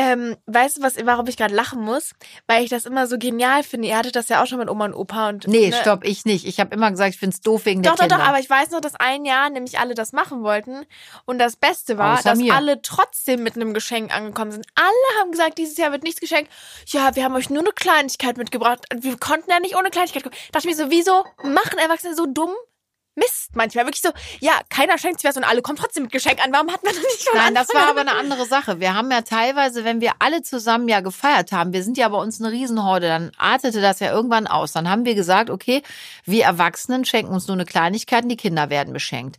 Ähm, 0.01 0.37
weißt 0.45 0.77
du, 0.77 0.81
was, 0.81 0.95
warum 1.05 1.27
ich 1.27 1.35
gerade 1.35 1.53
lachen 1.53 1.81
muss? 1.81 2.13
Weil 2.47 2.63
ich 2.63 2.69
das 2.69 2.85
immer 2.85 3.05
so 3.05 3.17
genial 3.17 3.63
finde. 3.63 3.89
Ihr 3.89 3.97
hattet 3.97 4.15
das 4.15 4.29
ja 4.29 4.41
auch 4.41 4.47
schon 4.47 4.57
mit 4.57 4.69
Oma 4.69 4.85
und 4.85 4.93
Opa 4.93 5.27
und. 5.27 5.45
Nee, 5.45 5.71
ne? 5.71 5.75
stopp, 5.75 6.05
ich 6.05 6.23
nicht. 6.23 6.45
Ich 6.45 6.61
habe 6.61 6.73
immer 6.73 6.89
gesagt, 6.89 7.15
ich 7.15 7.19
find's 7.19 7.41
doof 7.41 7.65
wegen 7.65 7.81
Doch, 7.83 7.95
der 7.95 8.07
doch, 8.07 8.15
Kinder. 8.15 8.23
doch, 8.23 8.29
aber 8.29 8.39
ich 8.39 8.49
weiß 8.49 8.71
noch, 8.71 8.79
dass 8.79 8.95
ein 8.95 9.25
Jahr 9.25 9.49
nämlich 9.49 9.77
alle 9.77 9.95
das 9.95 10.13
machen 10.13 10.41
wollten. 10.41 10.85
Und 11.25 11.37
das 11.37 11.57
Beste 11.57 11.97
war, 11.97 12.13
Außer 12.13 12.29
dass 12.29 12.39
mir. 12.39 12.53
alle 12.53 12.81
trotzdem 12.81 13.43
mit 13.43 13.57
einem 13.57 13.73
Geschenk 13.73 14.15
angekommen 14.15 14.51
sind. 14.51 14.65
Alle 14.75 15.19
haben 15.19 15.31
gesagt, 15.31 15.57
dieses 15.57 15.75
Jahr 15.75 15.91
wird 15.91 16.03
nichts 16.03 16.21
geschenkt. 16.21 16.49
Ja, 16.87 17.17
wir 17.17 17.25
haben 17.25 17.35
euch 17.35 17.49
nur 17.49 17.61
eine 17.61 17.73
Kleinigkeit 17.73 18.37
mitgebracht. 18.37 18.85
Wir 19.01 19.17
konnten 19.17 19.51
ja 19.51 19.59
nicht 19.59 19.75
ohne 19.75 19.89
Kleinigkeit 19.89 20.23
kommen. 20.23 20.35
Dachte 20.53 20.69
ich 20.69 20.77
mir 20.77 20.81
so, 20.81 20.89
wieso 20.89 21.25
machen 21.43 21.77
Erwachsene 21.77 22.15
so 22.15 22.25
dumm? 22.25 22.51
Mist 23.15 23.55
manchmal. 23.55 23.85
Wirklich 23.85 24.01
so, 24.01 24.09
ja, 24.39 24.53
keiner 24.69 24.97
schenkt 24.97 25.19
sich 25.19 25.29
was 25.29 25.37
und 25.37 25.43
alle 25.43 25.61
kommen 25.61 25.77
trotzdem 25.77 26.03
mit 26.03 26.11
Geschenk 26.11 26.43
an. 26.43 26.51
Warum 26.53 26.71
hat 26.71 26.83
man 26.83 26.93
das 26.93 27.03
nicht 27.03 27.27
von 27.27 27.37
Nein, 27.37 27.55
das 27.55 27.73
war 27.73 27.89
aber 27.89 28.01
eine 28.01 28.13
andere 28.13 28.45
Sache. 28.45 28.79
Wir 28.79 28.93
haben 28.93 29.11
ja 29.11 29.21
teilweise, 29.21 29.83
wenn 29.83 30.01
wir 30.01 30.13
alle 30.19 30.41
zusammen 30.41 30.87
ja 30.87 31.01
gefeiert 31.01 31.51
haben, 31.51 31.73
wir 31.73 31.83
sind 31.83 31.97
ja 31.97 32.07
bei 32.09 32.17
uns 32.17 32.41
eine 32.41 32.51
Riesenhorde, 32.51 33.07
dann 33.07 33.31
artete 33.37 33.81
das 33.81 33.99
ja 33.99 34.11
irgendwann 34.11 34.47
aus. 34.47 34.71
Dann 34.71 34.89
haben 34.89 35.05
wir 35.05 35.15
gesagt, 35.15 35.49
okay, 35.49 35.83
wir 36.25 36.45
Erwachsenen 36.45 37.05
schenken 37.05 37.33
uns 37.33 37.47
nur 37.47 37.55
eine 37.55 37.65
Kleinigkeit 37.65 38.23
und 38.23 38.29
die 38.29 38.37
Kinder 38.37 38.69
werden 38.69 38.93
beschenkt. 38.93 39.37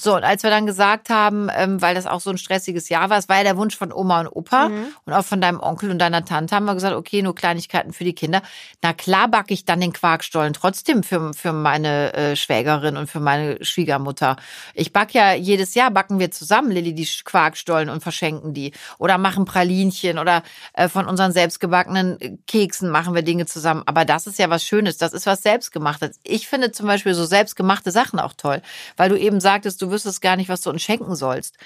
So, 0.00 0.14
und 0.14 0.22
als 0.22 0.44
wir 0.44 0.50
dann 0.50 0.64
gesagt 0.64 1.10
haben, 1.10 1.48
ähm, 1.52 1.82
weil 1.82 1.96
das 1.96 2.06
auch 2.06 2.20
so 2.20 2.30
ein 2.30 2.38
stressiges 2.38 2.88
Jahr 2.88 3.10
war, 3.10 3.18
es 3.18 3.28
war 3.28 3.38
ja 3.38 3.42
der 3.42 3.56
Wunsch 3.56 3.76
von 3.76 3.92
Oma 3.92 4.20
und 4.20 4.28
Opa 4.28 4.68
Mhm. 4.68 4.86
und 5.06 5.12
auch 5.12 5.24
von 5.24 5.40
deinem 5.40 5.58
Onkel 5.58 5.90
und 5.90 5.98
deiner 5.98 6.24
Tante, 6.24 6.54
haben 6.54 6.66
wir 6.66 6.74
gesagt, 6.74 6.94
okay, 6.94 7.20
nur 7.20 7.34
Kleinigkeiten 7.34 7.92
für 7.92 8.04
die 8.04 8.14
Kinder. 8.14 8.42
Na 8.80 8.92
klar 8.92 9.26
backe 9.26 9.52
ich 9.52 9.64
dann 9.64 9.80
den 9.80 9.92
Quarkstollen 9.92 10.52
trotzdem 10.52 11.02
für, 11.02 11.34
für 11.34 11.52
meine 11.52 12.12
äh, 12.14 12.36
Schwägerin 12.36 12.96
und 12.96 13.10
für 13.10 13.18
meine 13.18 13.64
Schwiegermutter. 13.64 14.36
Ich 14.74 14.92
backe 14.92 15.18
ja 15.18 15.32
jedes 15.34 15.74
Jahr, 15.74 15.90
backen 15.90 16.20
wir 16.20 16.30
zusammen, 16.30 16.70
Lilly, 16.70 16.94
die 16.94 17.08
Quarkstollen 17.24 17.88
und 17.88 18.00
verschenken 18.00 18.54
die. 18.54 18.72
Oder 18.98 19.18
machen 19.18 19.46
Pralinchen 19.46 20.18
oder 20.20 20.44
äh, 20.74 20.88
von 20.88 21.06
unseren 21.06 21.32
selbstgebackenen 21.32 22.20
äh, 22.20 22.36
Keksen 22.46 22.90
machen 22.90 23.16
wir 23.16 23.22
Dinge 23.22 23.46
zusammen. 23.46 23.82
Aber 23.86 24.04
das 24.04 24.28
ist 24.28 24.38
ja 24.38 24.48
was 24.48 24.62
Schönes, 24.62 24.96
das 24.96 25.12
ist 25.12 25.26
was 25.26 25.42
Selbstgemachtes. 25.42 26.20
Ich 26.22 26.46
finde 26.46 26.70
zum 26.70 26.86
Beispiel 26.86 27.14
so 27.14 27.24
selbstgemachte 27.24 27.90
Sachen 27.90 28.20
auch 28.20 28.34
toll, 28.36 28.62
weil 28.96 29.08
du 29.08 29.18
eben 29.18 29.40
sagtest, 29.40 29.82
du 29.82 29.87
wüsstest 29.90 30.20
gar 30.20 30.36
nicht, 30.36 30.48
was 30.48 30.62
du 30.62 30.70
uns 30.70 30.82
schenken 30.82 31.14
sollst. 31.14 31.56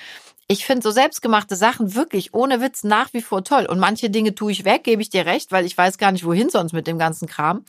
Ich 0.49 0.67
finde 0.67 0.83
so 0.83 0.91
selbstgemachte 0.91 1.57
Sachen 1.57 1.95
wirklich 1.95 2.35
ohne 2.35 2.61
Witz 2.61 2.85
nach 2.85 3.13
wie 3.13 3.23
vor 3.23 3.45
toll. 3.45 3.67
Und 3.67 3.79
manche 3.79 4.11
Dinge 4.11 4.35
tue 4.35 4.53
ich 4.53 4.65
weg, 4.65 4.85
gebe 4.85 5.01
ich 5.01 5.09
dir 5.09 5.25
recht, 5.25 5.53
weil 5.53 5.65
ich 5.65 5.79
weiß 5.79 5.99
gar 5.99 6.13
nicht, 6.13 6.25
wohin 6.25 6.51
sonst 6.51 6.73
mit 6.73 6.87
dem 6.87 6.99
ganzen 6.99 7.29
Kram. 7.29 7.65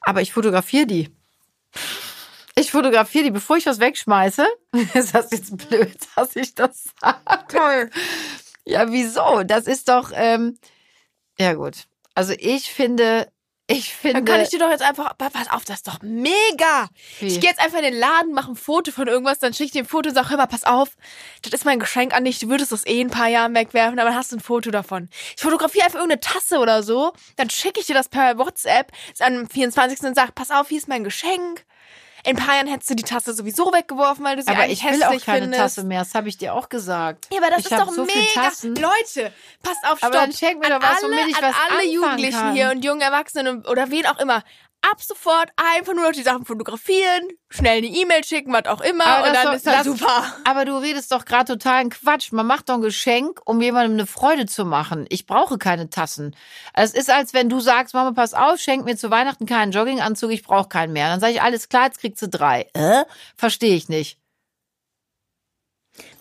Aber 0.00 0.22
ich 0.22 0.32
fotografiere 0.32 0.86
die. 0.86 1.10
Ich 2.56 2.72
fotografiere 2.72 3.24
die, 3.24 3.30
bevor 3.30 3.56
ich 3.56 3.66
was 3.66 3.78
wegschmeiße. 3.78 4.46
Ist 4.94 5.14
das 5.14 5.30
jetzt 5.30 5.56
blöd, 5.56 5.96
dass 6.16 6.34
ich 6.34 6.54
das 6.54 6.86
sage? 7.00 7.44
Toll. 7.48 7.90
Ja, 8.64 8.90
wieso? 8.90 9.44
Das 9.44 9.66
ist 9.66 9.88
doch, 9.88 10.10
ähm, 10.12 10.58
ja 11.38 11.54
gut. 11.54 11.86
Also 12.14 12.34
ich 12.36 12.70
finde, 12.70 13.30
ich 13.70 13.94
finde. 13.94 14.14
Dann 14.14 14.24
kann 14.24 14.40
ich 14.40 14.48
dir 14.48 14.58
doch 14.58 14.70
jetzt 14.70 14.82
einfach, 14.82 15.16
pass 15.16 15.50
auf, 15.50 15.64
das 15.64 15.76
ist 15.76 15.88
doch 15.88 15.98
mega. 16.00 16.88
Wie? 17.20 17.26
Ich 17.26 17.38
gehe 17.38 17.50
jetzt 17.50 17.60
einfach 17.60 17.78
in 17.78 17.84
den 17.84 17.98
Laden, 17.98 18.32
mache 18.32 18.52
ein 18.52 18.56
Foto 18.56 18.90
von 18.90 19.06
irgendwas, 19.06 19.38
dann 19.38 19.52
schicke 19.52 19.66
ich 19.66 19.72
dir 19.72 19.82
ein 19.82 19.86
Foto 19.86 20.08
und 20.08 20.14
sag, 20.14 20.30
hör 20.30 20.38
mal, 20.38 20.46
pass 20.46 20.64
auf, 20.64 20.88
das 21.42 21.52
ist 21.52 21.66
mein 21.66 21.78
Geschenk 21.78 22.14
an 22.14 22.24
dich, 22.24 22.38
du 22.38 22.48
würdest 22.48 22.72
das 22.72 22.86
eh 22.86 23.00
in 23.00 23.08
ein 23.08 23.10
paar 23.10 23.28
Jahren 23.28 23.54
wegwerfen, 23.54 23.98
aber 23.98 24.08
dann 24.08 24.18
hast 24.18 24.32
du 24.32 24.36
ein 24.36 24.40
Foto 24.40 24.70
davon. 24.70 25.10
Ich 25.36 25.42
fotografiere 25.42 25.84
einfach 25.84 25.98
irgendeine 25.98 26.20
Tasse 26.20 26.58
oder 26.58 26.82
so, 26.82 27.12
dann 27.36 27.50
schicke 27.50 27.80
ich 27.80 27.86
dir 27.86 27.94
das 27.94 28.08
per 28.08 28.38
WhatsApp 28.38 28.90
am 29.20 29.46
24. 29.46 30.00
und 30.00 30.14
sag, 30.14 30.34
pass 30.34 30.50
auf, 30.50 30.68
hier 30.68 30.78
ist 30.78 30.88
mein 30.88 31.04
Geschenk. 31.04 31.66
In 32.28 32.36
ein 32.36 32.44
paar 32.44 32.56
Jahren 32.56 32.66
hättest 32.66 32.90
du 32.90 32.94
die 32.94 33.04
Tasse 33.04 33.32
sowieso 33.32 33.72
weggeworfen, 33.72 34.22
weil 34.22 34.36
du 34.36 34.42
sie 34.42 34.48
aber 34.48 34.60
eigentlich 34.60 34.84
ich 34.84 34.90
will 34.92 35.02
auch 35.02 35.06
hässlich 35.08 35.24
keine 35.24 35.42
findest. 35.42 35.62
Tasse 35.62 35.84
mehr, 35.84 36.00
das 36.00 36.14
habe 36.14 36.28
ich 36.28 36.36
dir 36.36 36.52
auch 36.52 36.68
gesagt. 36.68 37.26
Ja, 37.32 37.40
aber 37.40 37.48
das 37.50 37.60
ich 37.60 37.70
ist 37.70 37.78
doch 37.80 37.90
so 37.90 38.04
mega. 38.04 38.52
Leute, 38.62 39.32
passt 39.62 39.82
auf, 39.84 39.96
stopp. 39.96 40.02
Aber 40.02 40.12
dann 40.12 40.32
schenk 40.32 40.60
mir 40.60 40.66
an 40.66 40.80
doch 40.80 40.88
was, 40.88 41.02
alle, 41.02 41.12
womit 41.12 41.28
ich 41.28 41.36
an 41.36 41.42
was 41.42 41.56
alle 41.70 41.86
Jugendlichen 41.90 42.38
kann. 42.38 42.54
hier 42.54 42.70
und 42.70 42.84
jungen 42.84 43.00
Erwachsenen 43.00 43.64
oder 43.64 43.90
wen 43.90 44.04
auch 44.04 44.18
immer. 44.18 44.44
Ab 44.80 45.02
sofort 45.02 45.50
einfach 45.56 45.92
nur 45.92 46.04
noch 46.04 46.12
die 46.12 46.22
Sachen 46.22 46.44
fotografieren, 46.44 47.28
schnell 47.50 47.78
eine 47.78 47.88
E-Mail 47.88 48.22
schicken, 48.24 48.52
was 48.52 48.66
auch 48.66 48.80
immer, 48.80 49.04
Aber 49.06 49.26
und 49.28 49.34
dann 49.34 49.46
doch- 49.46 49.52
ist 49.54 49.66
das, 49.66 49.74
das- 49.78 49.84
super. 49.86 50.22
Aber 50.44 50.64
du 50.64 50.76
redest 50.76 51.10
doch 51.10 51.24
gerade 51.24 51.52
totalen 51.52 51.90
Quatsch. 51.90 52.30
Man 52.32 52.46
macht 52.46 52.68
doch 52.68 52.74
ein 52.74 52.80
Geschenk, 52.80 53.40
um 53.44 53.60
jemandem 53.60 53.94
eine 53.94 54.06
Freude 54.06 54.46
zu 54.46 54.64
machen. 54.64 55.04
Ich 55.08 55.26
brauche 55.26 55.58
keine 55.58 55.90
Tassen. 55.90 56.36
Es 56.74 56.92
ist, 56.94 57.10
als 57.10 57.34
wenn 57.34 57.48
du 57.48 57.58
sagst, 57.58 57.92
Mama, 57.92 58.12
pass 58.12 58.34
auf, 58.34 58.60
schenk 58.60 58.84
mir 58.84 58.96
zu 58.96 59.10
Weihnachten 59.10 59.46
keinen 59.46 59.72
Jogginganzug, 59.72 60.30
ich 60.30 60.44
brauche 60.44 60.68
keinen 60.68 60.92
mehr. 60.92 61.08
Dann 61.08 61.18
sage 61.20 61.32
ich, 61.32 61.42
alles 61.42 61.68
klar, 61.68 61.86
jetzt 61.86 61.98
kriegst 61.98 62.22
du 62.22 62.28
drei. 62.28 62.68
Äh? 62.74 63.04
Verstehe 63.36 63.74
ich 63.74 63.88
nicht. 63.88 64.18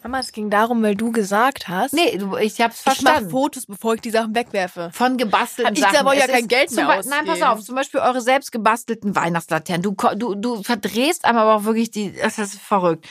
Mama, 0.04 0.20
es 0.20 0.32
ging 0.32 0.50
darum, 0.50 0.82
weil 0.84 0.96
du 0.96 1.12
gesagt 1.12 1.68
hast, 1.68 1.94
Nee, 1.94 2.18
du, 2.18 2.38
ich 2.38 2.60
hab's 2.62 2.80
ich 2.82 2.86
mache 2.86 2.96
verstanden. 2.96 3.30
Fotos, 3.30 3.66
bevor 3.66 3.96
ich 3.96 4.02
die 4.02 4.10
Sachen 4.12 4.34
wegwerfe. 4.36 4.90
Von 4.94 5.18
gebastelten 5.18 5.74
Ich 5.74 5.80
Sachen. 5.82 5.96
selber 5.96 6.13
ja 6.16 6.26
Es 6.26 6.32
kein 6.32 6.48
Geld 6.48 6.72
mehr 6.72 6.86
Be- 6.86 7.08
Nein, 7.10 7.26
pass 7.26 7.30
ausgeben. 7.42 7.44
auf. 7.44 7.62
Zum 7.63 7.76
Beispiel 7.76 8.00
eure 8.00 8.22
selbst 8.22 8.52
gebastelten 8.52 9.16
Weihnachtslaternen. 9.16 9.82
Du, 9.84 9.96
du, 10.16 10.36
du 10.36 10.63
verdrehst 10.63 11.26
einmal 11.26 11.44
aber 11.44 11.56
auch 11.56 11.63
wirklich 11.66 11.92
die, 11.92 12.13
das 12.13 12.38
ist 12.38 12.60
verrückt. 12.60 13.06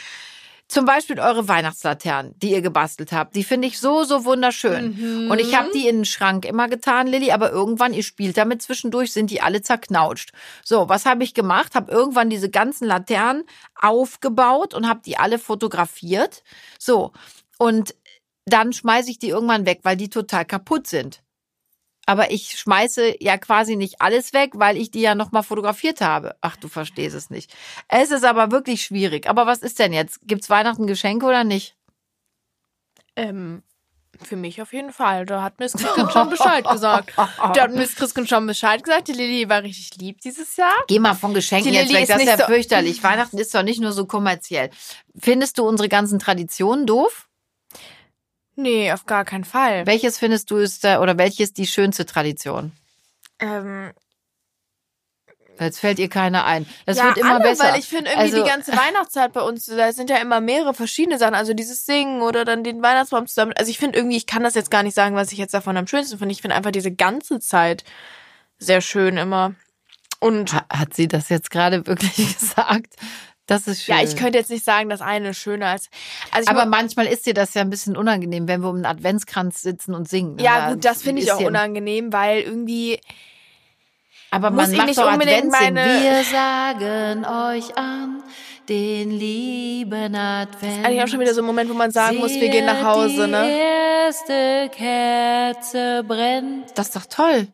Zum 0.68 0.85
Beispiel 0.85 1.20
eure 1.20 1.46
Weihnachtslaternen, 1.46 2.35
die 2.38 2.50
ihr 2.50 2.61
gebastelt 2.61 3.12
habt. 3.12 3.37
Die 3.37 3.44
finde 3.44 3.68
ich 3.68 3.79
so, 3.79 4.02
so 4.02 4.24
wunderschön. 4.24 5.29
Und 5.31 5.38
ich 5.38 5.55
habe 5.57 5.70
die 5.72 5.87
in 5.87 5.98
den 5.98 6.05
Schrank 6.05 6.44
immer 6.44 6.68
getan, 6.68 7.07
Lilly, 7.07 7.31
aber 7.31 7.52
irgendwann, 7.52 7.94
ihr 7.94 8.02
spielt 8.02 8.37
damit 8.37 8.62
zwischendurch, 8.62 9.12
sind 9.12 9.31
die 9.31 9.40
alle 9.40 9.62
zerknautscht. 9.62 10.33
So, 10.64 10.88
was 10.88 11.07
habe 11.07 11.22
ich 11.22 11.35
gemacht? 11.35 11.76
Habe 11.76 11.92
irgendwann 11.92 12.31
diese 12.31 12.50
ganzen 12.50 12.87
Laternen 12.87 13.44
aufgebaut 13.81 14.74
und 14.74 14.88
habe 14.88 15.02
die 15.05 15.18
alle 15.18 15.38
fotografiert. 15.38 16.42
So, 16.81 17.12
und 17.59 17.94
dann 18.44 18.72
schmeiße 18.72 19.11
ich 19.11 19.18
die 19.20 19.29
irgendwann 19.29 19.66
weg, 19.66 19.81
weil 19.85 19.96
die 19.96 20.11
total 20.11 20.44
kaputt 20.44 20.88
sind. 20.88 21.22
Aber 22.09 22.31
ich 22.31 22.59
schmeiße 22.59 23.16
ja 23.23 23.37
quasi 23.37 23.75
nicht 23.75 24.01
alles 24.01 24.33
weg, 24.33 24.53
weil 24.55 24.77
ich 24.77 24.92
die 24.92 25.01
ja 25.01 25.16
nochmal 25.16 25.42
fotografiert 25.42 26.01
habe. 26.01 26.37
Ach, 26.40 26.57
du 26.57 26.69
verstehst 26.69 27.16
es 27.16 27.31
nicht. 27.31 27.53
Es 27.88 28.12
ist 28.12 28.25
aber 28.25 28.53
wirklich 28.53 28.83
schwierig. 28.85 29.29
Aber 29.29 29.47
was 29.47 29.59
ist 29.59 29.79
denn 29.81 29.92
jetzt? 29.92 30.21
Gibt's 30.23 30.49
Weihnachten 30.49 30.87
Geschenke 30.87 31.27
oder 31.27 31.42
nicht? 31.42 31.75
Ähm, 33.16 33.62
für 34.23 34.37
mich 34.37 34.62
auf 34.62 34.73
jeden 34.73 34.92
Fall. 34.92 35.27
Da 35.27 35.42
hat 35.42 35.59
Miss 35.59 35.73
Christkind 35.73 36.12
schon 36.12 36.31
Bescheid 36.31 36.64
gesagt. 36.69 37.12
Da 37.16 37.62
hat 37.62 37.73
Miss 37.73 37.97
Christkind 37.97 38.29
schon 38.29 38.47
Bescheid 38.47 38.83
gesagt. 38.83 39.09
Die 39.09 39.12
Lilly 39.12 39.49
war 39.49 39.62
richtig 39.62 39.97
lieb 40.01 40.21
dieses 40.21 40.57
Jahr. 40.57 40.73
Geh 40.87 40.99
mal 40.99 41.14
von 41.14 41.35
Geschenken 41.35 41.73
jetzt 41.73 41.92
weg. 41.92 42.07
Das 42.07 42.21
ist 42.21 42.27
ja 42.29 42.38
so- 42.38 42.45
fürchterlich. 42.45 43.03
Weihnachten 43.03 43.38
ist 43.38 43.55
doch 43.55 43.62
nicht 43.62 43.81
nur 43.81 43.92
so 43.92 44.07
kommerziell. 44.07 44.71
Findest 45.19 45.59
du 45.59 45.66
unsere 45.66 45.88
ganzen 45.88 46.19
Traditionen 46.19 46.87
doof? 46.87 47.29
Nee, 48.57 48.90
auf 48.92 49.05
gar 49.07 49.25
keinen 49.25 49.45
Fall. 49.45 49.87
Welches 49.87 50.19
findest 50.19 50.51
du 50.51 50.57
ist 50.57 50.83
da, 50.83 51.01
oder 51.01 51.16
welche 51.19 51.42
ist 51.42 51.59
die 51.59 51.66
schönste 51.66 52.07
Tradition? 52.07 52.73
Ähm, 53.38 53.92
Jetzt 55.59 55.81
fällt 55.81 55.99
ihr 55.99 56.11
keine 56.11 56.45
ein. 56.45 56.66
Das 56.85 56.99
ja, 56.99 57.05
wird 57.07 57.16
immer 57.19 57.37
alle, 57.37 57.45
besser. 57.45 57.64
weil 57.73 57.79
ich 57.81 57.87
finde 57.87 58.11
irgendwie 58.11 58.31
Also- 58.35 58.42
die 58.45 58.49
ganze 58.51 58.73
Weihnachtszeit 58.73 59.33
bei 59.33 59.40
uns, 59.40 59.64
da 59.64 59.90
sind 59.92 60.11
ja 60.11 60.16
immer 60.19 60.42
mehrere 60.42 60.75
verschiedene 60.75 61.16
Sachen. 61.19 61.35
Also 61.35 61.55
dieses 61.55 61.87
Singen 61.87 62.21
oder 62.21 62.45
dann 62.45 62.62
den 62.62 62.83
Weihnachtsbaum 62.83 63.27
zusammen. 63.27 63.55
Also 63.57 63.71
ich 63.71 63.79
finde 63.79 63.99
irgendwie, 63.99 64.19
ich 64.19 64.27
kann 64.27 64.42
das 64.42 64.55
jetzt 64.55 64.71
gar 64.71 64.83
nicht 64.83 64.95
sagen, 64.95 65.16
was 65.16 65.33
ich 65.33 65.38
jetzt 65.38 65.55
davon 65.55 65.79
am 65.79 65.87
schönsten 65.87 66.19
finde. 66.19 66.33
Ich 66.33 66.42
finde 66.42 66.57
einfach 66.57 66.73
diese 66.73 66.92
ganze 66.92 67.40
Zeit 67.40 67.85
sehr 68.59 68.83
schön 68.83 69.16
immer. 69.16 69.55
Und 70.21 70.53
Ha- 70.53 70.66
Hat 70.71 70.92
sie 70.95 71.09
das 71.09 71.31
jetzt 71.31 71.51
gerade 71.51 71.87
wirklich 71.87 72.16
gesagt? 72.38 72.97
Das 73.46 73.68
ist 73.68 73.85
schön. 73.85 73.96
ja, 73.96 74.02
ich 74.02 74.16
könnte 74.16 74.38
jetzt 74.38 74.50
nicht 74.50 74.64
sagen, 74.64 74.88
das 74.88 75.00
eine 75.00 75.28
ist 75.30 75.38
schöner 75.38 75.68
als. 75.68 75.88
Also 76.32 76.50
Aber 76.50 76.66
manchmal 76.66 77.06
ist 77.06 77.26
dir 77.26 77.35
das 77.35 77.54
ja 77.54 77.62
ein 77.62 77.70
bisschen 77.70 77.96
unangenehm, 77.96 78.48
wenn 78.48 78.61
wir 78.61 78.68
um 78.68 78.76
einen 78.76 78.87
Adventskranz 78.87 79.62
sitzen 79.62 79.94
und 79.94 80.09
singen. 80.09 80.38
ja, 80.38 80.72
gut, 80.72 80.85
das 80.85 81.02
finde 81.02 81.22
ich 81.22 81.28
ist 81.28 81.35
auch 81.35 81.40
unangenehm, 81.40 82.12
weil 82.12 82.40
irgendwie. 82.40 83.00
Aber 84.32 84.50
muss 84.50 84.62
man 84.62 84.70
ich 84.72 84.76
macht 84.78 84.87
nicht 84.88 84.98
doch 84.98 85.12
unbedingt 85.12 85.50
meine- 85.52 85.80
Wir 86.02 86.24
sagen 86.24 87.24
euch 87.24 87.78
an 87.78 88.22
den 88.68 89.12
lieben 89.12 90.14
Advent. 90.16 90.85
Eigentlich 90.85 91.02
auch 91.04 91.09
schon 91.09 91.20
wieder 91.20 91.32
so 91.32 91.40
ein 91.42 91.46
Moment, 91.46 91.70
wo 91.70 91.74
man 91.74 91.92
sagen 91.92 92.16
muss, 92.18 92.35
wir 92.35 92.48
gehen 92.48 92.66
nach 92.66 92.82
Hause, 92.82 93.26
Die 93.26 93.30
ne? 93.30 93.59
erste 94.06 94.68
Kerze 94.72 96.02
brennt. 96.06 96.72
Das 96.74 96.88
ist 96.88 96.96
doch 96.96 97.06
toll. 97.06 97.46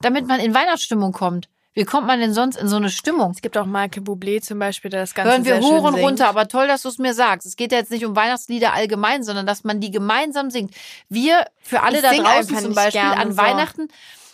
Damit 0.00 0.26
man 0.26 0.40
in 0.40 0.54
Weihnachtsstimmung 0.54 1.12
kommt. 1.12 1.48
Wie 1.78 1.84
kommt 1.84 2.08
man 2.08 2.18
denn 2.18 2.34
sonst 2.34 2.56
in 2.56 2.66
so 2.66 2.74
eine 2.74 2.90
Stimmung? 2.90 3.30
Es 3.30 3.40
gibt 3.40 3.56
auch 3.56 3.64
Michael 3.64 4.02
Bublé 4.02 4.42
zum 4.42 4.58
Beispiel, 4.58 4.90
der 4.90 4.98
das 4.98 5.14
Ganze 5.14 5.30
Hören 5.30 5.44
wir 5.44 5.60
hoch 5.60 5.92
singt. 5.92 6.02
runter, 6.04 6.28
aber 6.28 6.48
toll, 6.48 6.66
dass 6.66 6.82
du 6.82 6.88
es 6.88 6.98
mir 6.98 7.14
sagst. 7.14 7.46
Es 7.46 7.54
geht 7.54 7.70
ja 7.70 7.78
jetzt 7.78 7.92
nicht 7.92 8.04
um 8.04 8.16
Weihnachtslieder 8.16 8.72
allgemein, 8.72 9.22
sondern 9.22 9.46
dass 9.46 9.62
man 9.62 9.80
die 9.80 9.92
gemeinsam 9.92 10.50
singt. 10.50 10.74
Wir, 11.08 11.46
für 11.60 11.82
alle 11.82 11.98
Ich 11.98 12.02
da 12.02 12.12
draußen 12.14 12.58
zum 12.58 12.74
Beispiel, 12.74 13.00
an 13.00 13.30
so. 13.30 13.38
Weihnachten, 13.38 13.86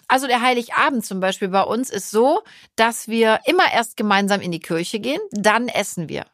also 0.09 0.27
der 0.27 0.41
Heiligabend 0.41 1.05
zum 1.05 1.21
Beispiel 1.21 1.49
bei 1.49 1.61
uns 1.61 1.91
ist 1.91 2.11
so, 2.11 2.41
dass 2.77 3.09
wir 3.09 3.41
immer 3.45 3.71
erst 3.71 3.99
gemeinsam 3.99 4.41
in 4.41 4.51
die 4.51 4.61
Kirche 4.61 4.99
gehen, 4.99 5.21
dann 5.31 5.69
essen 5.69 6.09
wir. 6.09 6.25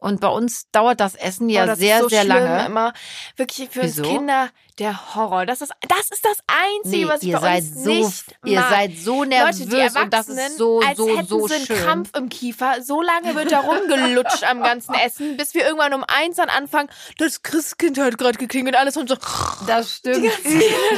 Und 0.00 0.20
bei 0.20 0.28
uns 0.28 0.70
dauert 0.72 0.98
das 0.98 1.14
Essen 1.14 1.50
ja 1.50 1.64
oh, 1.64 1.66
das 1.66 1.78
sehr, 1.78 1.96
ist 1.96 2.02
so 2.04 2.08
sehr 2.08 2.24
lange. 2.24 2.66
Immer. 2.66 2.92
Wirklich 3.36 3.68
für 3.68 3.82
Wieso? 3.82 4.02
uns 4.02 4.10
Kinder 4.10 4.48
der 4.78 5.14
Horror. 5.14 5.44
Das 5.44 5.60
ist, 5.60 5.72
das 5.88 6.10
ist 6.10 6.24
das 6.24 6.38
Einzige, 6.46 7.04
Nee, 7.04 7.08
was 7.12 7.22
ich 7.22 7.28
ihr 7.28 7.38
bei 7.38 7.60
seid 7.60 7.62
uns 7.64 7.84
so, 7.84 7.90
nicht 7.90 8.24
ihr 8.46 8.60
mag. 8.60 8.70
seid 8.70 8.96
so 8.96 9.24
nervös 9.24 9.58
Leute, 9.58 9.70
die 9.92 9.98
und 10.00 10.12
das 10.14 10.28
ist 10.28 10.56
so, 10.56 10.80
als 10.80 10.96
so, 10.96 11.08
hätten 11.16 11.26
so 11.28 11.46
sie 11.46 11.54
einen 11.54 11.66
schön. 11.66 11.76
Krampf 11.76 12.10
im 12.16 12.28
Kiefer. 12.30 12.82
So 12.82 13.02
lange 13.02 13.34
wird 13.34 13.52
da 13.52 13.60
rumgelutscht 13.60 14.42
am 14.44 14.62
ganzen 14.62 14.94
Essen, 14.94 15.36
bis 15.36 15.52
wir 15.52 15.66
irgendwann 15.66 15.92
um 15.92 16.02
eins 16.04 16.36
dann 16.36 16.48
anfangen, 16.48 16.88
das 17.18 17.42
Christkind 17.42 17.98
hat 17.98 18.16
gerade 18.16 18.38
geklingelt, 18.38 18.76
alles 18.76 18.96
und 18.96 19.10
so. 19.10 19.16
Das 19.66 19.96
stimmt. 19.96 20.24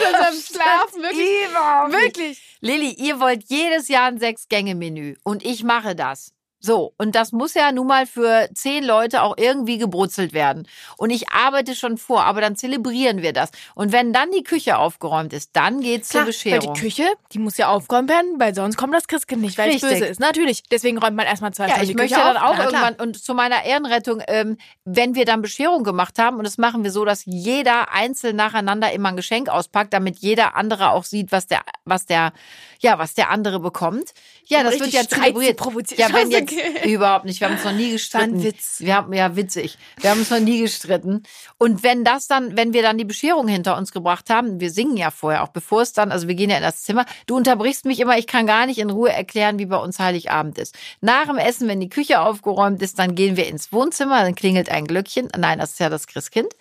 Das 0.02 0.28
am 0.28 0.34
Schlafen, 0.34 1.02
wirklich. 1.02 2.02
Wirklich. 2.02 2.58
Lilly, 2.60 2.90
ihr 2.92 3.18
wollt 3.20 3.44
jedes 3.48 3.88
Jahr 3.88 4.06
ein 4.06 4.18
Sechs-Gänge-Menü 4.18 5.16
und 5.24 5.44
ich 5.44 5.64
mache 5.64 5.94
das. 5.96 6.33
So, 6.65 6.94
und 6.96 7.17
das 7.17 7.33
muss 7.33 7.54
ja 7.54 7.73
nun 7.73 7.88
mal 7.88 8.06
für 8.06 8.48
zehn 8.54 8.85
Leute 8.85 9.23
auch 9.23 9.37
irgendwie 9.37 9.79
gebrutzelt 9.79 10.33
werden. 10.33 10.69
Und 10.96 11.10
ich 11.10 11.29
arbeite 11.31 11.75
schon 11.75 11.98
vor, 11.98 12.23
aber 12.23 12.40
dann 12.40 12.54
zelebrieren 12.54 13.21
wir 13.21 13.33
das. 13.33 13.50
Und 13.75 13.90
wenn 13.90 14.13
dann 14.13 14.31
die 14.31 14.44
Küche 14.44 14.79
aufgeräumt 14.79 15.33
ist, 15.33 15.50
dann 15.54 15.81
geht's 15.81 16.10
Klar, 16.10 16.23
zur 16.23 16.27
Bescherung. 16.29 16.69
Weil 16.69 16.75
die 16.75 16.81
Küche, 16.81 17.04
die 17.33 17.40
muss 17.40 17.56
ja 17.56 17.67
aufgeräumt 17.69 18.08
werden, 18.08 18.38
weil 18.38 18.54
sonst 18.54 18.77
kommt 18.77 18.94
das 18.94 19.08
Christkind 19.08 19.42
nicht, 19.42 19.58
weil 19.58 19.75
es 19.75 19.81
böse 19.81 20.04
ist. 20.04 20.21
Natürlich. 20.21 20.63
Deswegen 20.71 20.98
räumt 20.98 21.17
man 21.17 21.27
erstmal 21.27 21.52
zwei 21.52 21.65
Ja, 21.65 21.71
Stunden 21.71 21.83
ich 21.85 21.90
die 21.90 21.96
möchte 21.96 22.15
Küche 22.15 22.27
dann 22.29 22.37
auf. 22.37 22.42
auch 22.50 22.56
Na, 22.56 22.67
klar. 22.67 22.83
irgendwann 22.85 23.06
und 23.08 23.21
zu 23.25 23.35
meiner 23.35 23.65
Ehrenrettung, 23.65 24.23
ähm, 24.29 24.56
wenn 24.85 25.17
wir 25.17 25.25
dann 25.25 25.42
Bescherung 25.42 25.83
gemacht 25.83 26.21
haben, 26.21 26.37
und 26.37 26.44
das 26.44 26.58
machen 26.58 26.85
wir 26.85 26.92
so, 26.92 27.04
dass 27.04 27.25
jeder 27.25 27.92
einzeln 27.92 28.37
nacheinander 28.37 28.92
immer 28.92 29.08
ein 29.08 29.17
Geschenk 29.17 29.48
auspackt, 29.48 29.92
damit 29.92 30.19
jeder 30.19 30.54
andere 30.54 30.90
auch 30.92 31.02
sieht, 31.02 31.33
was 31.33 31.48
der, 31.48 31.63
was 31.85 32.06
der, 32.06 32.33
ja, 32.79 33.00
was 33.00 33.15
der 33.15 33.31
andere 33.31 33.58
bekommt. 33.58 34.13
Ja, 34.46 34.62
das 34.62 34.80
wird 34.80 34.92
ja 34.92 35.06
zelebriert. 35.06 35.56
provozieren. 35.56 36.00
Ja, 36.00 36.14
wenn 36.14 36.30
jetzt 36.30 36.52
okay. 36.52 36.92
überhaupt 36.92 37.24
nicht. 37.24 37.40
Wir 37.40 37.48
haben 37.48 37.54
uns 37.54 37.64
noch 37.64 37.72
nie 37.72 37.90
gestritten. 37.90 38.42
Witz. 38.42 38.76
Wir 38.80 38.96
haben 38.96 39.12
ja 39.12 39.36
witzig. 39.36 39.78
Wir 40.00 40.10
haben 40.10 40.20
uns 40.20 40.30
noch 40.30 40.40
nie 40.40 40.60
gestritten. 40.60 41.22
Und 41.58 41.82
wenn 41.82 42.04
das 42.04 42.26
dann, 42.26 42.56
wenn 42.56 42.72
wir 42.72 42.82
dann 42.82 42.98
die 42.98 43.04
Bescherung 43.04 43.48
hinter 43.48 43.76
uns 43.76 43.92
gebracht 43.92 44.30
haben, 44.30 44.60
wir 44.60 44.70
singen 44.70 44.96
ja 44.96 45.10
vorher, 45.10 45.42
auch 45.42 45.48
bevor 45.48 45.82
es 45.82 45.92
dann, 45.92 46.12
also 46.12 46.28
wir 46.28 46.34
gehen 46.34 46.50
ja 46.50 46.56
in 46.56 46.62
das 46.62 46.82
Zimmer. 46.82 47.06
Du 47.26 47.36
unterbrichst 47.36 47.84
mich 47.84 48.00
immer. 48.00 48.18
Ich 48.18 48.26
kann 48.26 48.46
gar 48.46 48.66
nicht 48.66 48.78
in 48.78 48.90
Ruhe 48.90 49.10
erklären, 49.10 49.58
wie 49.58 49.66
bei 49.66 49.76
uns 49.76 49.98
Heiligabend 49.98 50.58
ist. 50.58 50.76
Nach 51.00 51.26
dem 51.26 51.38
Essen, 51.38 51.68
wenn 51.68 51.80
die 51.80 51.88
Küche 51.88 52.20
aufgeräumt 52.20 52.82
ist, 52.82 52.98
dann 52.98 53.14
gehen 53.14 53.36
wir 53.36 53.46
ins 53.46 53.72
Wohnzimmer. 53.72 54.22
Dann 54.22 54.34
klingelt 54.34 54.68
ein 54.70 54.86
Glöckchen. 54.86 55.28
Nein, 55.36 55.60
das 55.60 55.72
ist 55.72 55.80
ja 55.80 55.88
das 55.88 56.06
Christkind. 56.06 56.54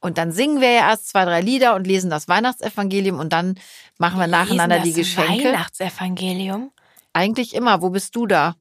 Und 0.00 0.18
dann 0.18 0.30
singen 0.30 0.60
wir 0.60 0.70
ja 0.70 0.90
erst 0.90 1.08
zwei, 1.08 1.24
drei 1.24 1.40
Lieder 1.40 1.74
und 1.74 1.86
lesen 1.86 2.10
das 2.10 2.28
Weihnachtsevangelium 2.28 3.18
und 3.18 3.32
dann 3.32 3.58
machen 3.98 4.20
wir 4.20 4.26
nacheinander 4.26 4.78
die 4.78 4.92
Lesen 4.92 5.16
das 5.16 5.24
Geschenke. 5.24 5.48
Weihnachtsevangelium. 5.48 6.70
Eigentlich 7.16 7.54
immer. 7.54 7.80
Wo 7.80 7.88
bist 7.88 8.14
du 8.14 8.26
da? 8.26 8.56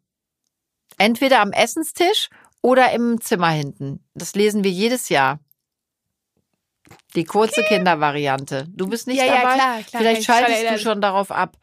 Entweder 0.97 1.41
am 1.41 1.51
Essenstisch 1.51 2.29
oder 2.61 2.93
im 2.93 3.19
Zimmer 3.19 3.49
hinten. 3.49 3.99
Das 4.13 4.33
lesen 4.33 4.63
wir 4.63 4.71
jedes 4.71 5.09
Jahr. 5.09 5.39
Die 7.15 7.25
kurze 7.25 7.63
Kindervariante. 7.63 8.65
Du 8.69 8.87
bist 8.87 9.07
nicht 9.07 9.17
Ja, 9.17 9.25
ja, 9.25 9.35
dabei? 9.41 9.55
klar, 9.55 9.57
klar, 9.57 9.83
kann 9.91 10.01
Vielleicht 10.01 10.23
schaltest 10.23 10.71
du 10.71 10.79
schon 10.79 11.01
darauf 11.01 11.31
ab. 11.31 11.57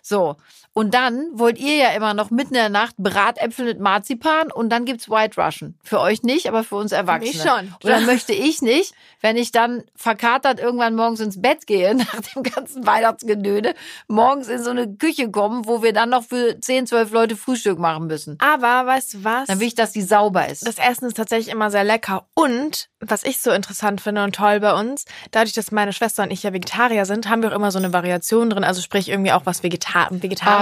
So. 0.00 0.36
Und 0.80 0.94
dann 0.94 1.26
wollt 1.34 1.58
ihr 1.58 1.76
ja 1.76 1.90
immer 1.90 2.14
noch 2.14 2.30
mitten 2.30 2.54
in 2.54 2.60
der 2.60 2.70
Nacht 2.70 2.96
Bratäpfel 2.96 3.66
mit 3.66 3.80
Marzipan 3.80 4.50
und 4.50 4.70
dann 4.70 4.86
gibt's 4.86 5.10
White 5.10 5.38
Russian. 5.38 5.74
Für 5.84 6.00
euch 6.00 6.22
nicht, 6.22 6.48
aber 6.48 6.64
für 6.64 6.76
uns 6.76 6.92
Erwachsene. 6.92 7.32
mich 7.32 7.42
schon. 7.42 7.74
Und 7.82 7.84
dann 7.84 8.06
möchte 8.06 8.32
ich 8.32 8.62
nicht, 8.62 8.94
wenn 9.20 9.36
ich 9.36 9.52
dann 9.52 9.84
verkatert 9.94 10.58
irgendwann 10.58 10.96
morgens 10.96 11.20
ins 11.20 11.42
Bett 11.42 11.66
gehe, 11.66 11.94
nach 11.96 12.22
dem 12.34 12.42
ganzen 12.42 12.86
Weihnachtsgedöne, 12.86 13.74
morgens 14.08 14.48
in 14.48 14.62
so 14.62 14.70
eine 14.70 14.88
Küche 14.88 15.30
kommen, 15.30 15.66
wo 15.66 15.82
wir 15.82 15.92
dann 15.92 16.08
noch 16.08 16.24
für 16.24 16.58
10, 16.58 16.86
12 16.86 17.10
Leute 17.10 17.36
Frühstück 17.36 17.78
machen 17.78 18.06
müssen. 18.06 18.38
Aber 18.40 18.86
weißt 18.86 19.12
du 19.12 19.24
was? 19.24 19.48
Dann 19.48 19.60
will 19.60 19.66
ich, 19.66 19.74
dass 19.74 19.92
die 19.92 20.00
sauber 20.00 20.48
ist. 20.48 20.66
Das 20.66 20.78
Essen 20.78 21.08
ist 21.08 21.18
tatsächlich 21.18 21.52
immer 21.52 21.70
sehr 21.70 21.84
lecker. 21.84 22.26
Und 22.32 22.88
was 23.00 23.24
ich 23.24 23.40
so 23.40 23.50
interessant 23.50 24.00
finde 24.00 24.24
und 24.24 24.34
toll 24.34 24.60
bei 24.60 24.72
uns, 24.72 25.04
dadurch, 25.30 25.52
dass 25.52 25.72
meine 25.72 25.92
Schwester 25.92 26.22
und 26.22 26.30
ich 26.30 26.42
ja 26.42 26.54
Vegetarier 26.54 27.04
sind, 27.04 27.28
haben 27.28 27.42
wir 27.42 27.50
auch 27.50 27.56
immer 27.56 27.70
so 27.70 27.78
eine 27.78 27.92
Variation 27.92 28.48
drin. 28.48 28.64
Also 28.64 28.80
sprich 28.80 29.10
irgendwie 29.10 29.32
auch 29.32 29.44
was 29.44 29.62
Vegeta 29.62 30.08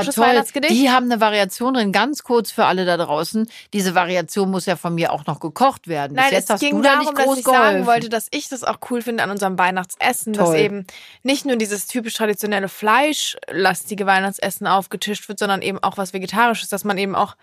vegetarisches 0.09 0.19
Weihnachtsgedicht. 0.19 0.73
Die 0.73 0.91
haben 0.91 1.11
eine 1.11 1.21
Variation 1.21 1.75
drin, 1.75 1.93
ganz 1.93 2.23
kurz 2.23 2.51
für 2.51 2.65
alle 2.65 2.85
da 2.85 2.97
draußen. 2.97 3.49
Diese 3.73 3.95
Variation 3.95 4.51
muss 4.51 4.67
ja 4.67 4.77
von 4.77 4.95
mir 4.95 5.13
auch 5.13 5.27
noch 5.27 5.41
gekocht 5.41 5.89
werden. 5.89 6.15
Bis 6.15 6.25
Nein, 6.25 6.33
jetzt 6.33 6.51
es 6.51 6.61
ging 6.61 6.83
da 6.83 6.95
darum, 6.95 7.07
nicht 7.07 7.19
dass 7.19 7.39
ich 7.39 7.45
geholfen. 7.45 7.63
sagen 7.63 7.87
wollte, 7.87 8.09
dass 8.09 8.29
ich 8.31 8.49
das 8.49 8.65
auch 8.65 8.79
cool 8.91 9.03
finde 9.03 9.23
an 9.23 9.31
unserem 9.31 9.59
Weihnachtsessen, 9.59 10.33
dass 10.33 10.51
Toll. 10.51 10.59
eben 10.59 10.87
nicht 11.23 11.45
nur 11.45 11.57
dieses 11.57 11.87
typisch 11.87 12.15
traditionelle 12.15 12.69
fleischlastige 12.69 14.07
Weihnachtsessen 14.07 14.67
aufgetischt 14.67 15.29
wird, 15.29 15.39
sondern 15.39 15.63
eben 15.63 15.83
auch 15.83 15.97
was 15.97 16.13
Vegetarisches, 16.13 16.69
dass 16.69 16.85
man 16.85 16.99
eben 16.99 17.15
auch 17.15 17.37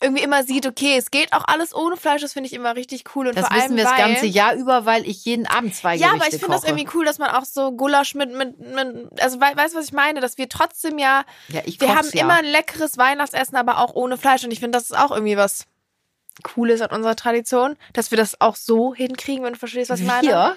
irgendwie 0.00 0.22
immer 0.22 0.44
sieht, 0.44 0.66
okay, 0.66 0.96
es 0.96 1.10
geht 1.10 1.32
auch 1.32 1.44
alles 1.46 1.74
ohne 1.74 1.96
Fleisch, 1.96 2.22
das 2.22 2.32
finde 2.32 2.46
ich 2.46 2.52
immer 2.52 2.76
richtig 2.76 3.04
cool 3.16 3.26
und 3.28 3.36
das 3.36 3.46
vor 3.46 3.52
allem 3.52 3.62
wissen 3.64 3.76
wir 3.76 3.84
das 3.84 3.92
weil, 3.92 3.98
ganze 3.98 4.26
Jahr 4.26 4.54
über, 4.54 4.84
weil 4.86 5.06
ich 5.08 5.24
jeden 5.24 5.46
Abend 5.46 5.74
zwei 5.74 5.96
Ja, 5.96 6.08
Gerichte 6.08 6.24
aber 6.26 6.34
ich 6.34 6.40
finde 6.40 6.56
das 6.56 6.64
irgendwie 6.64 6.88
cool, 6.94 7.04
dass 7.04 7.18
man 7.18 7.30
auch 7.30 7.44
so 7.44 7.72
Gulasch 7.72 8.14
mit, 8.14 8.32
mit, 8.32 8.58
mit 8.60 9.20
also 9.20 9.40
wei- 9.40 9.56
weißt 9.56 9.74
du, 9.74 9.78
was 9.78 9.86
ich 9.86 9.92
meine? 9.92 10.20
Dass 10.20 10.38
wir 10.38 10.48
trotzdem 10.48 10.98
ja, 10.98 11.24
Ja, 11.48 11.62
ich 11.64 11.80
wir 11.80 11.94
haben 11.96 12.08
ja. 12.12 12.22
immer 12.22 12.34
ein 12.36 12.44
leckeres 12.44 12.96
Weihnachtsessen, 12.98 13.56
aber 13.56 13.78
auch 13.78 13.94
ohne 13.94 14.16
Fleisch. 14.18 14.44
Und 14.44 14.52
ich 14.52 14.60
finde, 14.60 14.78
das 14.78 14.84
ist 14.90 14.96
auch 14.98 15.10
irgendwie 15.10 15.36
was 15.36 15.64
Cooles 16.44 16.80
an 16.80 16.90
unserer 16.90 17.16
Tradition, 17.16 17.76
dass 17.92 18.10
wir 18.12 18.18
das 18.18 18.40
auch 18.40 18.54
so 18.54 18.94
hinkriegen, 18.94 19.44
wenn 19.44 19.54
du 19.54 19.58
verstehst, 19.58 19.90
was 19.90 19.98
ich 20.00 20.06
meine. 20.06 20.20
Hier, 20.28 20.56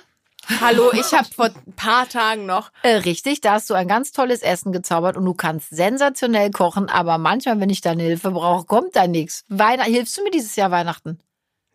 Hallo, 0.60 0.92
ich 0.94 1.14
habe 1.14 1.28
vor 1.34 1.46
ein 1.46 1.74
paar 1.76 2.10
Tagen 2.10 2.46
noch. 2.46 2.72
äh, 2.84 2.96
richtig, 2.98 3.42
da 3.42 3.54
hast 3.54 3.70
du 3.70 3.74
ein 3.74 3.88
ganz 3.88 4.12
tolles 4.12 4.42
Essen 4.42 4.72
gezaubert 4.72 5.18
und 5.18 5.26
du 5.26 5.34
kannst 5.34 5.70
sensationell 5.70 6.52
kochen, 6.52 6.90
aber 6.90 7.18
manchmal, 7.18 7.60
wenn 7.60 7.70
ich 7.70 7.82
deine 7.82 8.04
Hilfe 8.04 8.32
brauche, 8.32 8.66
kommt 8.66 8.96
da 8.96 9.08
nichts. 9.08 9.46
Hilfst 9.50 10.18
du 10.18 10.24
mir 10.24 10.32
dieses 10.32 10.56
Jahr 10.56 10.72
Weihnachten? 10.72 11.20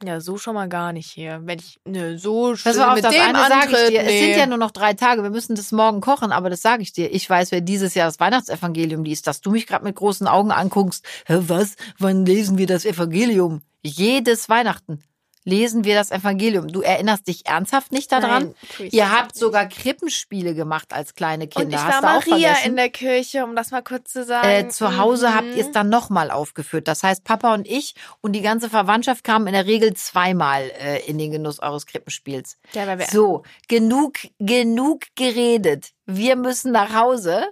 Ja, 0.04 0.20
so 0.20 0.36
schon 0.36 0.54
mal 0.54 0.68
gar 0.68 0.92
nicht 0.92 1.10
hier. 1.10 1.40
Wenn 1.44 1.58
ich, 1.58 1.80
ne, 1.86 2.18
so 2.18 2.54
schön 2.54 2.76
mal 2.76 2.90
auf, 2.90 2.94
mit 2.96 3.04
das 3.04 3.14
dem 3.14 3.22
eine 3.22 3.38
sage 3.38 3.54
ich 3.54 3.62
Antritt, 3.62 3.90
dir. 3.90 4.00
Es 4.00 4.06
nee. 4.08 4.26
sind 4.26 4.38
ja 4.38 4.46
nur 4.46 4.58
noch 4.58 4.70
drei 4.70 4.92
Tage. 4.92 5.22
Wir 5.22 5.30
müssen 5.30 5.56
das 5.56 5.72
morgen 5.72 6.02
kochen, 6.02 6.32
aber 6.32 6.50
das 6.50 6.60
sage 6.60 6.82
ich 6.82 6.92
dir. 6.92 7.10
Ich 7.14 7.28
weiß, 7.30 7.50
wer 7.50 7.62
dieses 7.62 7.94
Jahr 7.94 8.06
das 8.06 8.20
Weihnachtsevangelium 8.20 9.04
liest, 9.04 9.26
dass 9.26 9.40
du 9.40 9.50
mich 9.50 9.66
gerade 9.66 9.84
mit 9.84 9.96
großen 9.96 10.28
Augen 10.28 10.50
anguckst. 10.50 11.02
Hä, 11.24 11.38
was? 11.46 11.76
Wann 11.98 12.26
lesen 12.26 12.58
wir 12.58 12.66
das 12.66 12.84
Evangelium? 12.84 13.62
Jedes 13.82 14.50
Weihnachten 14.50 15.02
lesen 15.46 15.84
wir 15.84 15.94
das 15.94 16.10
Evangelium. 16.10 16.66
Du 16.68 16.82
erinnerst 16.82 17.28
dich 17.28 17.46
ernsthaft 17.46 17.92
nicht 17.92 18.10
daran? 18.10 18.54
Nein, 18.78 18.88
Ihr 18.90 19.12
habt 19.16 19.36
sogar 19.36 19.66
Krippenspiele 19.66 20.54
gemacht 20.54 20.92
als 20.92 21.14
kleine 21.14 21.46
Kinder. 21.46 21.66
Und 21.68 21.72
ich 21.72 21.78
Hast 21.78 22.02
war 22.02 22.14
Maria 22.16 22.54
in 22.64 22.74
der 22.74 22.90
Kirche, 22.90 23.44
um 23.44 23.54
das 23.54 23.70
mal 23.70 23.82
kurz 23.82 24.12
zu 24.12 24.24
sagen. 24.24 24.48
Äh, 24.48 24.68
zu 24.68 24.98
Hause 24.98 25.28
Mhm. 25.28 25.34
habt 25.34 25.54
ihr 25.54 25.64
es 25.64 25.70
dann 25.70 25.88
nochmal 25.88 26.30
aufgeführt. 26.32 26.88
Das 26.88 27.04
heißt, 27.04 27.22
Papa 27.22 27.54
und 27.54 27.66
ich 27.66 27.94
und 28.20 28.32
die 28.32 28.42
ganze 28.42 28.68
Verwandtschaft 28.68 29.22
kamen 29.22 29.46
in 29.46 29.52
der 29.54 29.66
Regel 29.66 29.94
zweimal 29.94 30.62
äh, 30.80 31.06
in 31.06 31.16
den 31.16 31.30
Genuss 31.30 31.60
eures 31.60 31.86
Krippenspiels. 31.86 32.58
Ja, 32.74 32.86
weil 32.88 32.98
wir 32.98 33.06
So, 33.06 33.44
genug, 33.68 34.14
genug 34.40 35.04
geredet. 35.14 35.92
Wir 36.06 36.34
müssen 36.34 36.72
nach 36.72 36.92
Hause 36.92 37.46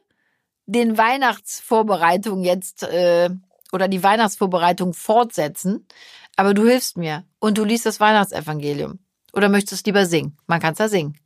den 0.66 0.98
Weihnachtsvorbereitung 0.98 2.42
jetzt 2.42 2.82
äh, 2.82 3.30
oder 3.72 3.86
die 3.88 4.02
Weihnachtsvorbereitung 4.02 4.94
fortsetzen. 4.94 5.86
Aber 6.36 6.54
du 6.54 6.66
hilfst 6.66 6.96
mir 6.96 7.24
und 7.38 7.58
du 7.58 7.64
liest 7.64 7.86
das 7.86 8.00
Weihnachtsevangelium. 8.00 8.98
Oder 9.32 9.48
möchtest 9.48 9.86
du 9.86 9.90
lieber 9.90 10.06
singen? 10.06 10.36
Man 10.46 10.60
kann 10.60 10.72
es 10.72 10.78
ja 10.78 10.88
singen. 10.88 11.16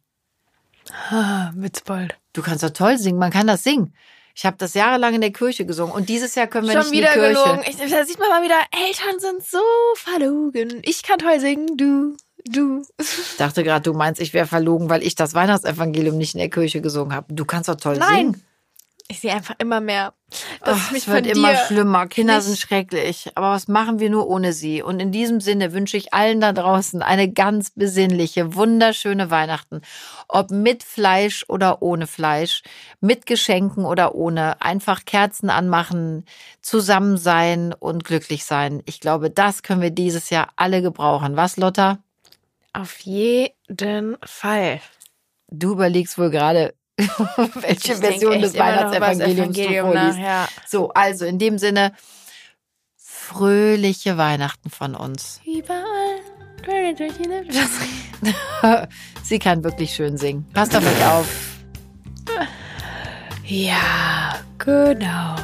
Ah, 1.10 1.50
Witzbold. 1.54 2.16
Du 2.32 2.42
kannst 2.42 2.62
doch 2.62 2.70
toll 2.70 2.98
singen, 2.98 3.18
man 3.18 3.30
kann 3.30 3.46
das 3.46 3.62
singen. 3.62 3.94
Ich 4.34 4.46
habe 4.46 4.56
das 4.56 4.74
jahrelang 4.74 5.14
in 5.14 5.20
der 5.20 5.32
Kirche 5.32 5.66
gesungen 5.66 5.92
und 5.92 6.08
dieses 6.08 6.34
Jahr 6.34 6.46
können 6.46 6.66
wir 6.68 6.72
Schon 6.74 6.82
nicht 6.82 6.92
wieder 6.92 7.12
in 7.14 7.20
die 7.20 7.26
Kirche. 7.34 7.44
gelogen. 7.44 7.64
Ich, 7.68 7.90
da 7.90 8.04
sieht 8.04 8.18
man 8.18 8.28
mal 8.28 8.42
wieder, 8.42 8.56
Eltern 8.70 9.18
sind 9.18 9.44
so 9.44 9.58
verlogen. 9.96 10.80
Ich 10.84 11.02
kann 11.02 11.18
toll 11.18 11.40
singen, 11.40 11.76
du, 11.76 12.16
du. 12.46 12.82
Ich 13.00 13.36
dachte 13.36 13.64
gerade, 13.64 13.82
du 13.82 13.94
meinst, 13.94 14.20
ich 14.20 14.32
wäre 14.34 14.46
verlogen, 14.46 14.88
weil 14.88 15.02
ich 15.02 15.14
das 15.16 15.34
Weihnachtsevangelium 15.34 16.16
nicht 16.16 16.34
in 16.34 16.38
der 16.38 16.50
Kirche 16.50 16.80
gesungen 16.80 17.12
habe. 17.14 17.34
Du 17.34 17.44
kannst 17.44 17.68
doch 17.68 17.74
toll 17.76 17.96
Nein. 17.98 18.16
singen. 18.16 18.44
Ich 19.08 19.20
sehe 19.20 19.32
einfach 19.32 19.56
immer 19.58 19.80
mehr, 19.80 20.14
dass 20.64 20.78
Ach, 20.78 20.86
ich 20.88 20.92
mich 20.92 21.02
es 21.02 21.08
wird 21.08 21.26
immer 21.26 21.56
schlimmer. 21.56 22.06
Kinder 22.06 22.40
sind 22.40 22.58
schrecklich. 22.58 23.30
Aber 23.34 23.52
was 23.52 23.66
machen 23.68 23.98
wir 23.98 24.10
nur 24.10 24.28
ohne 24.28 24.52
sie? 24.52 24.82
Und 24.82 25.00
in 25.00 25.10
diesem 25.10 25.40
Sinne 25.40 25.72
wünsche 25.72 25.96
ich 25.96 26.12
allen 26.12 26.40
da 26.40 26.52
draußen 26.52 27.00
eine 27.02 27.32
ganz 27.32 27.70
besinnliche, 27.70 28.54
wunderschöne 28.54 29.30
Weihnachten. 29.30 29.80
Ob 30.28 30.50
mit 30.50 30.82
Fleisch 30.82 31.44
oder 31.48 31.80
ohne 31.80 32.06
Fleisch, 32.06 32.62
mit 33.00 33.24
Geschenken 33.24 33.84
oder 33.86 34.14
ohne. 34.14 34.60
Einfach 34.60 35.04
Kerzen 35.06 35.48
anmachen, 35.48 36.26
zusammen 36.60 37.16
sein 37.16 37.72
und 37.72 38.04
glücklich 38.04 38.44
sein. 38.44 38.82
Ich 38.84 39.00
glaube, 39.00 39.30
das 39.30 39.62
können 39.62 39.80
wir 39.80 39.90
dieses 39.90 40.28
Jahr 40.28 40.48
alle 40.56 40.82
gebrauchen. 40.82 41.36
Was, 41.36 41.56
Lotta? 41.56 41.98
Auf 42.74 42.98
jeden 43.00 44.18
Fall. 44.24 44.80
Du 45.50 45.72
überlegst 45.72 46.18
wohl 46.18 46.30
gerade, 46.30 46.74
welche 47.60 47.92
Ich 47.92 47.98
Version 47.98 48.40
des 48.40 48.54
Weihnachtsevangeliums 48.54 49.56
du 49.56 49.62
vorliest. 49.62 50.18
ja. 50.18 50.48
So, 50.66 50.90
also 50.90 51.24
in 51.24 51.38
dem 51.38 51.58
Sinne, 51.58 51.92
fröhliche 52.96 54.16
Weihnachten 54.16 54.70
von 54.70 54.94
uns. 54.94 55.40
Überall. 55.46 56.20
Sie 59.22 59.38
kann 59.38 59.64
wirklich 59.64 59.94
schön 59.94 60.16
singen. 60.18 60.44
Passt 60.52 60.76
auf 60.76 60.84
euch 60.84 61.06
auf. 61.06 61.26
Ja, 63.44 64.34
genau. 64.58 65.36